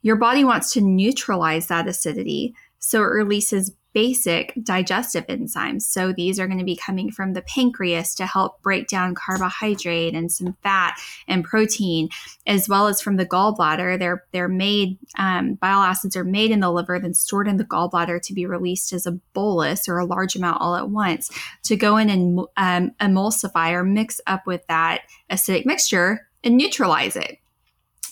your 0.02 0.16
body 0.16 0.44
wants 0.44 0.72
to 0.72 0.80
neutralize 0.80 1.66
that 1.66 1.88
acidity. 1.88 2.54
So 2.78 3.02
it 3.02 3.06
releases 3.06 3.72
basic 3.93 4.53
digestive 4.62 5.26
enzymes. 5.26 5.82
So 5.82 6.12
these 6.12 6.38
are 6.38 6.47
going 6.47 6.59
to 6.59 6.64
be 6.64 6.76
coming 6.76 7.11
from 7.11 7.32
the 7.32 7.43
pancreas 7.43 8.14
to 8.16 8.26
help 8.26 8.62
break 8.62 8.88
down 8.88 9.14
carbohydrate 9.14 10.14
and 10.14 10.30
some 10.30 10.57
fat 10.62 10.99
and 11.26 11.45
protein, 11.45 12.09
as 12.47 12.68
well 12.68 12.86
as 12.86 13.01
from 13.01 13.16
the 13.16 13.26
gallbladder. 13.26 13.99
They're 13.99 14.24
they're 14.32 14.49
made 14.49 14.99
um, 15.18 15.55
bile 15.55 15.82
acids 15.82 16.16
are 16.16 16.24
made 16.24 16.51
in 16.51 16.61
the 16.61 16.70
liver, 16.70 16.99
then 16.99 17.14
stored 17.14 17.49
in 17.49 17.57
the 17.57 17.64
gallbladder 17.64 18.22
to 18.22 18.34
be 18.34 18.47
released 18.47 18.93
as 18.93 19.07
a 19.07 19.18
bolus 19.32 19.88
or 19.88 19.99
a 19.99 20.05
large 20.05 20.36
amount 20.36 20.61
all 20.61 20.76
at 20.76 20.91
once 20.91 21.30
to 21.64 21.76
go 21.76 21.97
in 21.97 22.11
and 22.11 22.41
um, 22.57 22.91
emulsify 23.01 23.72
or 23.72 23.84
mix 23.84 24.20
up 24.26 24.47
with 24.47 24.66
that 24.68 25.03
acidic 25.30 25.66
mixture 25.66 26.28
and 26.43 26.57
neutralize 26.57 27.16
it 27.16 27.38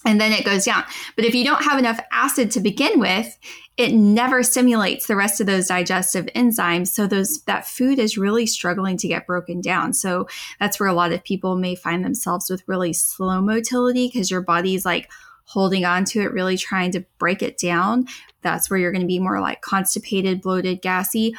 and 0.04 0.20
then 0.20 0.32
it 0.32 0.44
goes 0.44 0.64
down. 0.64 0.84
But 1.16 1.24
if 1.24 1.34
you 1.34 1.44
don't 1.44 1.62
have 1.62 1.78
enough 1.78 2.00
acid 2.12 2.50
to 2.52 2.60
begin 2.60 3.00
with, 3.00 3.36
it 3.76 3.92
never 3.92 4.42
stimulates 4.42 5.06
the 5.06 5.16
rest 5.16 5.40
of 5.40 5.46
those 5.46 5.68
digestive 5.68 6.26
enzymes. 6.34 6.88
So 6.88 7.06
those 7.06 7.42
that 7.42 7.66
food 7.66 7.98
is 7.98 8.18
really 8.18 8.46
struggling 8.46 8.96
to 8.98 9.08
get 9.08 9.26
broken 9.26 9.60
down. 9.60 9.92
So 9.92 10.26
that's 10.58 10.80
where 10.80 10.88
a 10.88 10.94
lot 10.94 11.12
of 11.12 11.22
people 11.22 11.56
may 11.56 11.74
find 11.74 12.04
themselves 12.04 12.50
with 12.50 12.66
really 12.66 12.92
slow 12.92 13.40
motility 13.40 14.08
because 14.08 14.30
your 14.30 14.40
body's 14.40 14.84
like 14.84 15.10
holding 15.44 15.84
on 15.84 16.04
to 16.04 16.20
it 16.20 16.32
really 16.32 16.58
trying 16.58 16.90
to 16.92 17.04
break 17.18 17.42
it 17.42 17.56
down. 17.56 18.06
That's 18.42 18.68
where 18.68 18.78
you're 18.78 18.92
going 18.92 19.02
to 19.02 19.06
be 19.06 19.20
more 19.20 19.40
like 19.40 19.62
constipated 19.62 20.42
bloated 20.42 20.82
gassy 20.82 21.34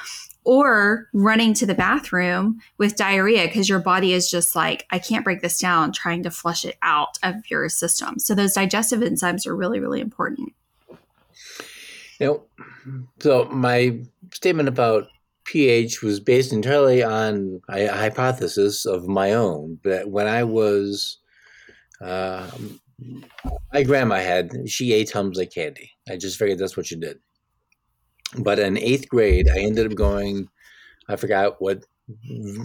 or 0.50 1.08
running 1.14 1.54
to 1.54 1.64
the 1.64 1.76
bathroom 1.76 2.60
with 2.80 2.96
diarrhea 2.96 3.46
because 3.46 3.70
your 3.70 3.78
body 3.78 4.14
is 4.14 4.32
just 4.32 4.56
like, 4.56 4.88
I 4.90 4.98
can't 4.98 5.24
break 5.24 5.44
this 5.44 5.60
down, 5.60 5.92
trying 5.92 6.24
to 6.24 6.32
flush 6.32 6.66
it 6.66 6.76
out 6.82 7.20
of 7.22 7.36
your 7.52 7.70
system. 7.70 8.18
So, 8.18 8.34
those 8.34 8.54
digestive 8.54 9.02
enzymes 9.02 9.46
are 9.46 9.56
really, 9.56 9.80
really 9.80 10.02
important. 10.02 10.54
Know, 12.20 12.42
so 13.20 13.46
my 13.46 14.00
statement 14.34 14.68
about 14.68 15.08
pH 15.46 16.02
was 16.02 16.20
based 16.20 16.52
entirely 16.52 17.04
on 17.04 17.62
a 17.70 17.86
hypothesis 17.86 18.88
of 18.88 19.08
my 19.08 19.34
own. 19.34 19.78
That 19.84 20.10
when 20.10 20.26
I 20.26 20.46
was, 20.46 21.20
uh, 22.02 22.50
my 23.72 23.84
grandma 23.84 24.16
had, 24.16 24.52
she 24.68 24.94
ate 24.94 25.12
Tums 25.12 25.38
like 25.38 25.54
candy. 25.54 25.92
I 26.10 26.18
just 26.18 26.40
figured 26.40 26.58
that's 26.58 26.76
what 26.76 26.88
she 26.88 26.96
did. 26.96 27.20
But 28.38 28.60
in 28.60 28.78
eighth 28.78 29.10
grade, 29.10 29.48
I 29.50 29.60
ended 29.60 29.92
up 29.92 29.98
going, 29.98 30.50
I 31.08 31.16
forgot 31.16 31.62
what 31.62 31.86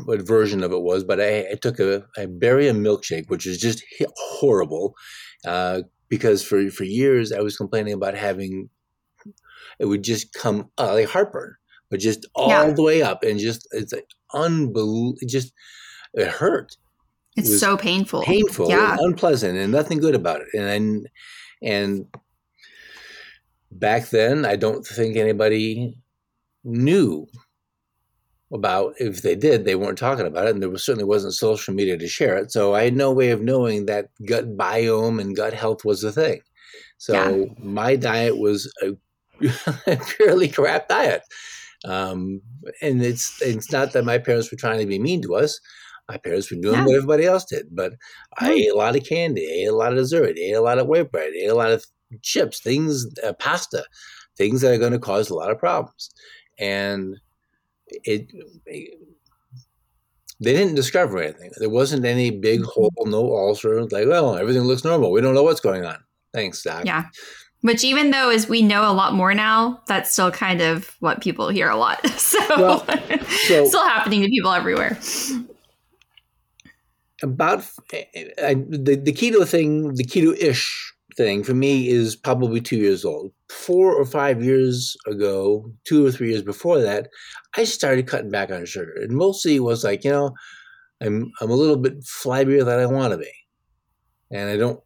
what 0.06 0.26
version 0.26 0.62
of 0.62 0.72
it 0.72 0.80
was, 0.80 1.04
but 1.04 1.20
I, 1.20 1.40
I 1.50 1.54
took 1.60 1.78
a, 1.78 2.06
a 2.16 2.26
barium 2.26 2.82
milkshake, 2.82 3.28
which 3.28 3.46
is 3.46 3.58
just 3.58 3.84
horrible, 4.16 4.94
uh, 5.46 5.82
because 6.08 6.42
for, 6.42 6.70
for 6.70 6.84
years 6.84 7.30
I 7.30 7.40
was 7.40 7.56
complaining 7.56 7.92
about 7.92 8.14
having 8.14 8.70
it 9.78 9.86
would 9.86 10.04
just 10.04 10.32
come 10.32 10.70
uh, 10.78 10.94
like 10.94 11.08
heartburn, 11.08 11.56
but 11.90 12.00
just 12.00 12.26
all 12.34 12.48
yeah. 12.48 12.70
the 12.70 12.82
way 12.82 13.02
up 13.02 13.22
and 13.22 13.38
just 13.38 13.66
it's 13.72 13.92
like 13.92 14.08
unbelievable. 14.32 15.16
It 15.20 15.28
just 15.28 15.52
it 16.14 16.28
hurt. 16.28 16.76
It's 17.36 17.48
it 17.48 17.58
so 17.58 17.76
painful, 17.76 18.22
painful, 18.22 18.68
yeah, 18.68 18.96
unpleasant, 19.00 19.58
and 19.58 19.72
nothing 19.72 19.98
good 19.98 20.14
about 20.14 20.42
it. 20.42 20.58
And 20.58 21.08
and 21.62 22.06
back 23.74 24.10
then, 24.10 24.44
I 24.44 24.56
don't 24.56 24.86
think 24.86 25.16
anybody 25.16 25.96
knew 26.64 27.26
about 28.52 28.94
if 28.98 29.22
they 29.22 29.34
did 29.34 29.64
they 29.64 29.74
weren't 29.74 29.98
talking 29.98 30.26
about 30.26 30.46
it 30.46 30.50
and 30.50 30.62
there 30.62 30.70
was, 30.70 30.84
certainly 30.84 31.04
wasn't 31.04 31.32
social 31.34 31.74
media 31.74 31.96
to 31.96 32.06
share 32.06 32.36
it 32.36 32.52
so 32.52 32.74
i 32.74 32.84
had 32.84 32.94
no 32.94 33.10
way 33.10 33.30
of 33.30 33.42
knowing 33.42 33.86
that 33.86 34.10
gut 34.26 34.56
biome 34.56 35.20
and 35.20 35.34
gut 35.34 35.52
health 35.52 35.84
was 35.84 36.04
a 36.04 36.12
thing 36.12 36.40
so 36.98 37.12
yeah. 37.12 37.52
my 37.58 37.96
diet 37.96 38.38
was 38.38 38.72
a 38.82 38.92
purely 40.16 40.48
crap 40.48 40.88
diet. 40.88 41.22
Um, 41.84 42.40
and 42.80 43.02
it's 43.02 43.40
it's 43.42 43.70
not 43.70 43.92
that 43.92 44.04
my 44.04 44.18
parents 44.18 44.50
were 44.50 44.56
trying 44.56 44.80
to 44.80 44.86
be 44.86 44.98
mean 44.98 45.22
to 45.22 45.34
us. 45.34 45.60
My 46.08 46.18
parents 46.18 46.50
were 46.50 46.60
doing 46.60 46.74
yeah. 46.74 46.86
what 46.86 46.96
everybody 46.96 47.24
else 47.24 47.44
did. 47.44 47.66
But 47.70 47.94
I 48.38 48.52
ate 48.52 48.72
a 48.72 48.76
lot 48.76 48.96
of 48.96 49.04
candy, 49.04 49.44
ate 49.44 49.68
a 49.68 49.74
lot 49.74 49.92
of 49.92 49.98
dessert, 49.98 50.38
ate 50.38 50.54
a 50.54 50.60
lot 50.60 50.78
of 50.78 50.86
white 50.86 51.10
bread, 51.10 51.32
ate 51.34 51.50
a 51.50 51.54
lot 51.54 51.72
of 51.72 51.84
chips, 52.22 52.60
things, 52.60 53.06
uh, 53.22 53.32
pasta, 53.34 53.84
things 54.36 54.60
that 54.60 54.72
are 54.72 54.78
going 54.78 54.92
to 54.92 54.98
cause 54.98 55.30
a 55.30 55.34
lot 55.34 55.50
of 55.50 55.58
problems. 55.58 56.10
And 56.58 57.18
it, 57.88 58.30
it 58.66 58.98
they 60.40 60.52
didn't 60.52 60.74
discover 60.74 61.18
anything. 61.18 61.50
There 61.58 61.70
wasn't 61.70 62.04
any 62.04 62.30
big 62.30 62.60
mm-hmm. 62.60 62.70
hole, 62.70 62.92
no 63.06 63.36
ulcer. 63.36 63.84
Like, 63.84 64.08
well, 64.08 64.36
everything 64.36 64.62
looks 64.62 64.84
normal. 64.84 65.10
We 65.10 65.20
don't 65.20 65.34
know 65.34 65.42
what's 65.42 65.60
going 65.60 65.84
on. 65.84 65.98
Thanks, 66.32 66.62
Doc. 66.62 66.84
Yeah. 66.84 67.04
Which, 67.60 67.82
even 67.82 68.10
though 68.10 68.28
as 68.28 68.48
we 68.48 68.60
know 68.60 68.90
a 68.90 68.92
lot 68.92 69.14
more 69.14 69.32
now, 69.32 69.82
that's 69.86 70.12
still 70.12 70.30
kind 70.30 70.60
of 70.60 70.96
what 71.00 71.22
people 71.22 71.48
hear 71.48 71.68
a 71.68 71.76
lot. 71.76 72.00
So, 72.24 72.40
well, 72.48 72.86
so 73.46 73.64
still 73.66 73.88
happening 73.88 74.22
to 74.22 74.28
people 74.28 74.52
everywhere. 74.52 74.98
About 77.22 77.64
I, 78.42 78.54
the 78.54 79.00
the 79.02 79.12
keto 79.12 79.46
thing, 79.46 79.94
the 79.94 80.04
keto 80.04 80.36
ish 80.36 80.93
thing 81.16 81.44
for 81.44 81.54
me 81.54 81.88
is 81.88 82.16
probably 82.16 82.60
two 82.60 82.76
years 82.76 83.04
old. 83.04 83.32
Four 83.50 83.94
or 83.94 84.04
five 84.04 84.42
years 84.42 84.96
ago, 85.06 85.70
two 85.84 86.06
or 86.06 86.10
three 86.10 86.30
years 86.30 86.42
before 86.42 86.80
that, 86.80 87.08
I 87.56 87.64
started 87.64 88.06
cutting 88.06 88.30
back 88.30 88.50
on 88.50 88.64
sugar, 88.66 88.94
and 89.00 89.12
mostly 89.12 89.56
it 89.56 89.60
was 89.60 89.84
like 89.84 90.04
you 90.04 90.10
know, 90.10 90.34
I'm 91.00 91.30
I'm 91.40 91.50
a 91.50 91.54
little 91.54 91.76
bit 91.76 92.00
flabbier 92.02 92.64
than 92.64 92.80
I 92.80 92.86
want 92.86 93.12
to 93.12 93.18
be, 93.18 93.32
and 94.30 94.48
I 94.48 94.56
don't 94.56 94.80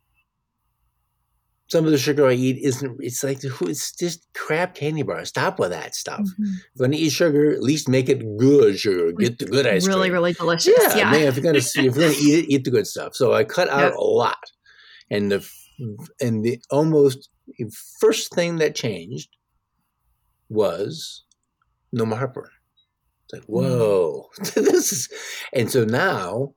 some 1.68 1.84
of 1.84 1.90
the 1.90 1.98
sugar 1.98 2.26
I 2.26 2.32
eat 2.32 2.58
isn't. 2.62 2.96
It's 3.00 3.22
like 3.22 3.40
it's 3.44 3.92
just 3.92 4.26
crap 4.34 4.74
candy 4.74 5.02
bar. 5.02 5.24
Stop 5.26 5.58
with 5.58 5.70
that 5.70 5.94
stuff. 5.94 6.20
Mm-hmm. 6.20 6.44
If 6.44 6.64
you're 6.74 6.88
gonna 6.88 6.96
eat 6.96 7.10
sugar, 7.10 7.50
at 7.52 7.62
least 7.62 7.88
make 7.88 8.08
it 8.08 8.38
good 8.38 8.78
sugar. 8.78 9.12
Get 9.12 9.38
the 9.38 9.44
good 9.44 9.66
ice 9.66 9.86
really, 9.86 10.08
cream. 10.08 10.12
Really, 10.12 10.12
really 10.12 10.32
delicious. 10.32 10.74
Yeah, 10.78 10.96
yeah. 10.96 11.10
Man, 11.10 11.22
if 11.24 11.36
you're 11.36 11.44
gonna 11.44 11.58
if 11.58 11.76
you're 11.76 11.92
gonna 11.92 12.08
eat 12.20 12.44
it, 12.44 12.52
eat 12.52 12.64
the 12.64 12.70
good 12.70 12.86
stuff. 12.86 13.14
So 13.14 13.34
I 13.34 13.44
cut 13.44 13.68
out 13.68 13.92
yeah. 13.92 13.98
a 13.98 14.00
lot, 14.00 14.42
and 15.10 15.30
the 15.30 15.48
and 16.20 16.44
the 16.44 16.60
almost 16.70 17.28
first 18.00 18.34
thing 18.34 18.56
that 18.56 18.74
changed 18.74 19.30
was 20.48 21.24
no 21.92 22.04
more 22.04 22.18
heartburn. 22.18 22.50
It's 23.24 23.34
like 23.34 23.42
mm. 23.42 23.48
whoa, 23.48 24.28
mm. 24.38 24.54
this 24.54 24.92
is, 24.92 25.08
and 25.52 25.70
so 25.70 25.84
now 25.84 26.54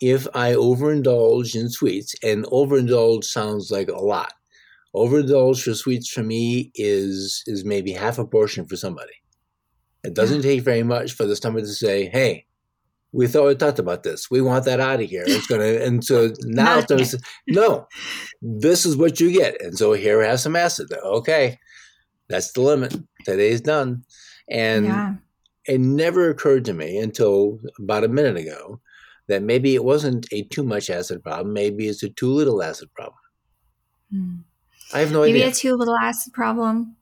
if 0.00 0.26
I 0.34 0.52
overindulge 0.52 1.54
in 1.54 1.68
sweets, 1.68 2.14
and 2.22 2.44
overindulge 2.46 3.24
sounds 3.24 3.70
like 3.70 3.88
a 3.88 4.00
lot. 4.00 4.32
Overindulge 4.94 5.62
for 5.62 5.74
sweets 5.74 6.10
for 6.10 6.22
me 6.22 6.72
is 6.74 7.44
is 7.46 7.64
maybe 7.64 7.92
half 7.92 8.18
a 8.18 8.26
portion 8.26 8.66
for 8.66 8.76
somebody. 8.76 9.12
It 10.02 10.14
doesn't 10.14 10.42
take 10.42 10.62
very 10.62 10.82
much 10.82 11.12
for 11.12 11.26
the 11.26 11.36
stomach 11.36 11.64
to 11.64 11.68
say, 11.68 12.08
"Hey, 12.08 12.46
we 13.12 13.26
thought 13.26 13.46
we 13.46 13.54
talked 13.54 13.78
about 13.78 14.02
this. 14.02 14.30
We 14.30 14.40
want 14.40 14.64
that 14.64 14.80
out 14.80 15.00
of 15.00 15.08
here." 15.08 15.24
It's 15.26 15.46
gonna, 15.46 15.64
and 15.64 16.04
so 16.04 16.32
now 16.42 16.80
there's 16.80 17.14
no, 17.46 17.86
this 18.42 18.86
is 18.86 18.96
what 18.96 19.20
you 19.20 19.32
get, 19.32 19.60
and 19.60 19.76
so 19.76 19.92
here 19.92 20.22
has 20.22 20.42
some 20.42 20.56
acid. 20.56 20.92
Okay, 20.92 21.58
that's 22.28 22.52
the 22.52 22.60
limit. 22.60 22.96
Today's 23.24 23.60
done, 23.60 24.04
and 24.48 24.86
yeah. 24.86 25.14
it 25.66 25.80
never 25.80 26.30
occurred 26.30 26.64
to 26.66 26.72
me 26.72 26.98
until 26.98 27.58
about 27.78 28.04
a 28.04 28.08
minute 28.08 28.36
ago 28.36 28.80
that 29.28 29.42
maybe 29.42 29.74
it 29.74 29.84
wasn't 29.84 30.26
a 30.32 30.42
too 30.42 30.64
much 30.64 30.90
acid 30.90 31.22
problem. 31.22 31.52
Maybe 31.52 31.88
it's 31.88 32.02
a 32.02 32.10
too 32.10 32.32
little 32.32 32.62
acid 32.62 32.92
problem. 32.94 33.14
Hmm. 34.10 34.34
I 34.92 35.00
have 35.00 35.12
no 35.12 35.20
maybe 35.20 35.34
idea. 35.34 35.44
Maybe 35.46 35.52
a 35.52 35.54
too 35.54 35.76
little 35.76 35.96
acid 35.96 36.32
problem. 36.32 36.96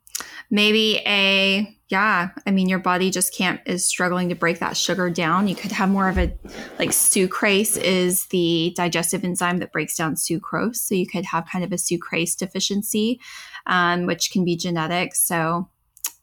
Maybe 0.51 1.03
a 1.07 1.75
yeah. 1.89 2.31
I 2.47 2.51
mean, 2.51 2.69
your 2.69 2.79
body 2.79 3.11
just 3.11 3.35
can't 3.35 3.61
is 3.65 3.87
struggling 3.87 4.29
to 4.29 4.35
break 4.35 4.59
that 4.59 4.77
sugar 4.77 5.09
down. 5.09 5.49
You 5.49 5.55
could 5.55 5.73
have 5.73 5.89
more 5.89 6.09
of 6.09 6.19
a 6.19 6.33
like 6.79 6.91
sucrase 6.91 7.81
is 7.81 8.27
the 8.27 8.75
digestive 8.77 9.25
enzyme 9.25 9.59
that 9.59 9.73
breaks 9.73 9.97
down 9.97 10.15
sucrose. 10.15 10.77
So 10.77 10.95
you 10.95 11.07
could 11.07 11.25
have 11.25 11.47
kind 11.51 11.65
of 11.65 11.73
a 11.73 11.77
sucrase 11.77 12.37
deficiency, 12.37 13.21
um, 13.67 14.05
which 14.05 14.31
can 14.31 14.45
be 14.45 14.55
genetic. 14.55 15.15
So 15.15 15.71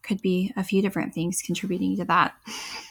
could 0.04 0.22
be 0.22 0.54
a 0.56 0.64
few 0.64 0.84
different 0.84 1.14
things 1.14 1.42
contributing 1.42 1.98
to 1.98 2.06
that. 2.06 2.36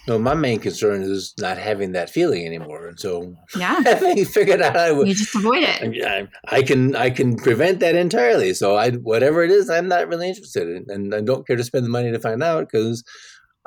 No, 0.07 0.18
my 0.18 0.34
main 0.34 0.59
concern 0.59 1.02
is 1.02 1.32
not 1.38 1.57
having 1.57 1.92
that 1.92 2.11
feeling 2.11 2.46
anymore, 2.46 2.88
and 2.88 3.00
so 3.00 3.34
yeah, 3.57 3.80
having 3.84 4.24
figured 4.24 4.61
out 4.61 4.76
how 4.76 5.00
to 5.00 5.09
you 5.09 5.14
just 5.14 5.34
avoid 5.34 5.62
it. 5.62 6.05
I, 6.07 6.28
I, 6.44 6.62
can 6.62 6.94
I 6.94 7.09
can 7.09 7.36
prevent 7.36 7.80
that 7.80 7.94
entirely. 7.94 8.52
So 8.52 8.76
I 8.76 8.90
whatever 8.90 9.42
it 9.42 9.50
is, 9.50 9.70
I'm 9.70 9.88
not 9.88 10.09
really 10.09 10.28
interested 10.28 10.68
in, 10.68 10.86
and 10.88 11.14
I 11.14 11.22
don't 11.22 11.46
care 11.46 11.57
to 11.57 11.64
spend 11.64 11.86
the 11.86 11.90
money 11.90 12.12
to 12.12 12.20
find 12.20 12.42
out 12.42 12.68
because 12.70 13.02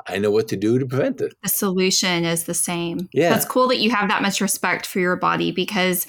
I 0.06 0.18
know 0.18 0.30
what 0.30 0.46
to 0.48 0.56
do 0.56 0.78
to 0.78 0.86
prevent 0.86 1.20
it. 1.20 1.34
The 1.42 1.48
solution 1.48 2.24
is 2.24 2.44
the 2.44 2.54
same. 2.54 3.08
Yeah, 3.12 3.30
that's 3.30 3.44
cool 3.44 3.66
that 3.68 3.78
you 3.78 3.90
have 3.90 4.08
that 4.08 4.22
much 4.22 4.40
respect 4.40 4.86
for 4.86 5.00
your 5.00 5.16
body 5.16 5.50
because 5.50 6.06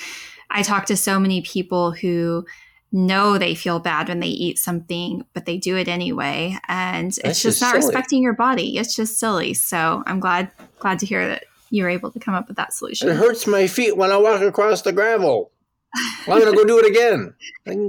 I 0.52 0.62
talk 0.62 0.86
to 0.88 0.98
so 0.98 1.20
many 1.20 1.42
people 1.42 1.92
who 1.92 2.46
know 2.92 3.38
they 3.38 3.56
feel 3.56 3.80
bad 3.80 4.08
when 4.08 4.20
they 4.20 4.28
eat 4.28 4.58
something, 4.58 5.26
but 5.34 5.46
they 5.46 5.58
do 5.58 5.76
it 5.76 5.88
anyway. 5.88 6.58
And 6.68 7.08
it's 7.10 7.42
just, 7.42 7.44
just 7.44 7.62
not 7.62 7.72
silly. 7.72 7.86
respecting 7.86 8.24
your 8.24 8.34
body. 8.34 8.78
It's 8.78 8.96
just 8.96 9.20
silly. 9.20 9.54
So 9.54 10.04
I'm 10.06 10.20
glad 10.20 10.52
glad 10.80 11.00
to 11.00 11.06
hear 11.06 11.28
that 11.28 11.44
you 11.70 11.84
were 11.84 11.90
able 11.90 12.12
to 12.12 12.20
come 12.20 12.34
up 12.34 12.48
with 12.48 12.58
that 12.58 12.74
solution. 12.74 13.10
It 13.10 13.16
hurts 13.16 13.46
my 13.46 13.68
feet 13.68 13.96
when 13.96 14.12
I 14.12 14.18
walk 14.18 14.42
across 14.42 14.82
the 14.82 14.92
gravel. 14.92 15.52
Well, 16.28 16.38
I'm 16.38 16.44
gonna 16.44 16.56
go 16.56 16.66
do 16.66 16.80
it 16.80 16.86
again. 16.86 17.34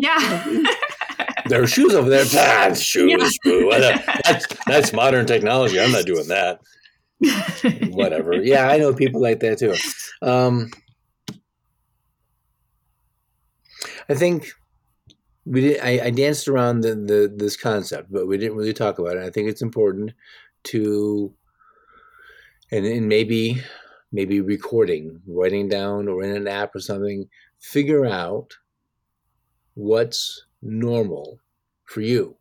yeah. 0.01 0.65
there 1.47 1.63
are 1.63 1.67
shoes 1.67 1.95
over 1.95 2.09
there. 2.09 2.25
Ah, 2.35 2.73
shoes. 2.75 3.39
Yeah. 3.45 4.21
That's, 4.25 4.47
that's 4.67 4.93
modern 4.93 5.27
technology. 5.27 5.81
I'm 5.81 5.93
not 5.93 6.07
doing 6.07 6.29
that. 6.29 6.61
Whatever. 7.91 8.35
Yeah, 8.43 8.69
I 8.69 8.79
know 8.79 8.95
people 8.95 9.21
like 9.21 9.41
that 9.41 9.59
too. 9.59 9.75
Um, 10.23 10.71
I 14.09 14.15
think 14.15 14.53
we 15.45 15.61
did. 15.61 15.81
I, 15.81 16.07
I 16.07 16.11
danced 16.11 16.49
around 16.49 16.83
the, 16.83 16.95
the 16.95 17.33
this 17.35 17.57
concept, 17.57 18.13
but 18.13 18.27
we 18.27 18.39
didn't 18.39 18.57
really 18.57 18.73
talk 18.73 18.99
about 18.99 19.17
it. 19.17 19.23
I 19.23 19.31
think 19.31 19.49
it's 19.49 19.63
important 19.63 20.13
to, 20.65 21.33
and, 22.71 22.85
and 22.85 23.09
maybe 23.09 23.63
maybe 24.13 24.41
recording, 24.41 25.21
writing 25.27 25.69
down, 25.69 26.09
or 26.09 26.23
in 26.23 26.35
an 26.35 26.49
app 26.49 26.75
or 26.75 26.81
something, 26.81 27.29
figure 27.61 28.05
out 28.05 28.55
what's 29.75 30.47
normal 30.63 31.39
for 31.85 32.01
you 32.01 32.37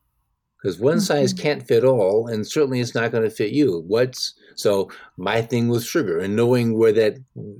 because 0.61 0.79
one 0.79 0.97
mm-hmm. 0.97 1.01
size 1.01 1.33
can't 1.33 1.67
fit 1.67 1.83
all 1.83 2.27
and 2.27 2.45
certainly 2.45 2.79
it's 2.79 2.95
not 2.95 3.11
going 3.11 3.23
to 3.23 3.29
fit 3.29 3.51
you. 3.51 3.83
What's 3.87 4.33
so 4.55 4.91
my 5.15 5.41
thing 5.41 5.69
with 5.69 5.85
sugar 5.85 6.19
and 6.19 6.35
knowing 6.35 6.77
where 6.77 6.91
that 6.91 7.15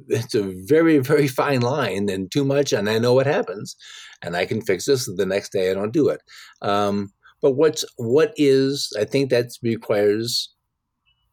it's 0.09 0.35
a 0.35 0.43
very 0.65 0.97
very 0.97 1.27
fine 1.41 1.61
line 1.61 2.09
and 2.09 2.29
too 2.29 2.43
much 2.43 2.73
and 2.73 2.89
i 2.89 2.99
know 2.99 3.13
what 3.13 3.25
happens 3.25 3.77
and 4.21 4.35
i 4.35 4.45
can 4.45 4.61
fix 4.61 4.85
this 4.85 5.05
the 5.15 5.25
next 5.25 5.51
day 5.51 5.71
i 5.71 5.73
don't 5.73 5.93
do 5.93 6.09
it. 6.09 6.21
Um, 6.61 7.11
but 7.41 7.51
what's 7.51 7.85
what 7.97 8.33
is 8.35 8.91
i 8.99 9.05
think 9.05 9.29
that 9.29 9.51
requires 9.63 10.53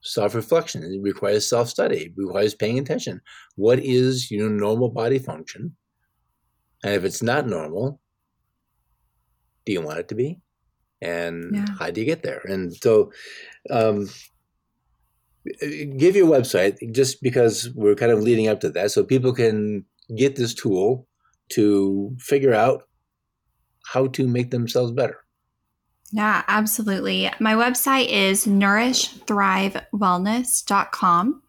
self-reflection 0.02 0.84
it 0.84 1.02
requires 1.02 1.48
self-study 1.48 1.96
it 1.96 2.12
requires 2.16 2.54
paying 2.54 2.78
attention. 2.78 3.20
What 3.56 3.80
is 3.80 4.30
your 4.30 4.50
normal 4.50 4.90
body 4.90 5.18
function? 5.18 5.76
And 6.84 6.94
if 6.94 7.04
it's 7.04 7.22
not 7.22 7.48
normal 7.48 8.00
do 9.64 9.72
you 9.72 9.80
want 9.80 9.98
it 9.98 10.08
to 10.08 10.14
be 10.14 10.38
and 11.06 11.54
yeah. 11.54 11.66
how 11.78 11.90
do 11.90 12.00
you 12.00 12.06
get 12.06 12.22
there? 12.22 12.40
And 12.44 12.74
so 12.74 13.12
um, 13.70 14.08
give 15.96 16.16
your 16.16 16.28
website 16.28 16.76
just 16.92 17.22
because 17.22 17.70
we're 17.74 17.94
kind 17.94 18.12
of 18.12 18.20
leading 18.20 18.48
up 18.48 18.60
to 18.60 18.68
that 18.70 18.90
so 18.90 19.04
people 19.04 19.32
can 19.32 19.86
get 20.16 20.36
this 20.36 20.52
tool 20.54 21.06
to 21.50 22.14
figure 22.18 22.54
out 22.54 22.82
how 23.92 24.06
to 24.08 24.26
make 24.26 24.50
themselves 24.50 24.90
better. 24.92 25.18
Yeah 26.12 26.42
absolutely. 26.48 27.30
My 27.40 27.54
website 27.54 28.08
is 28.08 28.46
nourishthrive.wellness.com 28.46 31.42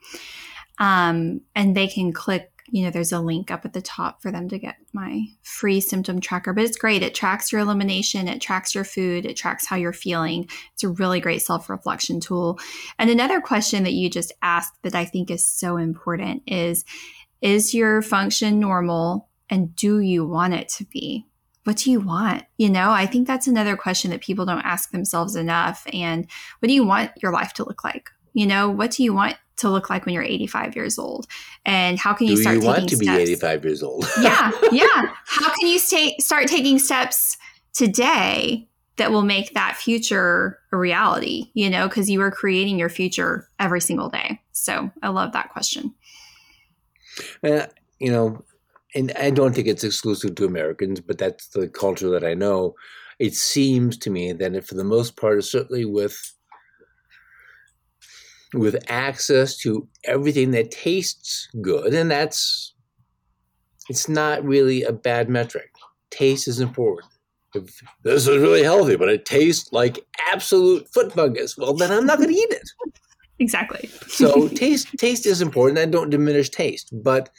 um, 0.79 1.41
and 1.55 1.75
they 1.75 1.87
can 1.87 2.13
click 2.13 2.51
you 2.69 2.83
know, 2.83 2.89
there's 2.89 3.11
a 3.11 3.19
link 3.19 3.49
up 3.49 3.65
at 3.65 3.73
the 3.73 3.81
top 3.81 4.21
for 4.21 4.31
them 4.31 4.49
to 4.49 4.59
get 4.59 4.75
my 4.93 5.25
free 5.43 5.79
symptom 5.79 6.19
tracker. 6.19 6.53
But 6.53 6.65
it's 6.65 6.77
great. 6.77 7.03
It 7.03 7.15
tracks 7.15 7.51
your 7.51 7.61
elimination, 7.61 8.27
it 8.27 8.41
tracks 8.41 8.75
your 8.75 8.83
food, 8.83 9.25
it 9.25 9.37
tracks 9.37 9.65
how 9.65 9.75
you're 9.75 9.93
feeling. 9.93 10.49
It's 10.73 10.83
a 10.83 10.89
really 10.89 11.19
great 11.19 11.41
self 11.41 11.69
reflection 11.69 12.19
tool. 12.19 12.59
And 12.99 13.09
another 13.09 13.39
question 13.41 13.83
that 13.83 13.93
you 13.93 14.09
just 14.09 14.33
asked 14.41 14.73
that 14.83 14.95
I 14.95 15.05
think 15.05 15.31
is 15.31 15.45
so 15.45 15.77
important 15.77 16.43
is 16.45 16.83
Is 17.41 17.73
your 17.73 18.01
function 18.01 18.59
normal 18.59 19.29
and 19.49 19.75
do 19.75 19.99
you 19.99 20.25
want 20.25 20.53
it 20.53 20.69
to 20.69 20.85
be? 20.85 21.25
What 21.63 21.77
do 21.77 21.91
you 21.91 21.99
want? 21.99 22.43
You 22.57 22.69
know, 22.69 22.91
I 22.91 23.05
think 23.05 23.27
that's 23.27 23.47
another 23.47 23.75
question 23.75 24.11
that 24.11 24.21
people 24.21 24.45
don't 24.45 24.65
ask 24.65 24.91
themselves 24.91 25.35
enough. 25.35 25.85
And 25.91 26.25
what 26.59 26.67
do 26.67 26.73
you 26.73 26.85
want 26.85 27.11
your 27.21 27.33
life 27.33 27.53
to 27.53 27.65
look 27.65 27.83
like? 27.83 28.09
You 28.33 28.45
know, 28.45 28.69
what 28.69 28.91
do 28.91 29.03
you 29.03 29.13
want 29.13 29.35
to 29.57 29.69
look 29.69 29.89
like 29.89 30.05
when 30.05 30.13
you're 30.13 30.23
85 30.23 30.75
years 30.75 30.97
old? 30.99 31.27
And 31.65 31.99
how 31.99 32.13
can 32.13 32.27
you 32.27 32.35
Do 32.35 32.41
start 32.41 32.55
you 32.55 32.61
taking 32.61 32.73
want 32.73 32.89
to 32.89 32.95
steps? 32.95 33.17
be 33.17 33.21
85 33.21 33.65
years 33.65 33.83
old? 33.83 34.05
Yeah 34.21 34.51
yeah. 34.71 35.11
How 35.25 35.53
can 35.53 35.67
you 35.67 35.79
stay, 35.79 36.15
start 36.19 36.47
taking 36.47 36.79
steps 36.79 37.37
today 37.73 38.67
that 38.97 39.11
will 39.11 39.21
make 39.23 39.53
that 39.53 39.75
future 39.77 40.59
a 40.71 40.77
reality 40.77 41.51
you 41.53 41.69
know 41.69 41.87
because 41.87 42.09
you 42.09 42.19
are 42.21 42.31
creating 42.31 42.79
your 42.79 42.89
future 42.89 43.47
every 43.59 43.81
single 43.81 44.09
day? 44.09 44.41
So 44.51 44.91
i 45.03 45.09
love 45.09 45.33
that 45.33 45.49
question. 45.51 45.93
Uh, 47.43 47.65
you 47.99 48.11
know 48.11 48.43
and 48.93 49.11
i 49.19 49.29
don't 49.29 49.53
think 49.53 49.67
it's 49.67 49.83
exclusive 49.83 50.35
to 50.35 50.45
americans 50.45 51.01
but 51.01 51.17
that's 51.17 51.47
the 51.47 51.67
culture 51.67 52.09
that 52.09 52.23
i 52.23 52.33
know. 52.33 52.75
It 53.19 53.33
seems 53.33 53.97
to 53.99 54.11
me 54.11 54.31
that 54.33 54.67
for 54.67 54.75
the 54.75 54.83
most 54.83 55.15
part 55.17 55.43
certainly 55.43 55.85
with 55.85 56.33
with 58.53 58.77
access 58.89 59.57
to 59.57 59.87
everything 60.03 60.51
that 60.51 60.71
tastes 60.71 61.47
good. 61.61 61.93
And 61.93 62.09
that's, 62.09 62.73
it's 63.89 64.07
not 64.07 64.43
really 64.43 64.83
a 64.83 64.93
bad 64.93 65.29
metric. 65.29 65.71
Taste 66.09 66.47
is 66.47 66.59
important. 66.59 67.11
If 67.53 67.81
this 68.03 68.27
is 68.27 68.37
really 68.37 68.63
healthy, 68.63 68.95
but 68.95 69.09
it 69.09 69.25
tastes 69.25 69.71
like 69.71 70.05
absolute 70.31 70.87
foot 70.93 71.13
fungus, 71.13 71.57
well, 71.57 71.73
then 71.73 71.91
I'm 71.91 72.05
not 72.05 72.17
going 72.17 72.29
to 72.29 72.35
eat 72.35 72.51
it. 72.51 72.69
Exactly. 73.39 73.87
so 74.07 74.47
taste 74.47 74.87
taste 74.97 75.27
is 75.27 75.43
important. 75.43 75.77
I 75.77 75.85
don't 75.85 76.09
diminish 76.09 76.49
taste, 76.49 76.89
but 76.91 77.29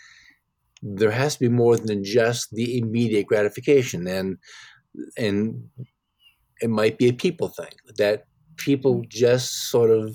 there 0.81 1.11
has 1.11 1.35
to 1.35 1.41
be 1.41 1.49
more 1.49 1.77
than 1.77 2.05
just 2.05 2.55
the 2.55 2.79
immediate 2.79 3.27
gratification, 3.27 4.07
and 4.07 4.39
and 5.17 5.69
it 6.61 6.71
might 6.71 6.99
be 6.99 7.09
a 7.09 7.13
people 7.13 7.49
thing 7.49 7.73
that 7.97 8.27
people 8.57 9.05
just 9.09 9.71
sort 9.71 9.91
of 9.91 10.15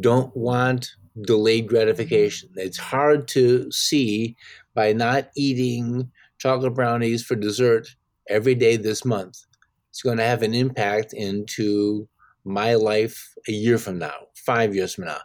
don't 0.00 0.34
want 0.36 0.94
delayed 1.22 1.68
gratification. 1.68 2.50
It's 2.56 2.78
hard 2.78 3.28
to 3.28 3.70
see 3.70 4.36
by 4.74 4.92
not 4.92 5.30
eating 5.36 6.10
chocolate 6.38 6.74
brownies 6.74 7.22
for 7.22 7.34
dessert 7.34 7.88
every 8.28 8.54
day 8.54 8.76
this 8.76 9.04
month. 9.04 9.44
It's 9.90 10.02
going 10.02 10.18
to 10.18 10.24
have 10.24 10.42
an 10.42 10.54
impact 10.54 11.12
into 11.12 12.08
my 12.44 12.74
life 12.74 13.34
a 13.48 13.52
year 13.52 13.78
from 13.78 13.98
now, 13.98 14.14
five 14.34 14.74
years 14.74 14.94
from 14.94 15.06
now. 15.06 15.18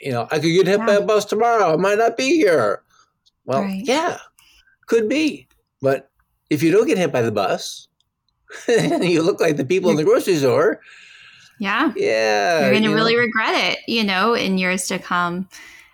You 0.00 0.12
know, 0.12 0.26
I 0.30 0.40
could 0.40 0.52
get 0.52 0.66
hit 0.66 0.80
yeah. 0.80 0.86
by 0.86 0.94
a 0.94 1.00
bus 1.00 1.24
tomorrow. 1.24 1.72
I 1.72 1.76
might 1.76 1.98
not 1.98 2.16
be 2.16 2.36
here. 2.36 2.82
Well, 3.44 3.62
right. 3.62 3.82
yeah, 3.84 4.18
could 4.86 5.08
be. 5.08 5.48
But 5.80 6.10
if 6.50 6.62
you 6.62 6.72
don't 6.72 6.86
get 6.86 6.98
hit 6.98 7.12
by 7.12 7.22
the 7.22 7.32
bus, 7.32 7.88
you 8.68 9.22
look 9.22 9.40
like 9.40 9.56
the 9.56 9.64
people 9.64 9.90
in 9.90 9.96
the 9.96 10.04
grocery 10.04 10.36
store, 10.36 10.80
yeah. 11.62 11.92
Yeah. 11.94 12.62
You're 12.62 12.72
going 12.72 12.82
to 12.82 12.92
really 12.92 13.16
regret 13.16 13.54
it, 13.54 13.78
you 13.86 14.02
know, 14.02 14.34
in 14.34 14.58
years 14.58 14.88
to 14.88 14.98
come. 14.98 15.48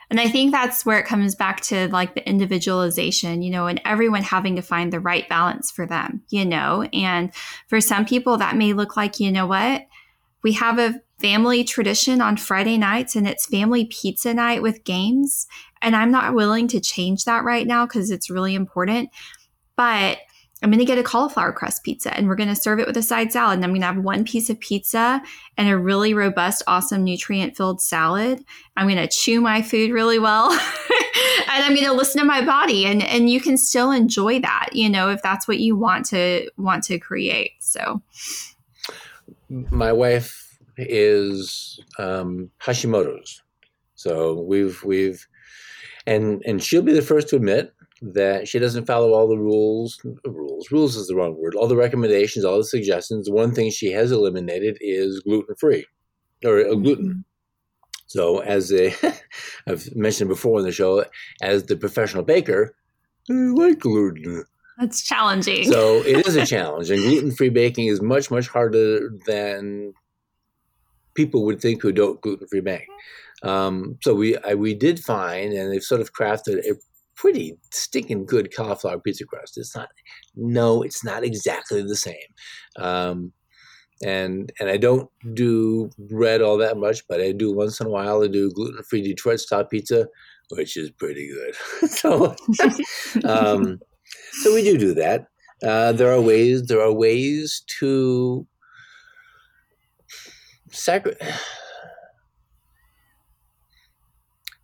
And 0.08 0.18
I 0.18 0.26
think 0.26 0.50
that's 0.50 0.86
where 0.86 0.98
it 0.98 1.04
comes 1.04 1.34
back 1.34 1.60
to 1.62 1.88
like 1.88 2.14
the 2.14 2.26
individualization, 2.26 3.42
you 3.42 3.50
know, 3.50 3.66
and 3.66 3.78
everyone 3.84 4.22
having 4.22 4.56
to 4.56 4.62
find 4.62 4.90
the 4.90 4.98
right 4.98 5.28
balance 5.28 5.70
for 5.70 5.84
them, 5.84 6.22
you 6.30 6.46
know. 6.46 6.88
And 6.94 7.34
for 7.66 7.82
some 7.82 8.06
people, 8.06 8.38
that 8.38 8.56
may 8.56 8.72
look 8.72 8.96
like, 8.96 9.20
you 9.20 9.30
know 9.30 9.46
what? 9.46 9.86
We 10.42 10.54
have 10.54 10.78
a 10.78 11.02
family 11.20 11.64
tradition 11.64 12.22
on 12.22 12.38
Friday 12.38 12.78
nights 12.78 13.14
and 13.14 13.28
it's 13.28 13.44
family 13.44 13.84
pizza 13.84 14.32
night 14.32 14.62
with 14.62 14.84
games. 14.84 15.46
And 15.82 15.94
I'm 15.94 16.10
not 16.10 16.34
willing 16.34 16.66
to 16.68 16.80
change 16.80 17.26
that 17.26 17.44
right 17.44 17.66
now 17.66 17.84
because 17.84 18.10
it's 18.10 18.30
really 18.30 18.54
important. 18.54 19.10
But 19.76 20.18
I'm 20.62 20.70
going 20.70 20.80
to 20.80 20.84
get 20.84 20.98
a 20.98 21.04
cauliflower 21.04 21.52
crust 21.52 21.84
pizza 21.84 22.14
and 22.16 22.26
we're 22.26 22.34
going 22.34 22.48
to 22.48 22.56
serve 22.56 22.80
it 22.80 22.86
with 22.86 22.96
a 22.96 23.02
side 23.02 23.32
salad. 23.32 23.56
And 23.56 23.64
I'm 23.64 23.70
going 23.70 23.80
to 23.82 23.86
have 23.86 23.98
one 23.98 24.24
piece 24.24 24.50
of 24.50 24.58
pizza 24.58 25.22
and 25.56 25.68
a 25.68 25.78
really 25.78 26.14
robust, 26.14 26.62
awesome, 26.66 27.04
nutrient 27.04 27.56
filled 27.56 27.80
salad. 27.80 28.44
I'm 28.76 28.86
going 28.86 28.98
to 28.98 29.06
chew 29.06 29.40
my 29.40 29.62
food 29.62 29.92
really 29.92 30.18
well 30.18 30.50
and 31.48 31.64
I'm 31.64 31.74
going 31.74 31.86
to 31.86 31.92
listen 31.92 32.20
to 32.20 32.26
my 32.26 32.44
body. 32.44 32.86
And, 32.86 33.02
and 33.04 33.30
you 33.30 33.40
can 33.40 33.56
still 33.56 33.92
enjoy 33.92 34.40
that, 34.40 34.70
you 34.72 34.90
know, 34.90 35.10
if 35.10 35.22
that's 35.22 35.46
what 35.46 35.60
you 35.60 35.76
want 35.76 36.06
to 36.06 36.50
want 36.56 36.82
to 36.84 36.98
create. 36.98 37.52
So 37.60 38.02
my 39.48 39.92
wife 39.92 40.58
is 40.76 41.80
um, 41.98 42.50
Hashimoto's. 42.60 43.42
So 43.94 44.40
we've, 44.42 44.82
we've, 44.82 45.26
and, 46.06 46.42
and 46.46 46.62
she'll 46.62 46.82
be 46.82 46.92
the 46.92 47.02
first 47.02 47.28
to 47.28 47.36
admit 47.36 47.74
that 48.00 48.48
she 48.48 48.58
doesn't 48.58 48.86
follow 48.86 49.12
all 49.12 49.28
the 49.28 49.38
rules. 49.38 50.00
Rules, 50.24 50.70
rules 50.70 50.96
is 50.96 51.08
the 51.08 51.16
wrong 51.16 51.36
word. 51.40 51.54
All 51.54 51.66
the 51.66 51.76
recommendations, 51.76 52.44
all 52.44 52.58
the 52.58 52.64
suggestions. 52.64 53.30
One 53.30 53.52
thing 53.52 53.70
she 53.70 53.92
has 53.92 54.12
eliminated 54.12 54.78
is 54.80 55.20
gluten 55.20 55.54
free 55.56 55.86
or 56.44 56.60
uh, 56.60 56.74
gluten. 56.74 57.08
Mm-hmm. 57.08 57.20
So, 58.06 58.38
as 58.38 58.72
a, 58.72 58.94
I've 59.66 59.94
mentioned 59.94 60.28
before 60.28 60.58
in 60.58 60.64
the 60.64 60.72
show, 60.72 61.04
as 61.42 61.64
the 61.64 61.76
professional 61.76 62.22
baker, 62.22 62.74
I 63.30 63.34
like 63.34 63.80
gluten. 63.80 64.44
That's 64.78 65.02
challenging. 65.02 65.64
So 65.70 65.96
it 66.04 66.26
is 66.26 66.36
a 66.36 66.46
challenge, 66.46 66.90
and 66.90 67.02
gluten-free 67.02 67.50
baking 67.50 67.86
is 67.88 68.00
much 68.00 68.30
much 68.30 68.46
harder 68.48 69.10
than 69.26 69.92
people 71.14 71.44
would 71.44 71.60
think 71.60 71.82
who 71.82 71.90
don't 71.90 72.20
gluten-free 72.20 72.60
bake. 72.60 72.86
Um, 73.42 73.98
so 74.02 74.14
we 74.14 74.36
I, 74.38 74.54
we 74.54 74.74
did 74.74 75.00
find, 75.00 75.52
and 75.52 75.72
they've 75.72 75.82
sort 75.82 76.00
of 76.00 76.12
crafted 76.12 76.58
a 76.58 76.76
pretty 77.18 77.58
stinking 77.72 78.24
good 78.24 78.54
cauliflower 78.54 79.00
pizza 79.00 79.24
crust. 79.26 79.58
It's 79.58 79.74
not, 79.76 79.88
no, 80.36 80.82
it's 80.82 81.04
not 81.04 81.24
exactly 81.24 81.82
the 81.82 81.96
same. 81.96 82.14
Um, 82.78 83.32
and 84.04 84.52
and 84.60 84.70
I 84.70 84.76
don't 84.76 85.10
do 85.34 85.90
bread 85.98 86.40
all 86.40 86.56
that 86.58 86.76
much, 86.76 87.02
but 87.08 87.20
I 87.20 87.32
do 87.32 87.52
once 87.52 87.80
in 87.80 87.88
a 87.88 87.90
while. 87.90 88.22
I 88.22 88.28
do 88.28 88.52
gluten 88.52 88.82
free 88.84 89.02
Detroit 89.02 89.40
style 89.40 89.64
pizza, 89.64 90.06
which 90.50 90.76
is 90.76 90.90
pretty 90.92 91.28
good. 91.28 91.90
so, 91.90 92.36
um, 93.24 93.80
so 94.32 94.54
we 94.54 94.62
do 94.62 94.78
do 94.78 94.94
that. 94.94 95.26
Uh, 95.64 95.90
there 95.90 96.12
are 96.12 96.20
ways. 96.20 96.62
There 96.66 96.80
are 96.80 96.92
ways 96.92 97.64
to 97.80 98.46
sacrifice. 100.70 101.57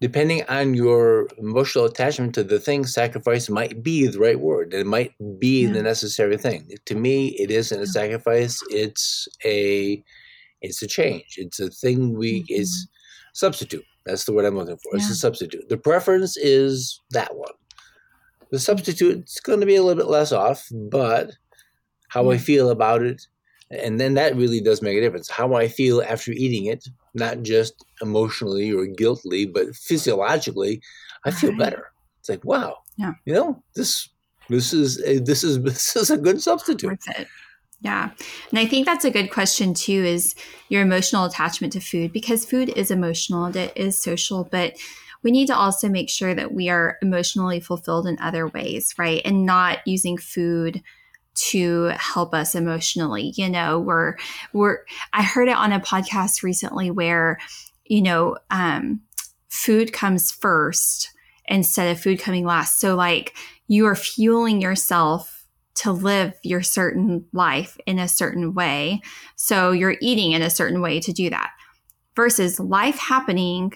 Depending 0.06 0.42
on 0.58 0.74
your 0.74 1.28
emotional 1.38 1.86
attachment 1.86 2.34
to 2.34 2.44
the 2.44 2.60
thing, 2.60 2.84
sacrifice 2.84 3.48
might 3.48 3.82
be 3.82 4.06
the 4.06 4.18
right 4.18 4.38
word. 4.38 4.74
It 4.74 4.86
might 4.86 5.12
be 5.38 5.62
Yeah. 5.62 5.72
the 5.72 5.82
necessary 5.82 6.36
thing. 6.36 6.60
To 6.84 6.94
me, 6.94 7.28
it 7.42 7.50
isn't 7.50 7.80
a 7.80 7.86
sacrifice. 7.86 8.54
It's 8.68 9.26
a 9.46 10.04
it's 10.60 10.82
a 10.82 10.86
change. 10.86 11.30
It's 11.38 11.58
a 11.58 11.70
thing 11.70 11.98
we 12.22 12.44
it's 12.48 12.86
substitute. 13.32 13.84
That's 14.04 14.24
the 14.26 14.32
word 14.34 14.44
I'm 14.44 14.56
looking 14.58 14.76
for. 14.82 14.94
It's 14.94 15.04
Mm-hmm. 15.04 15.12
A 15.12 15.24
substitute. 15.26 15.68
The 15.70 15.78
preference 15.78 16.36
is 16.36 17.00
that 17.16 17.34
one. 17.34 17.56
The 18.50 18.58
substitute 18.58 19.24
is 19.26 19.40
going 19.42 19.60
to 19.60 19.66
be 19.72 19.76
a 19.76 19.82
little 19.82 20.02
bit 20.02 20.10
less 20.10 20.32
off, 20.32 20.68
but 20.70 21.30
how 22.08 22.30
I 22.30 22.36
feel 22.36 22.68
about 22.70 23.00
it, 23.02 23.26
and 23.70 23.98
then 24.00 24.12
that 24.14 24.36
really 24.36 24.60
does 24.60 24.82
make 24.82 24.98
a 24.98 25.00
difference. 25.00 25.30
How 25.30 25.54
I 25.54 25.66
feel 25.68 26.02
after 26.02 26.30
eating 26.32 26.66
it, 26.66 26.82
not 27.14 27.42
just 27.42 27.74
emotionally 28.02 28.72
or 28.72 28.86
guiltily, 28.86 29.46
but 29.46 29.74
physiologically, 29.74 30.80
I 31.24 31.30
feel 31.30 31.50
Right. 31.50 31.58
better. 31.58 31.92
It's 32.20 32.28
like 32.28 32.44
wow, 32.44 32.78
Yeah. 32.96 33.12
you 33.24 33.34
know 33.34 33.62
this. 33.74 34.08
This 34.50 34.74
is 34.74 35.00
a, 35.04 35.18
this 35.20 35.42
is 35.42 35.62
this 35.62 35.96
is 35.96 36.10
a 36.10 36.18
good 36.18 36.42
substitute. 36.42 36.88
worth 36.90 37.18
it. 37.18 37.28
Yeah. 37.80 38.10
And 38.50 38.58
I 38.58 38.66
think 38.66 38.86
that's 38.86 39.04
a 39.04 39.10
good 39.10 39.30
question 39.30 39.74
too 39.74 39.92
is 40.04 40.34
your 40.68 40.82
emotional 40.82 41.24
attachment 41.24 41.72
to 41.74 41.80
food 41.80 42.12
because 42.12 42.44
food 42.46 42.68
is 42.70 42.90
emotional, 42.90 43.44
and 43.46 43.56
it 43.56 43.72
is 43.76 44.00
social, 44.00 44.44
but 44.44 44.74
we 45.22 45.30
need 45.30 45.46
to 45.46 45.56
also 45.56 45.88
make 45.88 46.10
sure 46.10 46.34
that 46.34 46.52
we 46.52 46.68
are 46.68 46.98
emotionally 47.00 47.58
fulfilled 47.60 48.06
in 48.06 48.18
other 48.20 48.46
ways, 48.48 48.94
right? 48.98 49.22
And 49.24 49.46
not 49.46 49.78
using 49.86 50.18
food 50.18 50.82
to 51.34 51.92
help 51.96 52.34
us 52.34 52.54
emotionally. 52.54 53.32
You 53.36 53.48
know, 53.48 53.80
we're 53.80 54.16
we're 54.52 54.78
I 55.12 55.22
heard 55.22 55.48
it 55.48 55.56
on 55.56 55.72
a 55.72 55.80
podcast 55.80 56.42
recently 56.42 56.90
where, 56.90 57.38
you 57.84 58.02
know, 58.02 58.36
um 58.50 59.00
food 59.48 59.92
comes 59.92 60.32
first 60.32 61.10
instead 61.46 61.90
of 61.90 62.00
food 62.00 62.18
coming 62.18 62.44
last. 62.44 62.80
So 62.80 62.94
like 62.94 63.36
you 63.68 63.86
are 63.86 63.94
fueling 63.94 64.60
yourself 64.60 65.46
to 65.76 65.92
live 65.92 66.34
your 66.42 66.62
certain 66.62 67.26
life 67.32 67.76
in 67.86 67.98
a 67.98 68.08
certain 68.08 68.54
way. 68.54 69.00
So 69.36 69.72
you're 69.72 69.96
eating 70.00 70.32
in 70.32 70.42
a 70.42 70.50
certain 70.50 70.80
way 70.80 71.00
to 71.00 71.12
do 71.12 71.30
that 71.30 71.50
versus 72.14 72.60
life 72.60 72.98
happening 72.98 73.72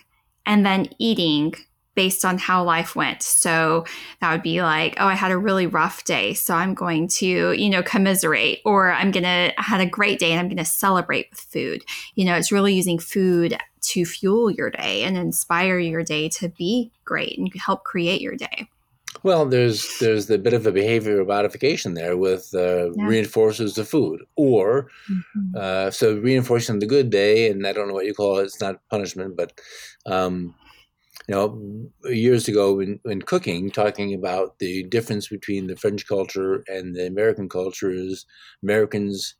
and 0.46 0.64
then 0.64 0.88
eating 0.98 1.54
based 1.98 2.24
on 2.24 2.38
how 2.38 2.62
life 2.62 2.94
went. 2.94 3.24
So 3.24 3.84
that 4.20 4.30
would 4.30 4.44
be 4.44 4.62
like, 4.62 4.94
oh, 5.00 5.06
I 5.08 5.14
had 5.14 5.32
a 5.32 5.36
really 5.36 5.66
rough 5.66 6.04
day. 6.04 6.32
So 6.32 6.54
I'm 6.54 6.72
going 6.72 7.08
to, 7.18 7.52
you 7.52 7.68
know, 7.68 7.82
commiserate 7.82 8.60
or 8.64 8.92
I'm 8.92 9.10
going 9.10 9.24
to, 9.24 9.52
I 9.58 9.62
had 9.62 9.80
a 9.80 9.86
great 9.86 10.20
day 10.20 10.30
and 10.30 10.38
I'm 10.38 10.46
going 10.46 10.58
to 10.58 10.64
celebrate 10.64 11.26
with 11.30 11.40
food. 11.40 11.82
You 12.14 12.24
know, 12.24 12.36
it's 12.36 12.52
really 12.52 12.72
using 12.72 13.00
food 13.00 13.58
to 13.80 14.04
fuel 14.04 14.48
your 14.48 14.70
day 14.70 15.02
and 15.02 15.16
inspire 15.18 15.80
your 15.80 16.04
day 16.04 16.28
to 16.38 16.48
be 16.50 16.92
great 17.04 17.36
and 17.36 17.50
help 17.66 17.82
create 17.82 18.20
your 18.20 18.36
day. 18.36 18.68
Well, 19.24 19.46
there's 19.46 19.98
there's 19.98 20.26
the 20.26 20.38
bit 20.38 20.52
of 20.52 20.66
a 20.68 20.70
behavioral 20.70 21.26
modification 21.26 21.94
there 21.94 22.16
with 22.16 22.54
uh, 22.54 22.92
Yeah. 22.92 23.08
reinforces 23.08 23.74
the 23.74 23.84
food, 23.84 24.20
or 24.36 24.90
uh, 25.56 25.90
so 25.90 26.14
reinforcing 26.14 26.78
the 26.78 26.86
good 26.86 27.10
day, 27.10 27.50
and 27.50 27.66
I 27.66 27.72
don't 27.72 27.88
know 27.88 27.94
what 27.94 28.06
you 28.06 28.14
call 28.14 28.38
it. 28.38 28.44
It's 28.44 28.60
not 28.60 28.76
punishment, 28.88 29.36
but 29.36 29.50
um, 30.06 30.54
you 31.28 31.34
know, 31.34 31.90
years 32.10 32.48
ago 32.48 32.80
in, 32.80 33.00
in 33.04 33.22
cooking, 33.22 33.70
talking 33.70 34.14
about 34.14 34.58
the 34.60 34.84
difference 34.84 35.28
between 35.28 35.66
the 35.66 35.76
French 35.76 36.06
culture 36.08 36.64
and 36.68 36.94
the 36.96 37.06
American 37.06 37.48
culture 37.48 37.90
is 37.90 38.26
Americans 38.62 39.36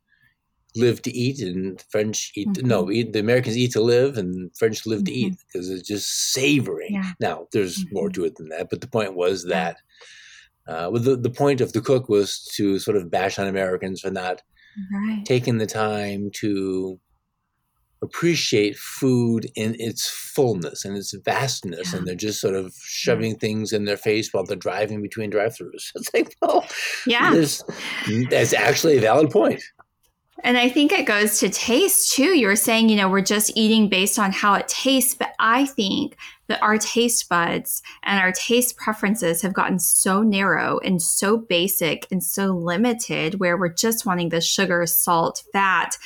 live 0.75 1.01
to 1.01 1.11
eat 1.11 1.39
and 1.41 1.83
French 1.91 2.31
eat. 2.35 2.53
Mhm. 2.55 2.63
No, 2.63 2.91
eat, 2.91 3.13
the 3.13 3.19
Americans 3.19 3.57
eat 3.57 3.71
to 3.73 3.81
live 3.81 4.17
and 4.17 4.51
French 4.57 4.85
live 4.85 5.03
to 5.05 5.11
Mhm. 5.11 5.15
eat 5.15 5.35
because 5.47 5.69
it's 5.69 5.87
just 5.87 6.31
savoring. 6.33 6.93
Yeah. 6.93 7.13
Now, 7.19 7.47
there's 7.53 7.85
more 7.91 8.09
Mhm. 8.09 8.13
to 8.15 8.25
it 8.25 8.35
than 8.35 8.49
that, 8.49 8.69
but 8.69 8.81
the 8.81 8.87
point 8.87 9.15
was 9.15 9.45
that. 9.45 9.77
Uh, 10.67 10.89
well, 10.91 11.01
the, 11.01 11.15
the 11.17 11.31
point 11.31 11.61
of 11.61 11.73
the 11.73 11.81
cook 11.81 12.09
was 12.09 12.43
to 12.55 12.79
sort 12.79 12.97
of 12.97 13.09
bash 13.11 13.39
on 13.39 13.47
Americans 13.47 14.01
for 14.01 14.11
not 14.11 14.41
Right. 14.93 15.25
taking 15.25 15.57
the 15.57 15.65
time 15.67 16.29
to 16.35 16.99
appreciate 18.01 18.77
food 18.77 19.47
in 19.55 19.75
its 19.79 20.07
fullness 20.07 20.85
and 20.85 20.95
its 20.95 21.13
vastness, 21.25 21.91
Yeah. 21.91 21.99
and 21.99 22.07
they're 22.07 22.15
just 22.15 22.39
sort 22.39 22.55
of 22.55 22.73
shoving 22.81 23.35
things 23.37 23.73
in 23.73 23.85
their 23.85 23.97
face 23.97 24.33
while 24.33 24.45
they're 24.45 24.55
driving 24.55 25.01
between 25.01 25.29
drive-throughs. 25.29 25.91
It's 25.95 26.13
like, 26.13 26.35
well, 26.41 26.65
Yeah. 27.05 27.33
that's 28.29 28.53
actually 28.53 28.97
a 28.97 29.01
valid 29.01 29.29
point. 29.31 29.61
And 30.41 30.57
I 30.57 30.69
think 30.69 30.93
it 30.93 31.05
goes 31.05 31.39
to 31.39 31.49
taste 31.49 32.13
too. 32.13 32.37
You 32.37 32.47
were 32.47 32.55
saying, 32.55 32.87
you 32.87 32.95
know, 32.95 33.09
we're 33.09 33.19
just 33.19 33.51
eating 33.57 33.89
based 33.89 34.17
on 34.17 34.31
how 34.31 34.53
it 34.53 34.69
tastes, 34.69 35.13
but 35.13 35.33
I 35.37 35.65
think 35.65 36.15
that 36.47 36.63
our 36.63 36.77
taste 36.77 37.27
buds 37.27 37.81
and 38.03 38.19
our 38.21 38.31
taste 38.31 38.77
preferences 38.77 39.41
have 39.41 39.53
gotten 39.53 39.79
so 39.79 40.23
narrow 40.23 40.79
and 40.79 41.01
so 41.01 41.35
basic 41.37 42.07
and 42.09 42.23
so 42.23 42.47
limited 42.55 43.41
where 43.41 43.57
we're 43.57 43.67
just 43.73 44.05
wanting 44.05 44.29
the 44.29 44.39
sugar, 44.39 44.85
salt, 44.85 45.43
fat. 45.51 45.97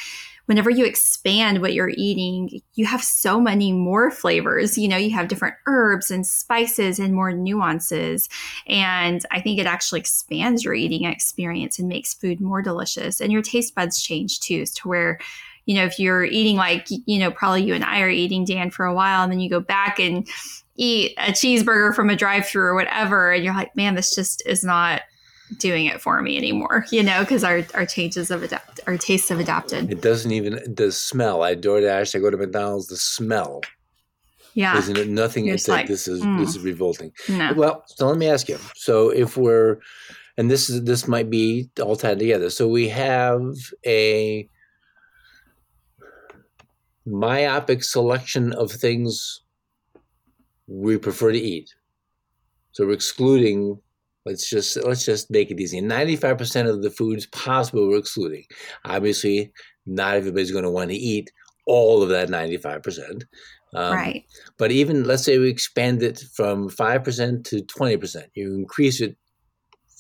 Whenever 0.46 0.70
you 0.70 0.86
expand 0.86 1.62
what 1.62 1.74
you're 1.74 1.94
eating, 1.96 2.62
you 2.74 2.86
have 2.86 3.04
so 3.04 3.40
many 3.40 3.72
more 3.72 4.12
flavors. 4.12 4.78
You 4.78 4.90
know, 4.90 4.98
you 4.98 5.12
have 5.12 5.30
different 5.30 5.56
herbs 5.68 6.12
and 6.12 6.28
spices 6.28 7.00
and 7.00 7.14
more 7.14 7.32
nuances. 7.32 8.28
And 8.68 9.26
I 9.32 9.40
think 9.40 9.60
it 9.60 9.66
actually 9.66 10.02
expands 10.02 10.64
your 10.64 10.74
eating 10.74 11.06
experience 11.06 11.80
and 11.80 11.88
makes 11.88 12.14
food 12.14 12.42
more 12.42 12.62
delicious. 12.62 13.22
And 13.22 13.32
your 13.32 13.42
taste 13.42 13.74
buds 13.74 14.02
change 14.02 14.42
too, 14.42 14.66
to 14.66 14.88
where, 14.88 15.20
you 15.66 15.76
know, 15.76 15.86
if 15.86 15.98
you're 15.98 16.26
eating 16.26 16.58
like, 16.58 16.88
you 16.90 17.20
know, 17.20 17.32
probably 17.32 17.64
you 17.64 17.74
and 17.74 17.86
I 17.86 18.02
are 18.02 18.10
eating, 18.10 18.44
Dann, 18.44 18.70
for 18.70 18.86
a 18.86 18.94
while, 18.94 19.24
and 19.24 19.32
then 19.32 19.40
you 19.40 19.50
go 19.50 19.62
back 19.62 19.98
and 19.98 20.28
eat 20.76 21.14
a 21.18 21.32
cheeseburger 21.32 21.96
from 21.96 22.10
a 22.10 22.16
drive 22.16 22.48
through 22.48 22.66
or 22.66 22.76
whatever, 22.76 23.32
and 23.32 23.46
you're 23.46 23.54
like, 23.54 23.76
man, 23.76 23.96
this 23.96 24.14
just 24.14 24.46
is 24.46 24.64
not 24.64 25.04
doing 25.58 25.86
it 25.86 26.02
for 26.02 26.22
me 26.22 26.38
anymore, 26.38 26.86
you 26.92 27.04
know, 27.04 27.20
because 27.22 27.44
our, 27.44 27.64
our 27.74 27.86
changes 27.86 28.30
have 28.30 28.44
adapted, 28.44 28.84
our 28.88 28.98
tastes 28.98 29.30
have 29.30 29.40
adapted. 29.40 29.92
It 29.92 30.02
doesn't 30.02 30.32
even 30.32 30.60
the 30.74 30.92
smell. 30.92 31.44
I 31.44 31.56
DoorDash. 31.56 32.16
I 32.16 32.20
go 32.20 32.30
to 32.30 32.38
McDonald's. 32.38 32.88
The 32.88 32.98
smell 32.98 33.62
Yeah. 34.54 34.78
isn't 34.78 34.98
it? 34.98 35.08
Nothing. 35.10 35.48
It's 35.48 35.68
like 35.68 35.88
this 35.88 36.08
is 36.08 36.22
mm. 36.22 36.40
this 36.40 36.56
is 36.56 36.60
revolting. 36.60 37.12
No. 37.30 37.54
Well, 37.56 37.84
so 37.88 38.08
let 38.08 38.18
me 38.18 38.28
ask 38.28 38.48
you. 38.50 38.58
So 38.76 39.10
if 39.10 39.38
we're, 39.38 39.78
and 40.38 40.50
this 40.50 40.70
is 40.70 40.84
this 40.84 41.08
might 41.08 41.30
be 41.30 41.70
all 41.82 41.96
tied 41.96 42.20
together. 42.20 42.50
So 42.50 42.68
we 42.68 42.90
have 42.90 43.42
a 43.86 44.48
myopic 47.06 47.84
selection 47.84 48.54
of 48.54 48.72
things 48.72 49.42
we 50.68 50.98
prefer 50.98 51.32
to 51.32 51.40
eat. 51.40 51.74
So 52.72 52.86
we're 52.86 52.94
excluding. 52.94 53.80
Let's 54.26 54.50
just 54.50 54.78
let's 54.84 55.06
just 55.06 55.30
make 55.30 55.52
it 55.52 55.60
easy. 55.60 55.82
Ninety-five 55.82 56.38
percent 56.38 56.68
of 56.68 56.82
the 56.82 56.90
foods 56.90 57.26
possible 57.28 57.88
we're 57.88 57.98
excluding. 57.98 58.46
Obviously, 58.86 59.52
not 59.86 60.16
everybody's 60.16 60.52
going 60.52 60.64
to 60.64 60.72
want 60.72 60.92
to 60.92 60.96
eat 60.96 61.32
all 61.68 62.02
of 62.02 62.10
that 62.10 62.30
ninety-five 62.30 62.84
percent. 62.84 63.26
Um, 63.76 63.94
right. 63.96 64.24
but 64.60 64.72
even 64.72 65.04
let's 65.06 65.24
say 65.24 65.40
we 65.40 65.50
expand 65.50 66.04
it 66.04 66.22
from 66.36 66.70
five 66.70 67.04
percent 67.04 67.46
to 67.48 67.62
twenty 67.64 67.98
percent, 67.98 68.30
you 68.34 68.54
increase 68.54 69.02
it 69.02 69.18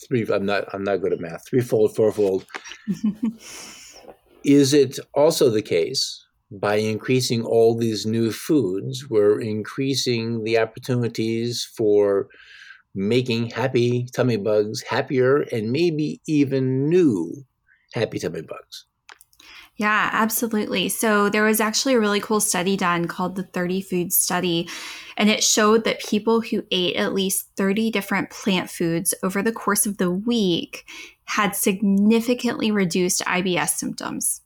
three. 0.08 0.26
I'm 0.32 0.46
not. 0.46 0.66
I'm 0.74 0.84
not 0.84 1.02
good 1.02 1.14
at 1.14 1.20
math. 1.20 1.48
Threefold, 1.48 1.96
fourfold. 1.96 2.46
Is 4.44 4.74
it 4.74 5.00
also 5.14 5.50
the 5.50 5.62
case 5.62 6.24
by 6.60 6.76
increasing 6.76 7.44
all 7.44 7.76
these 7.76 8.06
new 8.06 8.32
foods, 8.32 9.10
we're 9.10 9.40
increasing 9.40 10.44
the 10.44 10.60
opportunities 10.60 11.68
for 11.76 12.28
making 12.96 13.50
happy 13.50 14.08
tummy 14.14 14.38
bugs 14.38 14.82
happier 14.82 15.42
and 15.52 15.72
maybe 15.72 16.22
even 16.28 16.90
new 16.90 17.46
happy 17.94 18.20
tummy 18.20 18.42
bugs? 18.42 18.86
Yeah, 19.76 20.10
absolutely. 20.12 20.90
So 20.90 21.30
there 21.30 21.44
was 21.44 21.60
actually 21.60 21.96
a 21.96 22.00
really 22.00 22.20
cool 22.20 22.40
study 22.40 22.78
done 22.78 23.08
called 23.08 23.36
the 23.36 23.44
30 23.44 23.82
Food 23.82 24.14
Study, 24.14 24.70
and 25.18 25.30
it 25.30 25.44
showed 25.44 25.84
that 25.86 26.04
people 26.04 26.42
who 26.42 26.64
ate 26.70 26.96
at 26.96 27.14
least 27.14 27.50
30 27.58 27.90
different 27.90 28.30
plant 28.30 28.70
foods 28.70 29.16
over 29.24 29.42
the 29.42 29.52
course 29.52 29.88
of 29.88 29.98
the 29.98 30.12
week 30.12 30.86
had 31.26 31.56
significantly 31.56 32.70
reduced 32.70 33.26
IBS 33.26 33.70
symptoms. 33.70 34.42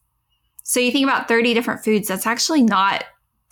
So 0.64 0.80
you 0.80 0.91
think 0.91 1.06
about 1.06 1.28
30 1.28 1.54
different 1.54 1.84
foods, 1.84 2.08
that's 2.08 2.28
actually 2.28 2.62
not 2.62 3.04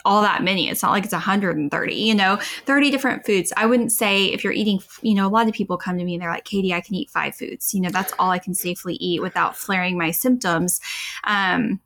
all 0.05 0.21
that 0.21 0.43
many. 0.43 0.69
It's 0.69 0.83
not 0.83 0.91
like 0.91 1.03
it's 1.03 1.13
130, 1.13 1.93
you 1.93 2.15
know, 2.15 2.37
30 2.65 2.91
different 2.91 3.25
foods. 3.25 3.51
I 3.57 3.65
wouldn't 3.65 3.91
say 3.91 4.27
if 4.27 4.43
you're 4.43 4.53
eating, 4.53 4.79
you 5.01 5.15
know, 5.15 5.27
a 5.27 5.29
lot 5.29 5.47
of 5.47 5.53
people 5.53 5.77
come 5.77 5.97
to 5.97 6.05
me 6.05 6.13
and 6.13 6.21
they're 6.21 6.29
like, 6.29 6.45
Katie, 6.45 6.73
I 6.73 6.81
can 6.81 6.95
eat 6.95 7.09
five 7.09 7.35
foods. 7.35 7.73
You 7.73 7.81
know, 7.81 7.89
that's 7.89 8.13
all 8.19 8.29
I 8.29 8.39
can 8.39 8.53
safely 8.53 8.95
eat 8.95 9.21
without 9.21 9.57
flaring 9.57 9.97
my 9.97 10.11
symptoms. 10.11 10.79
Um, 11.25 11.81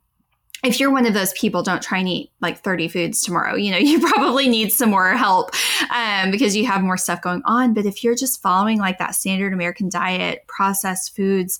if 0.62 0.78
you're 0.78 0.90
one 0.90 1.06
of 1.06 1.14
those 1.14 1.32
people, 1.32 1.62
don't 1.62 1.82
try 1.82 1.98
and 1.98 2.08
eat 2.08 2.30
like 2.40 2.62
30 2.62 2.88
foods 2.88 3.22
tomorrow. 3.22 3.54
You 3.54 3.70
know, 3.70 3.78
you 3.78 4.00
probably 4.00 4.48
need 4.48 4.72
some 4.72 4.90
more 4.90 5.12
help 5.12 5.50
um, 5.94 6.30
because 6.30 6.54
you 6.54 6.66
have 6.66 6.82
more 6.82 6.98
stuff 6.98 7.22
going 7.22 7.42
on. 7.44 7.74
But 7.74 7.86
if 7.86 8.04
you're 8.04 8.14
just 8.14 8.42
following 8.42 8.78
like 8.78 8.98
that 8.98 9.14
standard 9.14 9.52
American 9.52 9.88
diet, 9.88 10.46
processed 10.46 11.16
foods, 11.16 11.58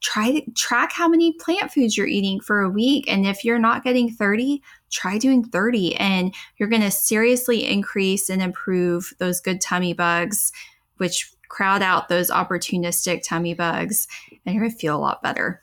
try 0.00 0.32
to 0.32 0.50
track 0.52 0.92
how 0.92 1.08
many 1.08 1.32
plant 1.34 1.70
foods 1.70 1.96
you're 1.96 2.06
eating 2.06 2.40
for 2.40 2.60
a 2.60 2.68
week. 2.68 3.10
And 3.10 3.24
if 3.24 3.44
you're 3.44 3.58
not 3.58 3.84
getting 3.84 4.10
30, 4.10 4.60
try 4.92 5.18
doing 5.18 5.44
30. 5.44 5.96
And 5.96 6.34
you're 6.56 6.68
going 6.68 6.82
to 6.82 6.90
seriously 6.90 7.68
increase 7.68 8.28
and 8.28 8.40
improve 8.40 9.12
those 9.18 9.40
good 9.40 9.60
tummy 9.60 9.94
bugs, 9.94 10.52
which 10.98 11.32
crowd 11.48 11.82
out 11.82 12.08
those 12.08 12.30
opportunistic 12.30 13.22
tummy 13.22 13.54
bugs. 13.54 14.06
And 14.46 14.54
you're 14.54 14.62
going 14.62 14.72
to 14.72 14.78
feel 14.78 14.96
a 14.96 14.98
lot 14.98 15.22
better. 15.22 15.62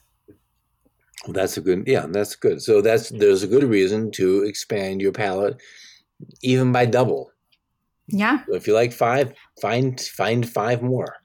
Well, 1.25 1.33
that's 1.33 1.57
a 1.57 1.61
good, 1.61 1.83
yeah, 1.87 2.05
that's 2.07 2.35
good. 2.35 2.61
So 2.61 2.81
that's 2.81 3.09
there's 3.09 3.43
a 3.43 3.47
good 3.47 3.63
reason 3.63 4.11
to 4.11 4.43
expand 4.43 5.01
your 5.01 5.11
palate, 5.11 5.61
even 6.41 6.71
by 6.71 6.85
double. 6.85 7.31
Yeah. 8.07 8.43
So 8.45 8.55
if 8.55 8.67
you 8.67 8.73
like 8.73 8.93
five, 8.93 9.33
find 9.61 9.99
find 9.99 10.47
five 10.49 10.81
more. 10.81 11.17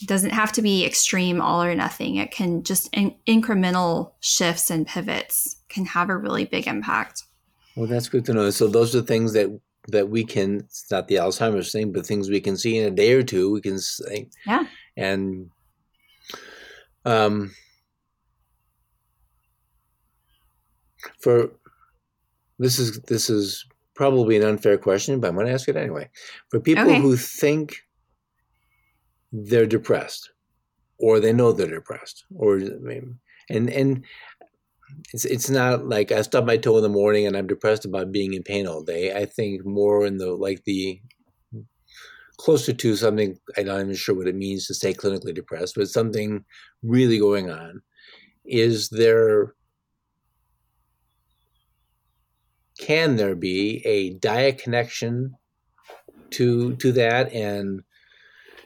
It 0.00 0.08
doesn't 0.08 0.30
have 0.30 0.52
to 0.52 0.62
be 0.62 0.84
extreme 0.84 1.40
all 1.40 1.62
or 1.62 1.74
nothing. 1.74 2.16
It 2.16 2.30
can 2.30 2.62
just 2.62 2.88
in- 2.92 3.14
incremental 3.26 4.12
shifts 4.20 4.70
and 4.70 4.86
pivots 4.86 5.56
can 5.68 5.86
have 5.86 6.10
a 6.10 6.16
really 6.16 6.44
big 6.44 6.66
impact. 6.66 7.24
Well, 7.76 7.86
that's 7.86 8.08
good 8.08 8.24
to 8.26 8.34
know. 8.34 8.50
So 8.50 8.68
those 8.68 8.94
are 8.94 9.02
things 9.02 9.32
that 9.32 9.48
that 9.88 10.08
we 10.08 10.24
can. 10.24 10.60
It's 10.60 10.90
not 10.90 11.08
the 11.08 11.16
Alzheimer's 11.16 11.72
thing, 11.72 11.92
but 11.92 12.06
things 12.06 12.30
we 12.30 12.40
can 12.40 12.56
see 12.56 12.78
in 12.78 12.92
a 12.92 12.94
day 12.94 13.14
or 13.14 13.22
two. 13.22 13.52
We 13.52 13.60
can 13.60 13.78
say, 13.78 14.28
yeah, 14.46 14.64
and 14.96 15.50
um 17.04 17.52
for 21.18 21.50
this 22.58 22.78
is 22.78 23.00
this 23.02 23.28
is 23.28 23.66
probably 23.94 24.36
an 24.36 24.44
unfair 24.44 24.78
question, 24.78 25.20
but 25.20 25.28
I'm 25.28 25.34
going 25.34 25.46
to 25.46 25.52
ask 25.52 25.68
it 25.68 25.76
anyway. 25.76 26.08
For 26.48 26.60
people 26.60 26.84
okay. 26.84 27.00
who 27.00 27.16
think 27.16 27.84
they're 29.32 29.66
depressed, 29.66 30.30
or 30.98 31.20
they 31.20 31.32
know 31.32 31.52
they're 31.52 31.66
depressed, 31.66 32.24
or 32.34 32.56
and 32.56 33.70
and 33.70 34.04
it's 35.12 35.24
it's 35.24 35.50
not 35.50 35.86
like 35.86 36.12
I 36.12 36.22
stub 36.22 36.46
my 36.46 36.56
toe 36.56 36.76
in 36.76 36.82
the 36.82 36.88
morning 36.88 37.26
and 37.26 37.36
I'm 37.36 37.46
depressed 37.46 37.84
about 37.84 38.12
being 38.12 38.34
in 38.34 38.42
pain 38.42 38.66
all 38.66 38.82
day. 38.82 39.14
I 39.14 39.26
think 39.26 39.64
more 39.64 40.06
in 40.06 40.18
the 40.18 40.32
like 40.32 40.64
the 40.64 41.00
closer 42.38 42.72
to 42.72 42.96
something 42.96 43.38
I'm 43.56 43.66
not 43.66 43.80
even 43.80 43.94
sure 43.94 44.14
what 44.14 44.28
it 44.28 44.34
means 44.34 44.66
to 44.66 44.74
stay 44.74 44.94
clinically 44.94 45.34
depressed, 45.34 45.74
but 45.76 45.88
something 45.88 46.44
really 46.82 47.18
going 47.18 47.50
on. 47.50 47.82
Is 48.44 48.88
there 48.88 49.54
can 52.80 53.16
there 53.16 53.36
be 53.36 53.82
a 53.86 54.14
diet 54.14 54.58
connection 54.58 55.34
to 56.30 56.74
to 56.76 56.92
that 56.92 57.32
and 57.32 57.82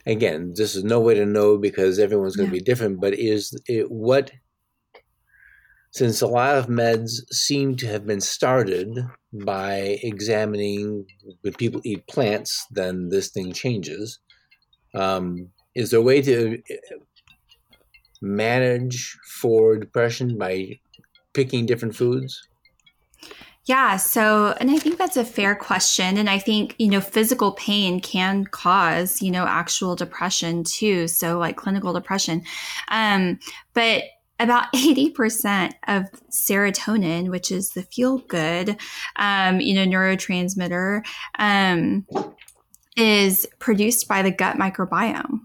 again 0.05 0.53
this 0.55 0.75
is 0.75 0.83
no 0.83 0.99
way 0.99 1.13
to 1.13 1.25
know 1.25 1.57
because 1.57 1.99
everyone's 1.99 2.35
going 2.35 2.49
to 2.49 2.55
yeah. 2.55 2.59
be 2.59 2.65
different 2.65 2.99
but 2.99 3.13
is 3.13 3.53
it 3.67 3.91
what 3.91 4.31
since 5.97 6.21
a 6.21 6.27
lot 6.27 6.55
of 6.55 6.67
meds 6.67 7.21
seem 7.31 7.75
to 7.75 7.87
have 7.87 8.05
been 8.05 8.21
started 8.21 8.99
by 9.33 9.97
examining 10.03 11.05
when 11.41 11.53
people 11.53 11.81
eat 11.83 12.05
plants 12.07 12.65
then 12.71 13.09
this 13.09 13.29
thing 13.29 13.51
changes 13.51 14.19
um, 14.93 15.49
is 15.75 15.89
there 15.89 15.99
a 15.99 16.03
way 16.03 16.21
to 16.21 16.61
uh, 16.71 16.97
manage 18.21 19.17
for 19.39 19.77
depression 19.77 20.37
by 20.37 20.79
picking 21.33 21.65
different 21.65 21.95
foods 21.95 22.47
yeah. 23.67 23.97
So, 23.97 24.55
and 24.61 24.71
I 24.71 24.77
think 24.77 24.97
that's 24.97 25.17
a 25.17 25.25
fair 25.25 25.53
question. 25.53 26.17
And 26.17 26.29
I 26.29 26.39
think, 26.39 26.73
you 26.79 26.87
know, 26.87 27.01
physical 27.01 27.51
pain 27.51 27.99
can 27.99 28.45
cause, 28.45 29.21
you 29.21 29.29
know, 29.29 29.45
actual 29.45 29.93
depression 29.93 30.63
too. 30.63 31.09
So, 31.09 31.37
like 31.37 31.57
clinical 31.57 31.91
depression. 31.91 32.43
Um, 32.87 33.39
but 33.73 34.03
about 34.39 34.71
80% 34.73 35.73
of 35.87 36.05
serotonin, 36.31 37.29
which 37.29 37.51
is 37.51 37.71
the 37.71 37.83
feel 37.83 38.19
good, 38.19 38.77
um, 39.15 39.59
you 39.59 39.73
know, 39.73 39.85
neurotransmitter, 39.85 41.05
um, 41.39 42.05
is 42.95 43.47
produced 43.59 44.07
by 44.07 44.21
the 44.21 44.31
gut 44.31 44.57
microbiome. 44.57 45.41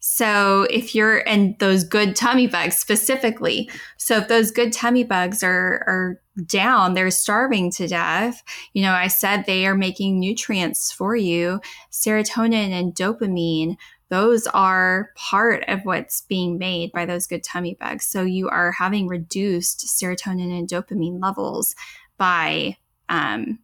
So 0.00 0.62
if 0.70 0.94
you're 0.94 1.28
and 1.28 1.58
those 1.58 1.82
good 1.82 2.14
tummy 2.14 2.46
bugs 2.46 2.76
specifically, 2.76 3.68
so 3.96 4.18
if 4.18 4.28
those 4.28 4.50
good 4.52 4.72
tummy 4.72 5.02
bugs 5.02 5.42
are 5.42 5.82
are 5.86 6.20
down, 6.46 6.94
they're 6.94 7.10
starving 7.10 7.72
to 7.72 7.88
death. 7.88 8.42
You 8.72 8.82
know, 8.82 8.92
I 8.92 9.08
said 9.08 9.44
they 9.44 9.66
are 9.66 9.74
making 9.74 10.20
nutrients 10.20 10.92
for 10.92 11.16
you, 11.16 11.60
serotonin 11.90 12.70
and 12.70 12.94
dopamine. 12.94 13.76
Those 14.10 14.46
are 14.48 15.10
part 15.14 15.64
of 15.68 15.84
what's 15.84 16.22
being 16.22 16.58
made 16.58 16.92
by 16.92 17.04
those 17.04 17.26
good 17.26 17.44
tummy 17.44 17.76
bugs. 17.78 18.06
So 18.06 18.22
you 18.22 18.48
are 18.48 18.72
having 18.72 19.06
reduced 19.06 19.86
serotonin 19.86 20.56
and 20.56 20.68
dopamine 20.68 21.22
levels 21.22 21.74
by 22.16 22.76
um, 23.08 23.58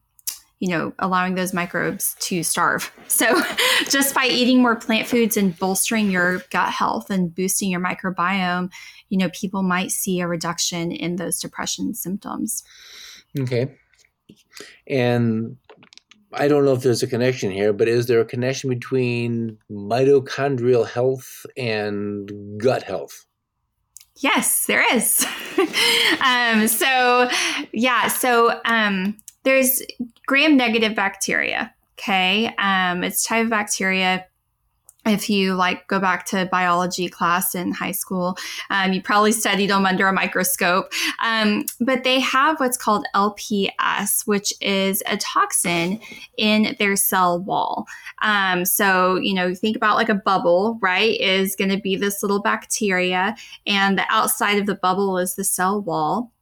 you 0.65 0.71
know, 0.71 0.95
allowing 0.99 1.35
those 1.35 1.53
microbes 1.53 2.17
to 2.21 2.43
starve. 2.43 2.91
So, 3.07 3.41
just 3.91 4.15
by 4.15 4.25
eating 4.25 4.63
more 4.63 4.75
plant 4.75 5.07
foods 5.07 5.37
and 5.37 5.57
bolstering 5.59 6.11
your 6.11 6.39
gut 6.51 6.71
health 6.71 7.11
and 7.11 7.33
boosting 7.33 7.71
your 7.71 7.81
microbiome, 7.81 8.73
you 9.09 9.19
know, 9.19 9.29
people 9.29 9.63
might 9.63 9.91
see 9.91 10.21
a 10.21 10.27
reduction 10.27 10.91
in 10.91 11.17
those 11.17 11.39
depression 11.39 11.95
symptoms. 11.95 12.65
Okay. 13.39 13.77
And 14.89 15.59
I 16.37 16.49
don't 16.49 16.65
know 16.65 16.73
if 16.73 16.83
there's 16.83 17.03
a 17.03 17.07
connection 17.07 17.51
here, 17.51 17.73
but 17.73 17.89
is 17.89 18.07
there 18.07 18.21
a 18.21 18.25
connection 18.25 18.71
between 18.71 19.59
mitochondrial 19.71 20.89
health 20.89 21.47
and 21.57 22.31
gut 22.59 22.83
health? 22.83 23.27
Yes, 24.17 24.67
there 24.67 24.85
is. 24.95 25.27
um, 26.25 26.69
so, 26.69 27.29
yeah, 27.73 28.09
so 28.09 28.61
um, 28.65 29.17
there's 29.43 29.83
gram 30.27 30.57
negative 30.57 30.95
bacteria. 30.95 31.75
Okay. 31.99 32.55
Um, 32.59 33.05
it's 33.05 33.25
type 33.25 33.45
of 33.45 33.51
bacteria. 33.51 34.27
If 35.07 35.29
you 35.29 35.55
like 35.55 35.87
go 35.89 36.01
back 36.01 36.25
to 36.27 36.47
biology 36.47 37.09
class 37.09 37.55
in 37.55 37.73
high 37.73 37.93
school, 37.93 38.37
um, 38.71 38.93
you 38.93 39.03
probably 39.03 39.33
studied 39.33 39.71
them 39.71 39.87
under 39.87 40.07
a 40.09 40.13
microscope. 40.13 40.93
Um, 41.23 41.67
but 41.81 42.05
they 42.05 42.21
have 42.21 42.61
what's 42.61 42.77
called 42.77 43.07
LPS, 43.15 44.27
which 44.27 44.53
is 44.61 45.03
a 45.07 45.17
toxin 45.17 46.01
in 46.37 46.77
their 46.79 46.97
cell 46.97 47.41
wall. 47.41 47.87
Um, 48.23 48.65
so, 48.65 49.17
you 49.17 49.35
know, 49.35 49.55
think 49.55 49.77
about 49.77 49.97
like 49.97 50.09
a 50.09 50.15
bubble, 50.15 50.79
right? 50.81 51.21
Is 51.21 51.57
going 51.57 51.71
to 51.71 51.79
be 51.79 51.97
this 51.97 52.23
little 52.23 52.41
bacteria, 52.41 53.37
and 53.67 53.99
the 53.99 54.05
outside 54.09 54.59
of 54.59 54.67
the 54.67 54.75
bubble 54.75 55.19
is 55.19 55.35
the 55.35 55.45
cell 55.45 55.81
wall 55.81 56.34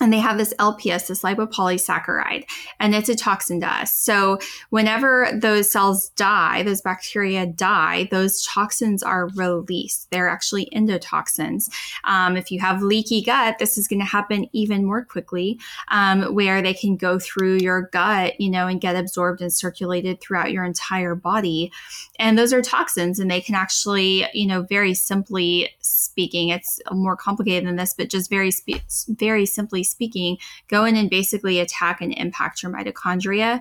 and 0.00 0.12
they 0.12 0.18
have 0.18 0.38
this 0.38 0.54
LPS, 0.58 1.08
this 1.08 1.22
lipopolysaccharide, 1.22 2.44
and 2.78 2.94
it's 2.94 3.08
a 3.08 3.16
toxin 3.16 3.60
to 3.60 3.66
us. 3.66 3.94
So 3.94 4.38
whenever 4.70 5.30
those 5.34 5.70
cells 5.70 6.10
die, 6.10 6.62
those 6.62 6.80
bacteria 6.80 7.46
die, 7.46 8.08
those 8.10 8.44
toxins 8.44 9.02
are 9.02 9.28
released. 9.34 10.10
They're 10.10 10.28
actually 10.28 10.68
endotoxins. 10.74 11.68
Um, 12.04 12.36
if 12.36 12.50
you 12.50 12.60
have 12.60 12.82
leaky 12.82 13.22
gut, 13.22 13.58
this 13.58 13.76
is 13.76 13.88
going 13.88 14.00
to 14.00 14.06
happen 14.06 14.46
even 14.52 14.84
more 14.84 15.04
quickly, 15.04 15.58
um, 15.88 16.34
where 16.34 16.62
they 16.62 16.74
can 16.74 16.96
go 16.96 17.18
through 17.18 17.58
your 17.58 17.88
gut, 17.92 18.40
you 18.40 18.50
know, 18.50 18.66
and 18.66 18.80
get 18.80 18.96
absorbed 18.96 19.40
and 19.40 19.52
circulated 19.52 20.20
throughout 20.20 20.52
your 20.52 20.64
entire 20.64 21.14
body. 21.14 21.72
And 22.18 22.38
those 22.38 22.52
are 22.52 22.62
toxins, 22.62 23.18
and 23.18 23.30
they 23.30 23.40
can 23.40 23.54
actually, 23.54 24.26
you 24.32 24.46
know, 24.46 24.62
very 24.62 24.94
simply 24.94 25.70
speaking, 25.80 26.48
it's 26.48 26.80
more 26.92 27.16
complicated 27.16 27.66
than 27.66 27.76
this, 27.76 27.94
but 27.94 28.10
just 28.10 28.30
very, 28.30 28.50
spe- 28.50 28.82
very 29.08 29.46
simply 29.46 29.84
speaking, 29.88 30.38
go 30.68 30.84
in 30.84 30.96
and 30.96 31.10
basically 31.10 31.60
attack 31.60 32.00
and 32.00 32.12
impact 32.14 32.62
your 32.62 32.72
mitochondria. 32.72 33.60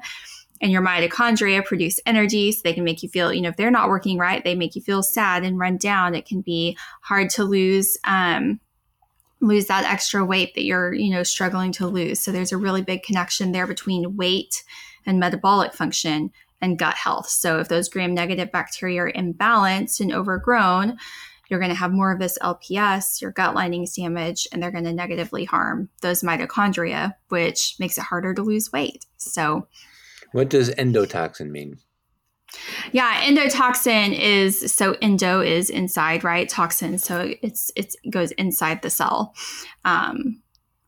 And 0.59 0.71
your 0.71 0.81
mitochondria 0.81 1.63
produce 1.63 1.99
energy, 2.07 2.51
so 2.51 2.61
they 2.63 2.73
can 2.73 2.83
make 2.83 3.03
you 3.03 3.09
feel, 3.09 3.31
you 3.31 3.41
know, 3.41 3.49
if 3.49 3.57
they're 3.57 3.69
not 3.69 3.89
working 3.89 4.17
right, 4.17 4.43
they 4.43 4.55
make 4.55 4.75
you 4.75 4.81
feel 4.81 5.03
sad 5.03 5.43
and 5.43 5.59
run 5.59 5.77
down. 5.77 6.15
It 6.15 6.25
can 6.25 6.41
be 6.41 6.75
hard 7.01 7.29
to 7.31 7.43
lose 7.43 7.95
um, 8.05 8.59
lose 9.39 9.67
that 9.67 9.85
extra 9.85 10.25
weight 10.25 10.55
that 10.55 10.63
you're 10.63 10.93
you 10.93 11.11
know 11.11 11.23
struggling 11.23 11.71
to 11.71 11.87
lose 11.87 12.19
so 12.19 12.31
there's 12.31 12.51
a 12.51 12.57
really 12.57 12.81
big 12.81 13.03
connection 13.03 13.51
there 13.51 13.67
between 13.67 14.17
weight 14.17 14.63
and 15.05 15.19
metabolic 15.19 15.73
function 15.73 16.31
and 16.59 16.79
gut 16.79 16.95
health 16.95 17.27
so 17.27 17.59
if 17.59 17.67
those 17.67 17.89
gram 17.89 18.13
negative 18.13 18.51
bacteria 18.51 19.03
are 19.03 19.11
imbalanced 19.11 19.99
and 19.99 20.11
overgrown 20.11 20.97
you're 21.49 21.59
going 21.59 21.71
to 21.71 21.75
have 21.75 21.91
more 21.91 22.11
of 22.11 22.19
this 22.19 22.37
LPS, 22.41 23.21
your 23.21 23.31
gut 23.31 23.55
lining's 23.55 23.95
damaged, 23.95 24.47
and 24.51 24.61
they're 24.61 24.71
going 24.71 24.83
to 24.83 24.93
negatively 24.93 25.45
harm 25.45 25.89
those 26.01 26.21
mitochondria, 26.21 27.13
which 27.29 27.75
makes 27.79 27.97
it 27.97 28.05
harder 28.05 28.33
to 28.33 28.41
lose 28.41 28.71
weight. 28.71 29.05
So, 29.17 29.67
what 30.31 30.49
does 30.49 30.69
endotoxin 30.71 31.49
mean? 31.49 31.79
Yeah, 32.91 33.23
endotoxin 33.23 34.17
is 34.17 34.71
so 34.73 34.95
endo 35.01 35.41
is 35.41 35.69
inside, 35.69 36.23
right? 36.23 36.47
Toxin, 36.47 36.97
so 36.97 37.33
it's 37.41 37.71
it's 37.75 37.95
it 38.03 38.09
goes 38.11 38.31
inside 38.31 38.81
the 38.81 38.89
cell. 38.89 39.33
Um, 39.85 40.41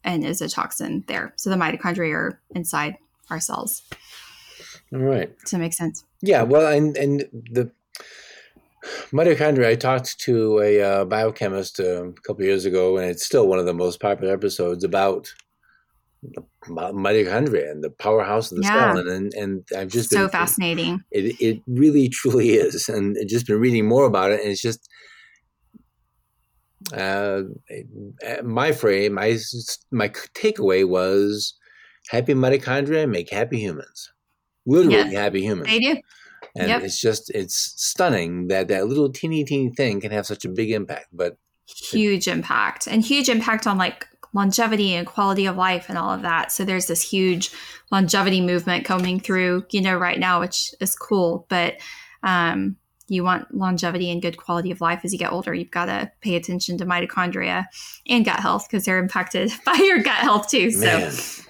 and 0.03 0.25
is 0.25 0.41
a 0.41 0.49
toxin 0.49 1.03
there. 1.07 1.33
So 1.35 1.49
the 1.49 1.55
mitochondria 1.55 2.13
are 2.13 2.41
inside 2.51 2.97
our 3.29 3.39
cells. 3.39 3.83
All 4.93 4.99
right. 4.99 5.37
Does 5.39 5.51
that 5.51 5.59
make 5.59 5.73
sense? 5.73 6.03
Yeah. 6.21 6.43
Well, 6.43 6.67
and 6.67 6.97
and 6.97 7.25
the 7.51 7.71
mitochondria. 9.11 9.67
I 9.67 9.75
talked 9.75 10.19
to 10.21 10.59
a 10.59 10.81
uh, 10.81 11.05
biochemist 11.05 11.79
uh, 11.79 12.07
a 12.07 12.13
couple 12.25 12.43
years 12.43 12.65
ago, 12.65 12.97
and 12.97 13.09
it's 13.09 13.25
still 13.25 13.47
one 13.47 13.59
of 13.59 13.65
the 13.65 13.73
most 13.73 13.99
popular 13.99 14.33
episodes 14.33 14.83
about 14.83 15.33
mitochondria 16.65 17.71
and 17.71 17.83
the 17.83 17.89
powerhouse 17.89 18.51
of 18.51 18.57
the 18.57 18.63
yeah. 18.63 18.93
cell. 18.93 19.07
And, 19.07 19.33
and 19.33 19.67
I've 19.75 19.87
just 19.89 20.09
been 20.09 20.19
so 20.19 20.25
been, 20.25 20.31
fascinating. 20.31 21.03
It 21.11 21.39
it 21.39 21.61
really 21.67 22.09
truly 22.09 22.51
is, 22.51 22.89
and 22.89 23.17
I've 23.19 23.27
just 23.27 23.47
been 23.47 23.59
reading 23.59 23.87
more 23.87 24.05
about 24.05 24.31
it, 24.31 24.41
and 24.41 24.51
it's 24.51 24.61
just. 24.61 24.87
Uh, 26.93 27.41
my 28.41 28.71
frame, 28.71 29.13
my 29.13 29.37
my 29.91 30.07
takeaway 30.09 30.87
was 30.87 31.53
happy 32.07 32.33
mitochondria 32.33 33.07
make 33.07 33.29
happy 33.29 33.59
humans, 33.59 34.11
literally 34.65 34.95
yes, 34.95 35.13
happy 35.13 35.41
humans. 35.41 35.67
They 35.67 35.79
do. 35.79 35.97
And 36.55 36.67
yep. 36.67 36.83
it's 36.83 36.99
just 36.99 37.29
it's 37.31 37.55
stunning 37.55 38.47
that 38.47 38.67
that 38.69 38.87
little 38.87 39.11
teeny 39.11 39.43
teeny 39.43 39.69
thing 39.69 40.01
can 40.01 40.11
have 40.11 40.25
such 40.25 40.45
a 40.45 40.49
big 40.49 40.71
impact. 40.71 41.07
But 41.11 41.37
huge 41.65 42.27
it, 42.27 42.31
impact 42.31 42.87
and 42.87 43.03
huge 43.03 43.29
impact 43.29 43.67
on 43.67 43.77
like 43.77 44.07
longevity 44.33 44.93
and 44.93 45.07
quality 45.07 45.45
of 45.45 45.55
life 45.55 45.89
and 45.89 45.97
all 45.97 46.11
of 46.11 46.21
that. 46.21 46.51
So 46.51 46.63
there's 46.63 46.87
this 46.87 47.01
huge 47.01 47.51
longevity 47.91 48.41
movement 48.41 48.85
coming 48.85 49.19
through, 49.19 49.65
you 49.71 49.81
know, 49.81 49.97
right 49.97 50.19
now, 50.19 50.39
which 50.39 50.73
is 50.79 50.95
cool. 50.95 51.45
But 51.49 51.77
um, 52.23 52.77
you 53.07 53.23
want 53.23 53.53
longevity 53.53 54.11
and 54.11 54.21
good 54.21 54.37
quality 54.37 54.71
of 54.71 54.81
life 54.81 55.01
as 55.03 55.11
you 55.11 55.19
get 55.19 55.31
older. 55.31 55.53
You've 55.53 55.71
got 55.71 55.85
to 55.85 56.11
pay 56.21 56.35
attention 56.35 56.77
to 56.77 56.85
mitochondria 56.85 57.65
and 58.07 58.23
gut 58.23 58.39
health 58.39 58.67
because 58.69 58.85
they're 58.85 58.99
impacted 58.99 59.51
by 59.65 59.73
your 59.73 60.01
gut 60.03 60.17
health 60.17 60.49
too. 60.49 60.71
Man. 60.77 61.11
So, 61.11 61.43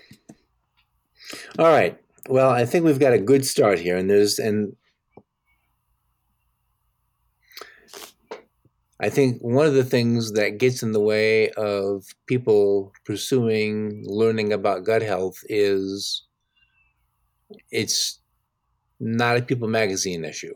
all 1.58 1.68
right. 1.68 2.00
Well, 2.28 2.50
I 2.50 2.66
think 2.66 2.86
we've 2.86 3.00
got 3.00 3.14
a 3.14 3.20
good 3.20 3.46
start 3.46 3.80
here, 3.80 3.98
and 3.98 4.10
there's 4.10 4.38
and 4.38 4.76
I 9.02 9.10
think 9.10 9.42
one 9.42 9.66
of 9.66 9.74
the 9.74 9.84
things 9.84 10.34
that 10.34 10.58
gets 10.58 10.84
in 10.84 10.92
the 10.92 11.00
way 11.00 11.52
of 11.52 12.04
people 12.26 12.92
pursuing 13.06 14.04
learning 14.06 14.52
about 14.52 14.84
gut 14.84 15.02
health 15.02 15.38
is 15.48 16.24
it's 17.72 18.20
not 19.00 19.38
a 19.38 19.42
People 19.42 19.70
magazine 19.70 20.26
issue. 20.26 20.54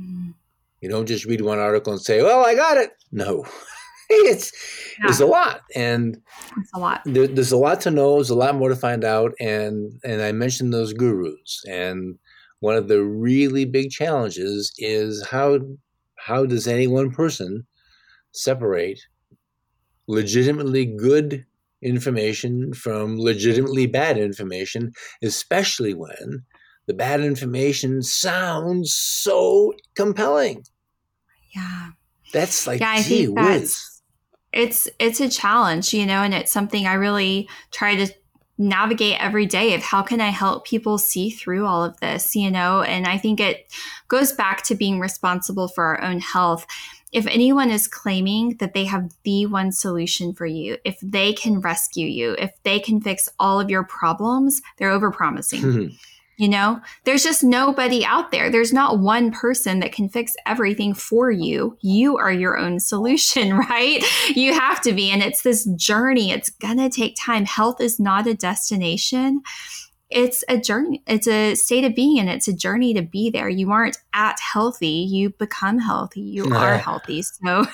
Mm. 0.00 0.34
You 0.80 0.88
don't 0.88 1.06
just 1.06 1.24
read 1.24 1.40
one 1.40 1.58
article 1.58 1.92
and 1.92 2.02
say, 2.02 2.22
"Well, 2.22 2.44
I 2.44 2.54
got 2.54 2.76
it." 2.76 2.90
No, 3.12 3.44
it's 4.10 4.52
yeah. 4.98 5.08
it's 5.08 5.20
a 5.20 5.26
lot, 5.26 5.62
and 5.74 6.20
it's 6.58 6.70
a 6.74 6.78
lot. 6.78 7.02
There, 7.06 7.26
there's 7.26 7.52
a 7.52 7.56
lot 7.56 7.80
to 7.82 7.90
know. 7.90 8.16
There's 8.16 8.30
a 8.30 8.34
lot 8.34 8.56
more 8.56 8.68
to 8.68 8.76
find 8.76 9.04
out, 9.04 9.32
and 9.40 9.98
and 10.04 10.20
I 10.20 10.32
mentioned 10.32 10.74
those 10.74 10.92
gurus, 10.92 11.62
and 11.68 12.18
one 12.60 12.76
of 12.76 12.88
the 12.88 13.02
really 13.02 13.64
big 13.64 13.90
challenges 13.90 14.72
is 14.78 15.26
how 15.26 15.60
how 16.26 16.44
does 16.44 16.66
any 16.66 16.88
one 16.88 17.12
person 17.12 17.64
separate 18.32 18.98
legitimately 20.08 20.84
good 20.84 21.46
information 21.82 22.74
from 22.74 23.16
legitimately 23.16 23.86
bad 23.86 24.18
information, 24.18 24.92
especially 25.22 25.94
when 25.94 26.42
the 26.86 26.94
bad 26.94 27.20
information 27.20 28.02
sounds 28.02 28.92
so 28.92 29.72
compelling? 29.94 30.64
Yeah. 31.54 31.90
That's 32.32 32.66
like, 32.66 32.80
yeah, 32.80 32.90
I 32.90 33.02
gee 33.02 33.26
think 33.26 33.38
whiz. 33.38 34.02
It's 34.52 34.88
it's 34.98 35.20
a 35.20 35.28
challenge, 35.28 35.94
you 35.94 36.06
know, 36.06 36.22
and 36.22 36.34
it's 36.34 36.50
something 36.50 36.88
I 36.88 36.94
really 36.94 37.48
try 37.70 37.94
to 37.94 38.12
navigate 38.58 39.22
every 39.22 39.46
day 39.46 39.74
of 39.74 39.82
how 39.82 40.02
can 40.02 40.20
I 40.20 40.30
help 40.30 40.66
people 40.66 40.98
see 40.98 41.30
through 41.30 41.66
all 41.66 41.84
of 41.84 41.98
this, 42.00 42.34
you 42.34 42.50
know? 42.50 42.82
And 42.82 43.06
I 43.06 43.18
think 43.18 43.40
it 43.40 43.72
goes 44.08 44.32
back 44.32 44.62
to 44.64 44.74
being 44.74 44.98
responsible 44.98 45.68
for 45.68 45.84
our 45.84 46.02
own 46.02 46.20
health. 46.20 46.66
If 47.12 47.26
anyone 47.26 47.70
is 47.70 47.86
claiming 47.86 48.56
that 48.58 48.74
they 48.74 48.84
have 48.86 49.10
the 49.24 49.46
one 49.46 49.72
solution 49.72 50.32
for 50.32 50.46
you, 50.46 50.78
if 50.84 50.98
they 51.02 51.32
can 51.32 51.60
rescue 51.60 52.06
you, 52.06 52.34
if 52.38 52.52
they 52.62 52.80
can 52.80 53.00
fix 53.00 53.28
all 53.38 53.60
of 53.60 53.70
your 53.70 53.84
problems, 53.84 54.62
they're 54.78 54.90
overpromising. 54.90 55.96
You 56.36 56.48
know, 56.50 56.80
there's 57.04 57.22
just 57.22 57.42
nobody 57.42 58.04
out 58.04 58.30
there. 58.30 58.50
There's 58.50 58.72
not 58.72 58.98
one 58.98 59.30
person 59.30 59.80
that 59.80 59.92
can 59.92 60.08
fix 60.08 60.34
everything 60.44 60.92
for 60.92 61.30
you. 61.30 61.78
You 61.80 62.18
are 62.18 62.32
your 62.32 62.58
own 62.58 62.78
solution, 62.92 63.56
right? 63.56 64.04
You 64.34 64.52
have 64.52 64.82
to 64.82 64.92
be. 64.92 65.10
And 65.10 65.22
it's 65.22 65.42
this 65.42 65.64
journey. 65.76 66.30
It's 66.30 66.50
going 66.50 66.78
to 66.78 66.90
take 66.90 67.16
time. 67.18 67.46
Health 67.46 67.80
is 67.80 67.98
not 67.98 68.26
a 68.26 68.34
destination 68.34 69.42
it's 70.08 70.44
a 70.48 70.56
journey 70.56 71.02
it's 71.06 71.26
a 71.26 71.54
state 71.56 71.84
of 71.84 71.94
being 71.94 72.20
and 72.20 72.28
it's 72.28 72.46
a 72.46 72.52
journey 72.52 72.94
to 72.94 73.02
be 73.02 73.28
there 73.28 73.48
you 73.48 73.72
aren't 73.72 73.98
at 74.14 74.38
healthy 74.38 74.86
you 74.86 75.30
become 75.30 75.78
healthy 75.78 76.20
you 76.20 76.44
are 76.54 76.78
healthy 76.78 77.22
so 77.22 77.66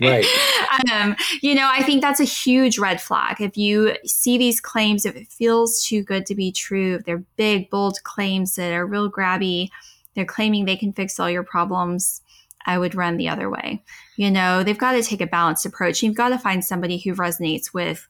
right 0.00 0.26
um, 0.92 1.14
you 1.42 1.54
know 1.54 1.68
i 1.72 1.82
think 1.82 2.00
that's 2.00 2.20
a 2.20 2.24
huge 2.24 2.78
red 2.78 3.00
flag 3.00 3.40
if 3.40 3.56
you 3.56 3.94
see 4.04 4.36
these 4.36 4.60
claims 4.60 5.06
if 5.06 5.14
it 5.14 5.28
feels 5.28 5.84
too 5.84 6.02
good 6.02 6.26
to 6.26 6.34
be 6.34 6.50
true 6.50 6.96
if 6.96 7.04
they're 7.04 7.24
big 7.36 7.70
bold 7.70 8.02
claims 8.02 8.56
that 8.56 8.72
are 8.72 8.86
real 8.86 9.10
grabby 9.10 9.68
they're 10.16 10.24
claiming 10.24 10.64
they 10.64 10.76
can 10.76 10.92
fix 10.92 11.20
all 11.20 11.30
your 11.30 11.44
problems 11.44 12.20
I 12.66 12.78
would 12.78 12.94
run 12.94 13.16
the 13.16 13.28
other 13.28 13.48
way. 13.48 13.82
You 14.16 14.30
know, 14.30 14.62
they've 14.62 14.76
got 14.76 14.92
to 14.92 15.02
take 15.02 15.22
a 15.22 15.26
balanced 15.26 15.64
approach. 15.64 16.02
You've 16.02 16.14
got 16.14 16.28
to 16.28 16.38
find 16.38 16.62
somebody 16.62 16.98
who 16.98 17.14
resonates 17.14 17.72
with 17.72 18.06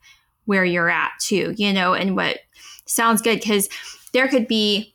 where 0.46 0.64
you're 0.64 0.90
at 0.90 1.12
too, 1.20 1.54
you 1.56 1.72
know, 1.72 1.94
and 1.94 2.16
what 2.16 2.40
sounds 2.91 3.22
good 3.22 3.41
because 3.41 3.68
there 4.12 4.28
could 4.28 4.49
be 4.49 4.95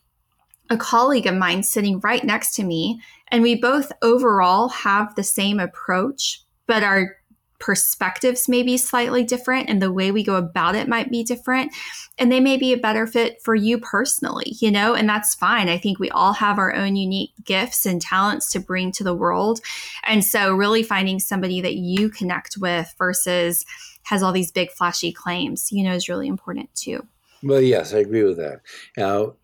a 0.69 0.77
colleague 0.77 1.27
of 1.27 1.35
mine 1.35 1.63
sitting 1.63 1.99
right 1.99 2.23
next 2.23 2.55
to 2.55 2.63
me, 2.63 2.99
and 3.29 3.43
we 3.43 3.55
both 3.55 3.91
overall 4.01 4.69
have 4.69 5.15
the 5.15 5.23
same 5.23 5.59
approach, 5.59 6.41
but 6.67 6.83
our 6.83 7.15
perspectives 7.59 8.49
may 8.49 8.63
be 8.63 8.77
slightly 8.77 9.23
different 9.23 9.69
and 9.69 9.81
the 9.81 9.91
way 9.91 10.11
we 10.11 10.23
go 10.23 10.35
about 10.35 10.75
it 10.75 10.89
might 10.89 11.09
be 11.09 11.23
different 11.23 11.71
and 12.17 12.29
they 12.29 12.41
may 12.41 12.57
be 12.57 12.73
a 12.73 12.77
better 12.77 13.07
fit 13.07 13.41
for 13.41 13.55
you 13.55 13.79
personally 13.79 14.55
you 14.59 14.69
know 14.69 14.93
and 14.93 15.07
that's 15.07 15.33
fine. 15.33 15.69
I 15.69 15.77
think 15.77 15.97
we 15.97 16.09
all 16.09 16.33
have 16.33 16.59
our 16.59 16.75
own 16.75 16.97
unique 16.97 17.31
gifts 17.45 17.85
and 17.85 18.01
talents 18.01 18.51
to 18.51 18.59
bring 18.59 18.91
to 18.91 19.05
the 19.05 19.15
world 19.15 19.61
and 20.03 20.23
so 20.23 20.53
really 20.53 20.83
finding 20.83 21.17
somebody 21.17 21.61
that 21.61 21.75
you 21.75 22.09
connect 22.09 22.57
with 22.57 22.93
versus 22.97 23.65
has 24.03 24.21
all 24.21 24.33
these 24.33 24.51
big 24.51 24.69
flashy 24.71 25.13
claims 25.13 25.71
you 25.71 25.83
know 25.83 25.93
is 25.93 26.09
really 26.09 26.27
important 26.27 26.69
too 26.75 27.07
well, 27.43 27.61
yes, 27.61 27.93
I 27.93 27.99
agree 27.99 28.23
with 28.23 28.37
that. 28.37 28.61
Now, 28.97 29.35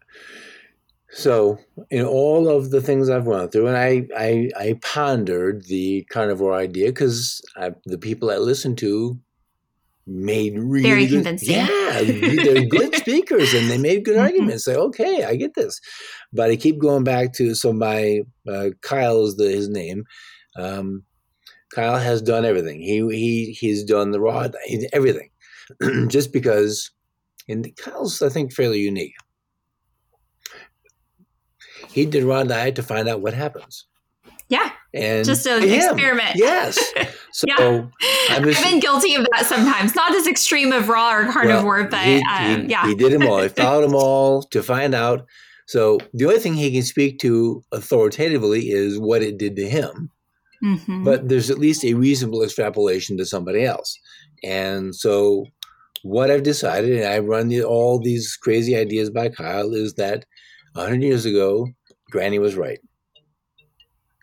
so 1.11 1.59
in 1.89 2.05
all 2.05 2.47
of 2.47 2.71
the 2.71 2.81
things 2.81 3.09
I've 3.09 3.25
gone 3.25 3.49
through, 3.49 3.67
and 3.67 3.77
I 3.77 4.07
I, 4.15 4.49
I 4.57 4.79
pondered 4.81 5.65
the 5.65 6.03
carnivore 6.09 6.53
idea 6.53 6.87
because 6.87 7.41
the 7.85 7.97
people 7.97 8.31
I 8.31 8.37
listened 8.37 8.77
to 8.79 9.19
made 10.07 10.57
really 10.57 10.89
very 10.89 11.05
good, 11.05 11.15
convincing. 11.15 11.55
Yeah, 11.55 12.01
they're 12.03 12.65
good 12.65 12.95
speakers, 12.95 13.53
and 13.53 13.69
they 13.69 13.77
made 13.77 14.05
good 14.05 14.15
mm-hmm. 14.15 14.23
arguments. 14.23 14.65
Say, 14.65 14.75
okay, 14.75 15.23
I 15.23 15.35
get 15.35 15.53
this, 15.55 15.79
but 16.31 16.49
I 16.49 16.55
keep 16.55 16.79
going 16.79 17.03
back 17.03 17.33
to 17.33 17.55
so 17.55 17.73
my 17.73 18.21
uh, 18.47 18.69
Kyle 18.81 19.25
is 19.25 19.35
the, 19.35 19.49
his 19.49 19.69
name. 19.69 20.05
Um, 20.57 21.03
Kyle 21.73 21.97
has 21.97 22.21
done 22.21 22.45
everything. 22.45 22.81
He 22.81 23.05
he 23.09 23.57
he's 23.59 23.83
done 23.83 24.11
the 24.11 24.19
raw 24.19 24.47
everything, 24.93 25.29
just 26.07 26.33
because 26.33 26.91
and 27.47 27.75
Kyle's, 27.77 28.21
I 28.21 28.29
think, 28.29 28.53
fairly 28.53 28.79
unique. 28.79 29.15
He 31.89 32.05
did 32.05 32.23
raw 32.23 32.43
diet 32.43 32.75
to 32.75 32.83
find 32.83 33.09
out 33.09 33.21
what 33.21 33.33
happens. 33.33 33.85
Yeah. 34.51 34.71
And 34.93 35.25
just 35.25 35.45
an 35.45 35.63
experiment. 35.63 36.35
Yes. 36.35 36.79
So 37.33 37.45
yeah. 37.47 37.85
I've 38.29 38.43
been 38.43 38.81
guilty 38.81 39.15
of 39.15 39.25
that 39.31 39.45
sometimes. 39.45 39.95
Not 39.95 40.13
as 40.13 40.27
extreme 40.27 40.73
of 40.73 40.89
raw 40.89 41.15
or 41.15 41.31
carnivore, 41.31 41.79
well, 41.79 41.87
but 41.89 41.99
he, 42.01 42.21
um, 42.29 42.63
he, 42.63 42.67
yeah. 42.67 42.85
He 42.85 42.93
did 42.93 43.13
them 43.13 43.25
all. 43.25 43.39
He 43.39 43.47
followed 43.55 43.83
them 43.83 43.95
all 43.95 44.43
to 44.43 44.61
find 44.61 44.93
out. 44.93 45.25
So 45.65 45.97
the 46.13 46.25
only 46.25 46.39
thing 46.39 46.55
he 46.55 46.73
can 46.73 46.83
speak 46.83 47.19
to 47.19 47.63
authoritatively 47.71 48.69
is 48.69 48.99
what 48.99 49.21
it 49.21 49.37
did 49.37 49.55
to 49.55 49.69
him. 49.69 50.11
Mm-hmm. 50.61 51.05
But 51.05 51.29
there's 51.29 51.49
at 51.49 51.57
least 51.57 51.85
a 51.85 51.93
reasonable 51.93 52.43
extrapolation 52.43 53.17
to 53.17 53.25
somebody 53.25 53.63
else. 53.63 53.97
And 54.43 54.93
so 54.93 55.45
what 56.03 56.31
I've 56.31 56.43
decided, 56.43 56.97
and 56.97 57.07
I 57.07 57.19
run 57.19 57.47
the, 57.49 57.63
all 57.63 57.99
these 57.99 58.35
crazy 58.35 58.75
ideas 58.75 59.09
by 59.09 59.29
Kyle, 59.29 59.73
is 59.73 59.95
that 59.95 60.25
100 60.73 61.03
years 61.03 61.25
ago, 61.25 61.67
Granny 62.09 62.39
was 62.39 62.55
right. 62.55 62.79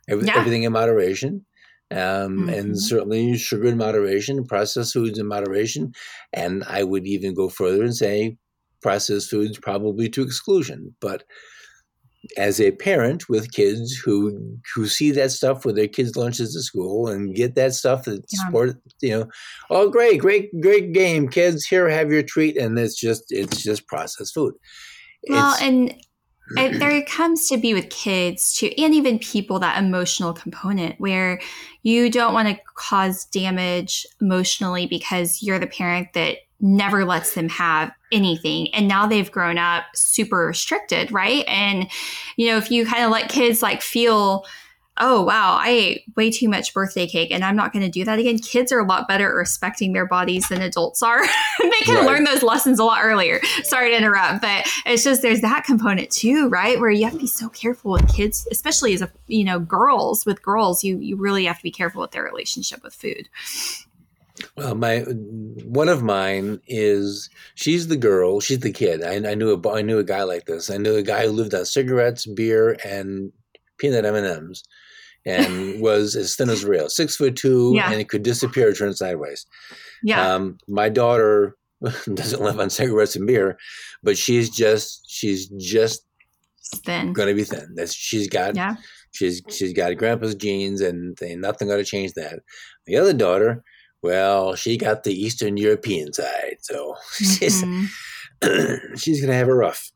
Every, 0.09 0.27
yeah. 0.27 0.39
Everything 0.39 0.63
in 0.63 0.73
moderation, 0.73 1.45
um, 1.91 1.99
mm-hmm. 1.99 2.49
and 2.49 2.81
certainly 2.81 3.37
sugar 3.37 3.69
in 3.69 3.77
moderation, 3.77 4.45
processed 4.45 4.95
foods 4.95 5.19
in 5.19 5.27
moderation, 5.27 5.93
and 6.33 6.65
I 6.65 6.83
would 6.83 7.07
even 7.07 7.35
go 7.35 7.49
further 7.49 7.83
and 7.83 7.95
say 7.95 8.39
processed 8.81 9.31
foods 9.31 9.59
probably 9.59 10.09
to 10.11 10.23
exclusion. 10.23 10.95
But 11.01 11.25
as 12.37 12.61
a 12.61 12.73
parent 12.73 13.29
with 13.29 13.53
kids 13.53 13.93
who 13.95 14.59
who 14.75 14.87
see 14.87 15.11
that 15.13 15.31
stuff 15.31 15.65
with 15.65 15.77
their 15.77 15.87
kids' 15.89 16.17
lunches 16.17 16.57
at 16.57 16.63
school 16.63 17.09
and 17.09 17.35
get 17.35 17.55
that 17.55 17.75
stuff 17.75 18.05
that 18.05 18.25
Yeah. 18.33 18.49
sport, 18.49 18.77
you 19.01 19.11
know, 19.11 19.27
oh 19.71 19.89
great, 19.89 20.21
great, 20.21 20.49
great 20.61 20.93
game, 20.93 21.29
kids, 21.29 21.65
here 21.67 21.89
have 21.89 22.11
your 22.11 22.23
treat, 22.23 22.57
and 22.57 22.79
it's 22.79 22.99
just 22.99 23.25
it's 23.31 23.63
just 23.63 23.87
processed 23.87 24.35
food. 24.35 24.55
Well, 25.29 25.55
It's- 25.55 25.63
and 25.63 25.95
it, 26.57 26.79
there 26.79 27.03
comes 27.05 27.49
to 27.49 27.59
be 27.59 27.75
with 27.75 27.91
kids 27.91 28.55
too, 28.55 28.71
and 28.79 28.95
even 28.95 29.19
people 29.19 29.59
that 29.59 29.83
emotional 29.83 30.33
component 30.33 30.99
where 31.01 31.41
you 31.83 32.11
don't 32.11 32.35
want 32.35 32.49
to 32.49 32.59
cause 32.75 33.25
damage 33.27 34.07
emotionally 34.21 34.87
because 34.87 35.43
you're 35.43 35.59
the 35.59 35.67
parent 35.67 36.13
that 36.15 36.39
never 36.61 37.05
lets 37.05 37.35
them 37.35 37.49
have 37.49 37.93
anything 38.11 38.73
and 38.75 38.89
now 38.89 39.07
they've 39.07 39.31
grown 39.31 39.59
up 39.59 39.85
super 39.95 40.47
restricted 40.47 41.13
right? 41.13 41.45
And 41.47 41.89
you 42.37 42.49
know 42.49 42.57
if 42.57 42.71
you 42.71 42.85
kind 42.85 43.05
of 43.05 43.11
let 43.11 43.29
kids 43.29 43.63
like 43.63 43.81
feel 43.81 44.45
oh 45.01 45.23
wow 45.23 45.57
i 45.61 45.69
ate 45.71 46.05
way 46.17 46.31
too 46.31 46.49
much 46.49 46.73
birthday 46.75 47.07
cake 47.07 47.31
and 47.31 47.45
i'm 47.45 47.57
not 47.57 47.73
going 47.73 47.85
to 47.85 47.91
do 47.91 48.05
that 48.05 48.19
again 48.19 48.39
kids 48.39 48.73
are 48.73 48.81
a 48.81 48.85
lot 48.85 49.07
better 49.09 49.29
at 49.29 49.35
respecting 49.35 49.93
their 49.93 50.07
bodies 50.07 50.49
than 50.49 50.61
adults 50.63 51.03
are 51.03 51.23
they 51.63 51.71
can 51.85 51.95
Right. 51.97 52.07
learn 52.07 52.25
those 52.25 52.43
lessons 52.43 52.79
a 52.79 52.85
lot 52.85 53.01
earlier 53.03 53.41
sorry 53.63 53.91
to 53.91 53.97
interrupt 53.97 54.43
but 54.43 54.67
it's 54.87 55.05
just 55.05 55.23
there's 55.23 55.41
that 55.43 55.65
component 55.65 56.11
too 56.11 56.49
right 56.49 56.79
where 56.81 56.91
you 56.91 57.05
have 57.05 57.13
to 57.15 57.19
be 57.19 57.27
so 57.27 57.49
careful 57.49 57.93
with 57.93 58.09
kids 58.15 58.47
especially 58.51 58.93
as 58.95 59.03
a 59.03 59.11
you 59.27 59.45
know 59.45 59.59
girls 59.61 60.25
with 60.27 60.43
girls 60.43 60.83
you 60.85 60.99
you 60.99 61.17
really 61.17 61.45
have 61.45 61.57
to 61.59 61.63
be 61.63 61.71
careful 61.71 62.01
with 62.03 62.11
their 62.13 62.25
relationship 62.25 62.83
with 62.83 62.95
food 62.95 63.29
Well, 64.57 64.75
my 64.77 65.01
one 65.01 65.89
of 65.89 66.03
mine 66.03 66.61
is 66.69 67.29
she's 67.57 67.89
the 67.89 67.97
girl, 67.97 68.41
she's 68.41 68.61
the 68.61 68.73
kid. 68.73 69.03
I, 69.03 69.15
I 69.31 69.35
knew 69.35 69.51
a 69.53 69.71
I 69.73 69.83
knew 69.83 69.99
a 69.99 70.05
guy 70.05 70.23
like 70.23 70.47
this. 70.47 70.71
I 70.71 70.77
knew 70.77 70.95
a 70.95 71.03
guy 71.03 71.25
who 71.27 71.33
lived 71.33 71.55
on 71.55 71.65
cigarettes, 71.65 72.25
beer, 72.25 72.77
and 72.85 73.33
peanut 73.79 74.05
M 74.05 74.15
and 74.15 74.27
M's, 74.27 74.63
and 75.27 75.81
was 75.81 76.17
as 76.17 76.37
thin 76.37 76.49
as 76.51 76.65
a 76.65 76.69
rail, 76.69 76.89
six 76.89 77.17
foot 77.17 77.37
two, 77.37 77.73
Yeah. 77.75 77.91
and 77.91 78.01
it 78.01 78.09
could 78.09 78.23
disappear 78.23 78.73
turn 78.73 78.95
sideways. 78.95 79.47
yeah 80.03 80.35
Um, 80.35 80.59
my 80.69 80.89
daughter 80.89 81.57
doesn't 82.15 82.43
live 82.43 82.59
on 82.61 82.71
cigarettes 82.71 83.17
and 83.17 83.27
beer, 83.27 83.57
but 84.03 84.17
she's 84.19 84.51
just 84.51 85.05
she's 85.09 85.49
just 85.59 86.03
thin 86.85 87.13
going 87.13 87.29
to 87.29 87.35
be 87.35 87.45
thin. 87.45 87.75
That's 87.77 87.95
she's 87.95 88.29
got 88.29 88.57
yeah 88.57 88.77
She's 89.13 89.41
she's 89.49 89.73
got 89.73 89.97
grandpa's 89.97 90.35
genes, 90.35 90.81
and 90.83 91.17
ain't 91.23 91.41
nothing 91.41 91.67
going 91.67 91.81
to 91.81 91.85
change 91.85 92.13
that. 92.13 92.41
The 92.87 92.97
other 92.99 93.15
daughter, 93.15 93.65
well, 94.03 94.55
she 94.55 94.77
got 94.77 95.03
the 95.03 95.15
Eastern 95.15 95.57
European 95.57 96.13
side, 96.13 96.57
so 96.61 96.95
she's 97.17 97.63
Mhm. 97.63 97.87
she's 98.99 99.21
going 99.21 99.31
to 99.31 99.35
have 99.37 99.49
a 99.49 99.55
rough. 99.55 99.91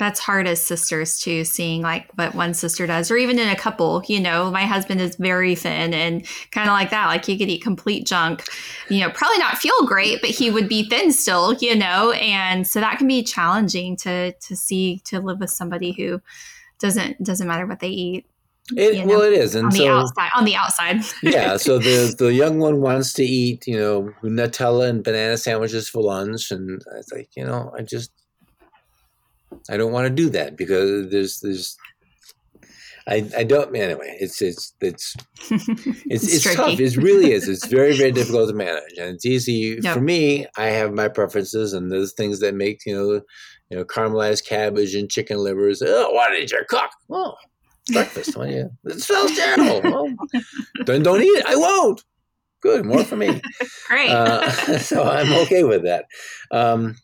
That's 0.00 0.18
hard 0.18 0.48
as 0.48 0.64
sisters 0.64 1.20
too 1.20 1.44
seeing 1.44 1.82
like 1.82 2.10
what 2.14 2.34
one 2.34 2.54
sister 2.54 2.86
does 2.86 3.10
or 3.10 3.18
even 3.18 3.38
in 3.38 3.48
a 3.48 3.54
couple 3.54 4.02
you 4.08 4.18
know 4.18 4.50
my 4.50 4.62
husband 4.62 4.98
is 4.98 5.14
very 5.16 5.54
thin 5.54 5.92
and 5.92 6.26
kind 6.52 6.68
of 6.68 6.72
like 6.72 6.88
that 6.88 7.06
like 7.06 7.24
he 7.24 7.36
could 7.38 7.50
eat 7.50 7.62
complete 7.62 8.06
junk 8.06 8.42
you 8.88 8.98
know 9.00 9.10
probably 9.10 9.36
not 9.38 9.58
feel 9.58 9.84
great 9.84 10.20
but 10.22 10.30
he 10.30 10.50
would 10.50 10.68
be 10.68 10.88
thin 10.88 11.12
still 11.12 11.52
you 11.54 11.76
know 11.76 12.12
and 12.12 12.66
so 12.66 12.80
that 12.80 12.96
can 12.96 13.06
be 13.06 13.22
challenging 13.22 13.94
to 13.94 14.32
to 14.32 14.56
see 14.56 15.00
to 15.04 15.20
live 15.20 15.38
with 15.38 15.50
somebody 15.50 15.92
who 15.92 16.20
doesn't 16.78 17.22
doesn't 17.22 17.46
matter 17.46 17.66
what 17.66 17.80
they 17.80 17.90
eat 17.90 18.26
It, 18.74 18.94
You 18.94 19.04
know, 19.04 19.18
well, 19.18 19.22
it 19.22 19.34
is, 19.34 19.54
and 19.54 19.66
on 19.66 19.72
the 19.72 19.88
outside 19.88 20.30
on 20.34 20.44
the 20.44 20.56
outside. 20.56 21.02
Yeah, 21.22 21.56
so 21.58 21.78
the 21.78 22.14
the 22.16 22.32
young 22.32 22.58
one 22.58 22.80
wants 22.80 23.12
to 23.14 23.24
eat, 23.24 23.66
you 23.66 23.76
know, 23.76 24.14
Nutella 24.22 24.88
and 24.88 25.02
banana 25.04 25.36
sandwiches 25.36 25.88
for 25.88 26.02
lunch, 26.02 26.50
and 26.50 26.80
I 26.92 26.96
was 26.98 27.12
like, 27.12 27.28
you 27.36 27.44
know, 27.44 27.72
I 27.76 27.82
just 27.82 28.12
I 29.68 29.76
don't 29.76 29.92
want 29.92 30.06
to 30.06 30.10
do 30.10 30.28
that 30.30 30.56
because 30.56 31.10
there's 31.10 31.40
there's. 31.40 31.76
I, 33.08 33.28
I 33.36 33.44
don't 33.44 33.74
anyway. 33.74 34.16
It's 34.20 34.40
it's 34.42 34.74
it's 34.80 35.16
It's, 35.50 36.32
it's, 36.32 36.42
tricky. 36.42 36.56
tough. 36.56 36.80
It 36.80 36.96
really 36.96 37.32
is. 37.32 37.48
It's 37.48 37.66
very, 37.78 37.96
very 37.96 38.12
difficult 38.12 38.48
to 38.50 38.54
manage, 38.54 38.98
and 38.98 39.14
it's 39.14 39.26
easy 39.26 39.78
Yep. 39.82 39.94
for 39.94 40.00
me. 40.00 40.46
I 40.56 40.66
have 40.66 40.92
my 40.92 41.08
preferences, 41.08 41.72
and 41.72 41.90
there's 41.90 42.12
things 42.12 42.40
that 42.40 42.54
make 42.54 42.84
you 42.86 42.94
know, 42.94 43.12
you 43.70 43.76
know, 43.78 43.84
caramelized 43.84 44.44
cabbage 44.46 44.94
and 44.94 45.10
chicken 45.10 45.38
livers. 45.38 45.82
Oh, 45.84 46.10
why 46.12 46.30
did 46.30 46.50
you 46.50 46.62
cook? 46.68 46.90
Oh, 47.10 47.34
breakfast. 47.92 48.36
Well, 48.36 48.48
yeah, 48.48 48.64
it 48.84 49.00
smells 49.00 49.34
terrible. 49.34 49.80
Well, 49.90 50.14
then 50.84 51.02
don't 51.02 51.22
eat 51.22 51.26
it. 51.26 51.46
I 51.46 51.56
won't. 51.56 52.04
Good, 52.60 52.84
more 52.84 53.02
for 53.04 53.16
me. 53.16 53.40
great 53.88 54.10
Uh, 54.10 54.78
so 54.78 55.02
I'm 55.02 55.32
okay 55.44 55.64
with 55.64 55.82
that. 55.84 56.04
Um, 56.50 56.96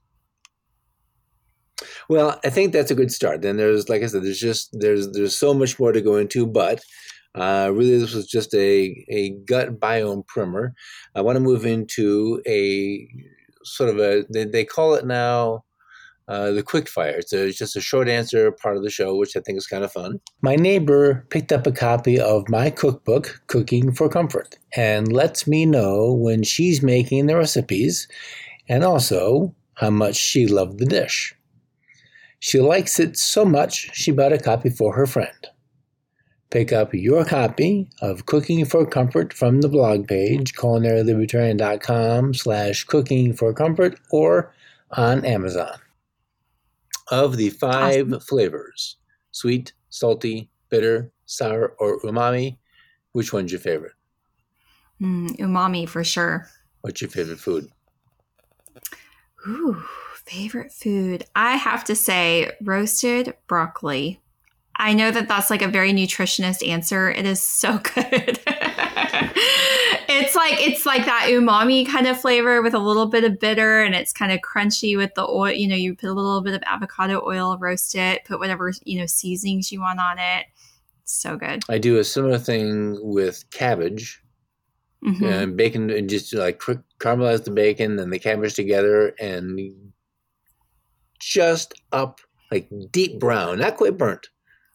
well, 2.08 2.38
I 2.44 2.50
think 2.50 2.72
that's 2.72 2.90
a 2.90 2.94
good 2.94 3.12
start. 3.12 3.42
Then 3.42 3.56
there's, 3.56 3.88
like 3.88 4.02
I 4.02 4.06
said, 4.06 4.22
there's 4.22 4.40
just 4.40 4.70
there's 4.72 5.10
there's 5.12 5.36
so 5.36 5.54
much 5.54 5.78
more 5.78 5.92
to 5.92 6.00
go 6.00 6.16
into, 6.16 6.46
but 6.46 6.80
uh, 7.34 7.70
really 7.72 7.98
this 7.98 8.14
was 8.14 8.26
just 8.26 8.54
a 8.54 9.04
a 9.08 9.30
gut 9.46 9.78
biome 9.78 10.26
primer. 10.26 10.74
I 11.14 11.20
want 11.20 11.36
to 11.36 11.40
move 11.40 11.66
into 11.66 12.42
a 12.46 13.08
sort 13.64 13.90
of 13.90 13.98
a 13.98 14.24
they, 14.32 14.44
they 14.44 14.64
call 14.64 14.94
it 14.94 15.06
now. 15.06 15.64
Uh, 16.28 16.50
the 16.50 16.60
quick 16.60 16.88
fire. 16.88 17.22
So 17.24 17.36
it's 17.36 17.56
just 17.56 17.76
a 17.76 17.80
short 17.80 18.08
answer 18.08 18.50
part 18.50 18.76
of 18.76 18.82
the 18.82 18.90
show, 18.90 19.14
which 19.14 19.36
I 19.36 19.40
think 19.40 19.58
is 19.58 19.68
kind 19.68 19.84
of 19.84 19.92
fun. 19.92 20.18
My 20.42 20.56
neighbor 20.56 21.24
picked 21.30 21.52
up 21.52 21.68
a 21.68 21.70
copy 21.70 22.18
of 22.18 22.48
my 22.48 22.68
cookbook, 22.68 23.40
Cooking 23.46 23.92
for 23.92 24.08
Comfort, 24.08 24.58
and 24.74 25.12
lets 25.12 25.46
me 25.46 25.66
know 25.66 26.12
when 26.12 26.42
she's 26.42 26.82
making 26.82 27.26
the 27.26 27.36
recipes 27.36 28.08
and 28.68 28.82
also 28.82 29.54
how 29.74 29.90
much 29.90 30.16
she 30.16 30.48
loved 30.48 30.80
the 30.80 30.86
dish. 30.86 31.35
She 32.38 32.60
likes 32.60 33.00
it 33.00 33.16
so 33.18 33.44
much 33.44 33.90
she 33.94 34.10
bought 34.12 34.32
a 34.32 34.38
copy 34.38 34.70
for 34.70 34.94
her 34.94 35.06
friend. 35.06 35.46
Pick 36.50 36.72
up 36.72 36.94
your 36.94 37.24
copy 37.24 37.90
of 38.00 38.26
Cooking 38.26 38.64
for 38.64 38.86
Comfort 38.86 39.32
from 39.32 39.60
the 39.62 39.68
blog 39.68 40.06
page, 40.06 40.54
culinarylibertarian.com 40.54 42.34
slash 42.34 42.84
cooking 42.84 43.32
for 43.32 43.52
comfort 43.52 43.98
or 44.10 44.54
on 44.92 45.24
Amazon. 45.24 45.76
Of 47.10 47.36
the 47.36 47.50
five 47.50 48.06
Awesome. 48.12 48.20
flavors, 48.20 48.96
sweet, 49.32 49.72
salty, 49.90 50.50
bitter, 50.70 51.12
sour, 51.24 51.74
or 51.80 52.00
umami, 52.00 52.58
which 53.12 53.32
one's 53.32 53.50
your 53.50 53.60
favorite? 53.60 53.92
Mm, 55.00 55.36
umami 55.38 55.88
for 55.88 56.04
sure 56.04 56.48
What's 56.82 57.00
your 57.00 57.10
favorite 57.10 57.40
food? 57.40 57.68
Ooh, 59.48 59.82
favorite 60.26 60.72
food. 60.72 61.24
I 61.34 61.56
have 61.56 61.84
to 61.84 61.94
say 61.96 62.50
roasted 62.62 63.34
broccoli. 63.46 64.20
I 64.78 64.92
know 64.92 65.10
that 65.10 65.28
that's 65.28 65.48
like 65.50 65.62
a 65.62 65.68
very 65.68 65.92
nutritionist 65.92 66.66
answer. 66.66 67.10
It 67.10 67.24
is 67.24 67.40
so 67.46 67.78
good. 67.94 68.40
it's 70.08 70.34
like 70.34 70.60
it's 70.60 70.84
like 70.84 71.04
that 71.06 71.28
umami 71.30 71.86
kind 71.86 72.06
of 72.06 72.20
flavor 72.20 72.60
with 72.62 72.74
a 72.74 72.78
little 72.78 73.06
bit 73.06 73.24
of 73.24 73.38
bitter 73.40 73.82
and 73.82 73.94
it's 73.94 74.12
kind 74.12 74.32
of 74.32 74.40
crunchy 74.40 74.96
with 74.96 75.14
the 75.14 75.26
oil, 75.26 75.50
you 75.52 75.66
know, 75.68 75.74
you 75.76 75.94
put 75.94 76.10
a 76.10 76.12
little 76.12 76.42
bit 76.42 76.54
of 76.54 76.62
avocado 76.66 77.22
oil, 77.26 77.56
roast 77.58 77.94
it, 77.94 78.24
put 78.24 78.38
whatever, 78.38 78.72
you 78.84 78.98
know, 78.98 79.06
seasonings 79.06 79.72
you 79.72 79.80
want 79.80 80.00
on 80.00 80.18
it. 80.18 80.46
It's 81.02 81.12
so 81.14 81.36
good. 81.36 81.62
I 81.68 81.78
do 81.78 81.98
a 81.98 82.04
similar 82.04 82.38
thing 82.38 82.98
with 83.02 83.44
cabbage 83.50 84.22
Mhm. 85.04 85.22
and 85.24 85.56
bacon, 85.56 85.90
and 85.90 86.08
just 86.10 86.34
like 86.34 86.58
cr- 86.58 86.72
caramelize 86.98 87.44
the 87.44 87.50
bacon 87.50 87.98
and 87.98 88.12
the 88.12 88.18
cabbage 88.18 88.54
together 88.54 89.14
and 89.20 89.60
just 91.26 91.74
up 91.92 92.20
like 92.52 92.68
deep 92.90 93.18
brown, 93.18 93.58
not 93.58 93.76
quite 93.76 93.98
burnt. 93.98 94.28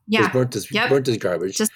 Yeah. 0.07 0.29
burnt 0.31 0.55
is 0.55 0.71
Yep. 0.71 0.89
burnt 0.89 1.07
is 1.07 1.17
garbage. 1.17 1.57
Just- 1.57 1.71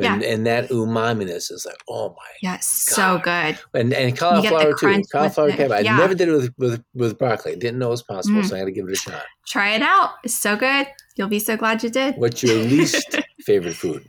and, 0.00 0.22
and 0.22 0.46
that 0.46 0.68
umaminess 0.68 1.50
is 1.50 1.66
like, 1.66 1.78
oh 1.88 2.10
my 2.10 2.28
Yeah, 2.40 2.58
so 2.60 3.18
good. 3.18 3.58
And 3.74 3.92
and 3.92 4.16
cauliflower 4.16 4.72
too. 4.78 5.02
Cauliflower 5.10 5.50
cabbage. 5.50 5.86
I 5.88 5.96
never 5.96 6.14
did 6.14 6.28
it 6.28 6.32
with, 6.32 6.52
with 6.56 6.84
with 6.94 7.18
broccoli. 7.18 7.56
Didn't 7.56 7.80
know 7.80 7.88
it 7.88 7.90
was 7.90 8.02
possible, 8.04 8.42
Mm. 8.42 8.46
so 8.48 8.54
I 8.54 8.58
had 8.60 8.66
to 8.66 8.70
give 8.70 8.86
it 8.86 8.92
a 8.92 8.96
shot. 8.96 9.24
Try 9.48 9.70
it 9.74 9.82
out. 9.82 10.10
It's 10.22 10.36
so 10.36 10.54
good. 10.54 10.86
You'll 11.16 11.26
be 11.26 11.40
so 11.40 11.56
glad 11.56 11.82
you 11.82 11.90
did. 11.90 12.14
What's 12.16 12.44
your 12.44 12.54
least 12.54 13.18
favorite 13.40 13.74
food? 13.74 14.08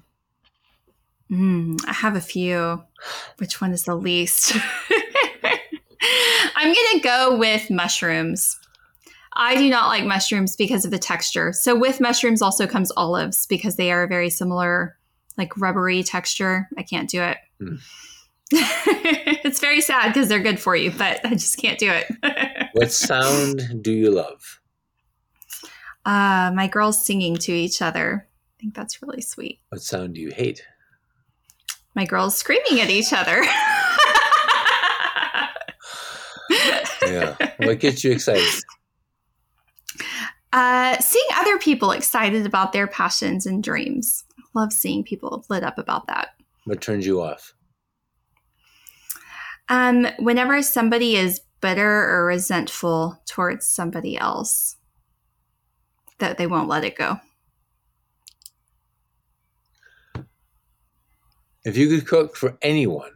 Mm, 1.31 1.79
I 1.87 1.93
have 1.93 2.15
a 2.15 2.21
few. 2.21 2.83
Which 3.37 3.59
one 3.59 3.71
is 3.71 3.85
the 3.85 3.95
least? 3.95 4.55
I'm 6.55 6.73
to 6.73 6.99
go 7.01 7.35
with 7.37 7.69
mushrooms. 7.71 8.59
I 9.39 9.55
do 9.55 9.69
not 9.69 9.87
like 9.87 10.03
mushrooms 10.05 10.55
because 10.57 10.83
of 10.83 10.91
the 10.91 10.99
texture. 10.99 11.53
So, 11.53 11.73
with 11.75 12.01
mushrooms 12.01 12.41
also 12.41 12.67
comes 12.67 12.91
olives 12.97 13.47
because 13.47 13.77
they 13.77 13.89
are 13.91 14.03
a 14.03 14.07
very 14.07 14.29
similar, 14.29 14.97
like 15.37 15.57
rubbery 15.57 16.03
texture. 16.03 16.67
I 16.77 16.83
can't 16.83 17.09
do 17.09 17.21
it. 17.21 17.37
Mm. 17.61 17.79
it's 18.51 19.59
very 19.59 19.79
sad 19.79 20.13
because 20.13 20.27
they're 20.27 20.41
good 20.41 20.59
for 20.59 20.75
you, 20.75 20.91
but 20.91 21.25
I 21.25 21.29
just 21.31 21.57
can't 21.57 21.79
do 21.79 21.89
it. 21.91 22.07
What 22.73 22.91
sound 22.91 23.81
do 23.81 23.91
you 23.91 24.11
love? 24.11 24.59
uh, 26.05 26.51
my 26.53 26.67
girls 26.67 27.03
singing 27.03 27.35
to 27.37 27.51
each 27.51 27.81
other. 27.81 28.27
I 28.27 28.55
think 28.61 28.75
that's 28.75 29.01
really 29.01 29.21
sweet. 29.21 29.59
What 29.69 29.81
sound 29.81 30.15
do 30.15 30.21
you 30.21 30.29
hate? 30.29 30.63
My 31.95 32.05
girls 32.05 32.37
screaming 32.37 32.79
at 32.81 32.89
each 32.89 33.13
other. 33.13 33.43
Yeah. 37.07 37.35
what 37.57 37.79
gets 37.79 38.03
you 38.03 38.11
excited? 38.11 38.43
Uh, 40.51 40.97
seeing 40.99 41.27
other 41.35 41.59
people 41.59 41.91
excited 41.91 42.45
about 42.45 42.73
their 42.73 42.87
passions 42.87 43.45
and 43.45 43.63
dreams. 43.63 44.23
I 44.37 44.43
love 44.59 44.73
seeing 44.73 45.03
people 45.03 45.45
lit 45.49 45.63
up 45.63 45.77
about 45.77 46.07
that. 46.07 46.29
What 46.65 46.81
turns 46.81 47.05
you 47.05 47.21
off? 47.21 47.53
Um, 49.69 50.07
whenever 50.17 50.61
somebody 50.63 51.15
is 51.15 51.41
bitter 51.61 52.09
or 52.09 52.25
resentful 52.25 53.21
towards 53.27 53.67
somebody 53.67 54.17
else, 54.17 54.77
that 56.17 56.37
they 56.37 56.47
won't 56.47 56.67
let 56.67 56.83
it 56.83 56.95
go. 56.95 57.19
If 61.63 61.77
you 61.77 61.87
could 61.89 62.07
cook 62.07 62.35
for 62.35 62.57
anyone 62.61 63.11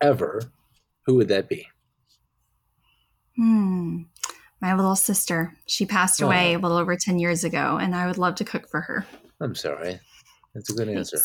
ever, 0.00 0.42
who 1.06 1.14
would 1.16 1.28
that 1.28 1.48
be? 1.48 1.68
Hmm. 3.36 4.02
My 4.60 4.74
little 4.74 4.96
sister. 4.96 5.54
She 5.66 5.86
passed 5.86 6.20
away 6.20 6.54
oh. 6.54 6.58
a 6.58 6.60
little 6.60 6.76
over 6.76 6.96
10 6.96 7.18
years 7.18 7.44
ago, 7.44 7.78
and 7.80 7.94
I 7.94 8.06
would 8.06 8.18
love 8.18 8.34
to 8.36 8.44
cook 8.44 8.68
for 8.68 8.80
her. 8.80 9.06
I'm 9.40 9.54
sorry. 9.54 10.00
That's 10.54 10.70
a 10.70 10.74
good 10.74 10.88
answer. 10.88 11.18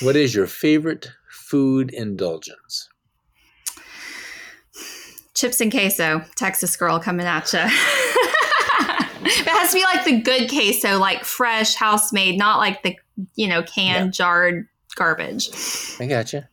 what 0.02 0.16
is 0.16 0.34
your 0.34 0.46
favorite 0.46 1.10
food 1.28 1.92
indulgence? 1.92 2.88
Chips 5.34 5.60
and 5.60 5.70
queso, 5.70 6.24
Texas 6.36 6.76
girl 6.76 6.98
coming 6.98 7.26
at 7.26 7.52
you. 7.52 7.58
it 9.24 9.46
has 9.48 9.70
to 9.70 9.74
be 9.74 9.82
like 9.82 10.04
the 10.04 10.20
good 10.20 10.48
queso, 10.48 10.98
like 10.98 11.24
fresh, 11.24 11.74
house 11.74 12.12
made, 12.12 12.38
not 12.38 12.58
like 12.58 12.82
the, 12.82 12.96
you 13.34 13.48
know, 13.48 13.62
canned, 13.62 14.06
yeah. 14.06 14.10
jarred 14.10 14.68
garbage. 14.94 15.50
I 16.00 16.06
gotcha. 16.06 16.48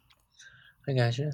I 0.89 0.93
gotcha. 0.93 1.33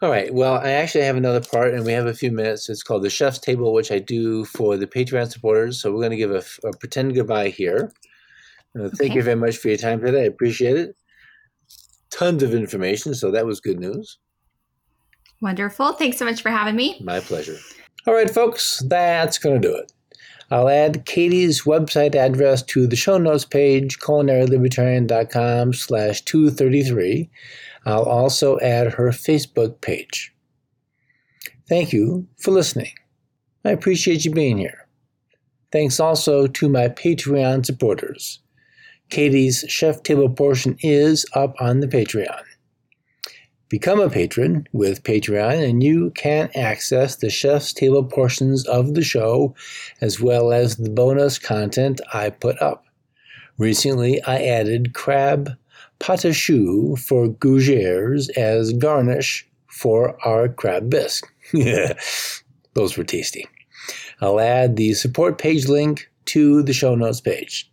All 0.00 0.08
right. 0.10 0.32
Well, 0.32 0.54
I 0.54 0.70
actually 0.70 1.04
have 1.04 1.16
another 1.16 1.42
part, 1.42 1.74
and 1.74 1.84
we 1.84 1.92
have 1.92 2.06
a 2.06 2.14
few 2.14 2.32
minutes. 2.32 2.70
It's 2.70 2.82
called 2.82 3.02
the 3.02 3.10
Chef's 3.10 3.38
Table, 3.38 3.74
which 3.74 3.92
I 3.92 3.98
do 3.98 4.46
for 4.46 4.78
the 4.78 4.86
Patreon 4.86 5.30
supporters. 5.30 5.78
So 5.78 5.92
we're 5.92 5.98
going 6.00 6.12
to 6.12 6.16
give 6.16 6.30
a, 6.30 6.42
a 6.66 6.72
pretend 6.78 7.14
goodbye 7.14 7.50
here. 7.50 7.92
Uh, 8.74 8.88
thank 8.88 9.10
okay. 9.10 9.14
you 9.14 9.22
very 9.22 9.36
much 9.36 9.58
for 9.58 9.68
your 9.68 9.76
time 9.76 10.00
today. 10.00 10.22
I 10.22 10.26
appreciate 10.26 10.76
it. 10.76 10.96
Tons 12.10 12.42
of 12.42 12.54
information, 12.54 13.14
so 13.14 13.30
that 13.32 13.44
was 13.44 13.60
good 13.60 13.78
news. 13.78 14.18
Wonderful. 15.42 15.92
Thanks 15.92 16.16
so 16.16 16.24
much 16.24 16.40
for 16.40 16.50
having 16.50 16.76
me. 16.76 16.98
My 17.04 17.20
pleasure. 17.20 17.58
All 18.06 18.14
right, 18.14 18.30
folks, 18.30 18.82
that's 18.86 19.36
going 19.36 19.60
to 19.60 19.68
do 19.68 19.76
it. 19.76 19.92
I'll 20.50 20.68
add 20.68 21.06
Katie's 21.06 21.62
website 21.62 22.14
address 22.14 22.62
to 22.64 22.86
the 22.86 22.96
show 22.96 23.18
notes 23.18 23.44
page, 23.44 23.98
culinarylibertarian.com 23.98 25.72
slash 25.72 26.22
233. 26.22 27.28
I'll 27.84 28.02
also 28.02 28.58
add 28.60 28.94
her 28.94 29.08
Facebook 29.10 29.80
page. 29.80 30.32
Thank 31.68 31.92
you 31.92 32.28
for 32.38 32.52
listening. 32.52 32.92
I 33.64 33.70
appreciate 33.70 34.24
you 34.24 34.30
being 34.30 34.58
here. 34.58 34.86
Thanks 35.72 35.98
also 35.98 36.46
to 36.46 36.68
my 36.68 36.88
Patreon 36.88 37.66
supporters. 37.66 38.40
Katie's 39.10 39.64
Chef 39.68 40.02
Table 40.02 40.28
portion 40.28 40.76
is 40.80 41.26
up 41.34 41.54
on 41.60 41.80
the 41.80 41.88
Patreon. 41.88 42.42
Become 43.68 43.98
a 43.98 44.08
patron 44.08 44.68
with 44.72 45.02
Patreon, 45.02 45.68
and 45.68 45.82
you 45.82 46.10
can 46.10 46.50
access 46.54 47.16
the 47.16 47.30
Chef's 47.30 47.72
Table 47.72 48.04
portions 48.04 48.64
of 48.66 48.94
the 48.94 49.02
show 49.02 49.56
as 50.00 50.20
well 50.20 50.52
as 50.52 50.76
the 50.76 50.88
bonus 50.88 51.36
content 51.40 52.00
I 52.14 52.30
put 52.30 52.62
up. 52.62 52.84
Recently, 53.58 54.22
I 54.22 54.40
added 54.44 54.94
crab 54.94 55.50
pâte 55.98 56.28
à 56.28 56.32
choux 56.32 56.94
for 56.96 57.26
gougères 57.26 58.30
as 58.36 58.72
garnish 58.72 59.48
for 59.66 60.16
our 60.24 60.48
crab 60.48 60.88
bisque. 60.88 61.26
Those 62.74 62.96
were 62.96 63.04
tasty. 63.04 63.48
I'll 64.20 64.38
add 64.38 64.76
the 64.76 64.94
support 64.94 65.38
page 65.38 65.66
link 65.66 66.08
to 66.26 66.62
the 66.62 66.72
show 66.72 66.94
notes 66.94 67.20
page. 67.20 67.68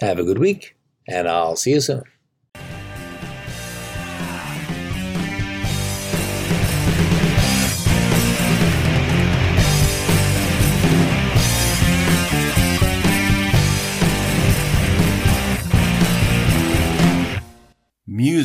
Have 0.00 0.20
a 0.20 0.24
good 0.24 0.38
week, 0.38 0.76
and 1.08 1.28
I'll 1.28 1.56
see 1.56 1.72
you 1.72 1.80
soon. 1.80 2.04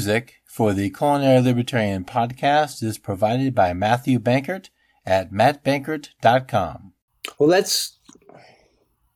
Music 0.03 0.41
for 0.43 0.73
the 0.73 0.89
Culinary 0.89 1.39
Libertarian 1.39 2.03
podcast 2.03 2.84
is 2.84 2.97
provided 2.97 3.55
by 3.55 3.71
Matthew 3.71 4.19
Bankert 4.19 4.67
at 5.05 5.31
mattbankert.com. 5.31 6.91
Well, 7.39 7.47
let's 7.47 7.99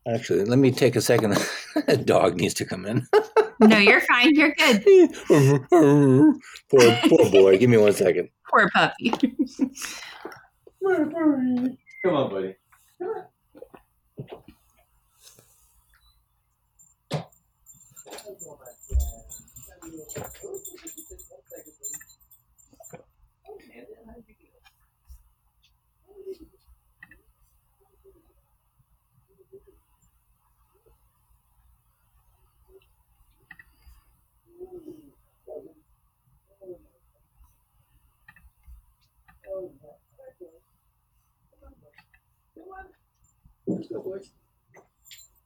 actually 0.08 0.46
let 0.46 0.60
me 0.60 0.72
take 0.72 0.96
a 0.96 1.02
second. 1.02 1.38
a 1.90 1.98
dog 1.98 2.38
needs 2.38 2.54
to 2.54 2.66
come 2.66 2.86
in. 2.86 3.06
no, 3.60 3.78
you're 3.78 4.00
fine. 4.00 4.34
You're 4.34 4.56
good. 4.56 4.82
poor, 5.28 6.98
poor 7.10 7.32
boy. 7.32 7.58
Give 7.58 7.70
me 7.70 7.76
one 7.76 7.92
second. 7.92 8.30
Poor 8.50 8.70
puppy. 8.74 9.10
Come 9.10 9.36
on, 12.06 12.30
buddy. 12.30 12.56
Come 12.98 13.10
on. 13.10 13.26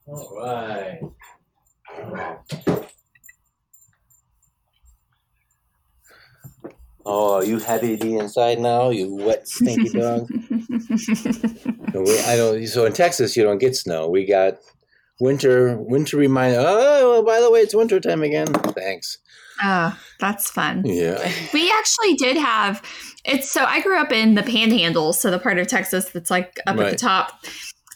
All 0.06 0.36
right. 0.36 1.00
Oh, 7.04 7.34
are 7.34 7.44
you 7.44 7.58
happy 7.58 7.96
to 7.96 8.04
be 8.04 8.16
inside 8.16 8.60
now? 8.60 8.90
You 8.90 9.14
wet, 9.14 9.48
stinky 9.48 9.88
dog. 9.98 10.28
we, 10.30 12.20
I 12.20 12.36
don't. 12.36 12.66
So 12.66 12.86
in 12.86 12.92
Texas, 12.92 13.36
you 13.36 13.42
don't 13.42 13.58
get 13.58 13.74
snow. 13.74 14.08
We 14.08 14.24
got 14.24 14.58
winter. 15.20 15.76
Winter 15.78 16.16
reminder. 16.16 16.58
Oh, 16.60 17.10
well, 17.10 17.24
by 17.24 17.40
the 17.40 17.50
way, 17.50 17.60
it's 17.60 17.74
winter 17.74 17.98
time 17.98 18.22
again. 18.22 18.46
Thanks. 18.46 19.18
Oh, 19.62 19.98
that's 20.20 20.50
fun. 20.50 20.84
Yeah. 20.84 21.18
We 21.52 21.70
actually 21.72 22.14
did 22.14 22.36
have 22.36 22.82
it's 23.24 23.48
so 23.48 23.64
I 23.64 23.80
grew 23.80 23.98
up 23.98 24.10
in 24.10 24.34
the 24.34 24.42
panhandle, 24.42 25.12
so 25.12 25.30
the 25.30 25.38
part 25.38 25.58
of 25.58 25.68
Texas 25.68 26.10
that's 26.10 26.30
like 26.30 26.58
up 26.66 26.78
at 26.78 26.90
the 26.90 26.96
top 26.96 27.44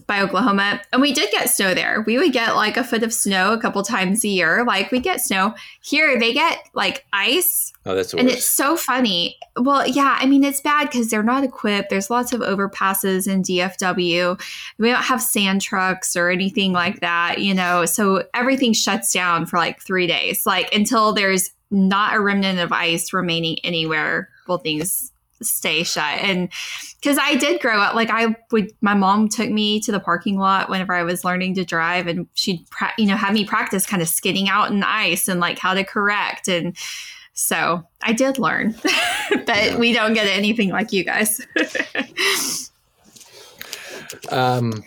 by 0.07 0.21
Oklahoma. 0.21 0.81
And 0.93 1.03
we 1.03 1.13
did 1.13 1.31
get 1.31 1.51
snow 1.51 1.75
there. 1.75 2.03
We 2.07 2.19
would 2.19 2.33
get 2.33 2.55
like 2.55 2.77
a 2.77 2.85
foot 2.85 3.03
of 3.03 3.13
snow 3.13 3.53
a 3.53 3.61
couple 3.61 3.83
times 3.83 4.25
a 4.25 4.29
year. 4.29 4.65
Like 4.65 4.93
we 4.93 5.01
get 5.01 5.21
snow. 5.21 5.55
Here 5.83 6.19
they 6.19 6.33
get 6.33 6.59
like 6.75 7.05
ice. 7.13 7.73
Oh, 7.85 7.95
that's 7.95 8.15
And 8.15 8.29
it's 8.29 8.47
so 8.47 8.77
funny. 8.77 9.37
Well, 9.57 9.87
yeah, 9.87 10.17
I 10.21 10.27
mean 10.27 10.45
it's 10.45 10.61
bad 10.61 10.91
because 10.91 11.11
they're 11.11 11.23
not 11.23 11.45
equipped. 11.45 11.91
There's 11.91 12.11
lots 12.11 12.33
of 12.33 12.41
overpasses 12.41 13.29
in 13.29 13.43
DFW. 13.43 14.41
We 14.79 14.91
don't 14.91 15.03
have 15.03 15.23
sand 15.23 15.63
trucks 15.63 16.17
or 16.17 16.31
anything 16.31 16.73
like 16.73 17.01
that, 17.01 17.41
you 17.41 17.55
know. 17.55 17.85
So 17.85 18.25
everything 18.35 18.73
shuts 18.73 19.13
down 19.13 19.47
for 19.47 19.57
like 19.57 19.81
three 19.81 20.07
days. 20.07 20.47
Like 20.47 20.73
until 20.75 21.13
there's 21.13 21.51
not 21.71 22.15
a 22.15 22.21
remnant 22.21 22.61
of 22.61 22.73
ice 22.73 23.13
remaining 23.13 23.59
anywhere 23.65 24.29
will 24.47 24.59
things 24.59 25.13
stay 25.43 25.83
shut 25.83 26.19
and 26.21 26.49
because 27.01 27.19
i 27.21 27.35
did 27.35 27.61
grow 27.61 27.79
up 27.79 27.95
like 27.95 28.11
i 28.11 28.35
would 28.51 28.73
my 28.81 28.95
mom 28.95 29.29
took 29.29 29.51
me 29.51 29.81
to 29.81 29.93
the 29.93 30.01
parking 30.01 30.39
lot 30.39 30.69
whenever 30.69 30.95
i 30.95 31.03
was 31.03 31.25
learning 31.25 31.55
to 31.55 31.65
drive 31.65 32.07
and 32.07 32.27
she'd 32.35 32.69
pra- 32.71 32.93
you 32.99 33.07
know 33.07 33.17
have 33.17 33.35
me 33.35 33.45
practice 33.45 33.87
kind 33.87 34.03
of 34.03 34.09
skidding 34.09 34.49
out 34.49 34.71
in 34.71 34.83
ice 34.83 35.29
and 35.29 35.41
like 35.41 35.59
how 35.59 35.75
to 35.75 35.85
correct. 35.85 36.49
And 36.49 36.77
so 37.35 37.87
i 38.03 38.13
did 38.13 38.39
learn 38.39 38.75
but 39.31 39.49
yeah. 39.49 39.77
we 39.77 39.93
don't 39.93 40.15
get 40.15 40.27
anything 40.27 40.71
like 40.71 40.93
you 40.93 41.05
guys. 41.05 41.47
Um 44.31 44.85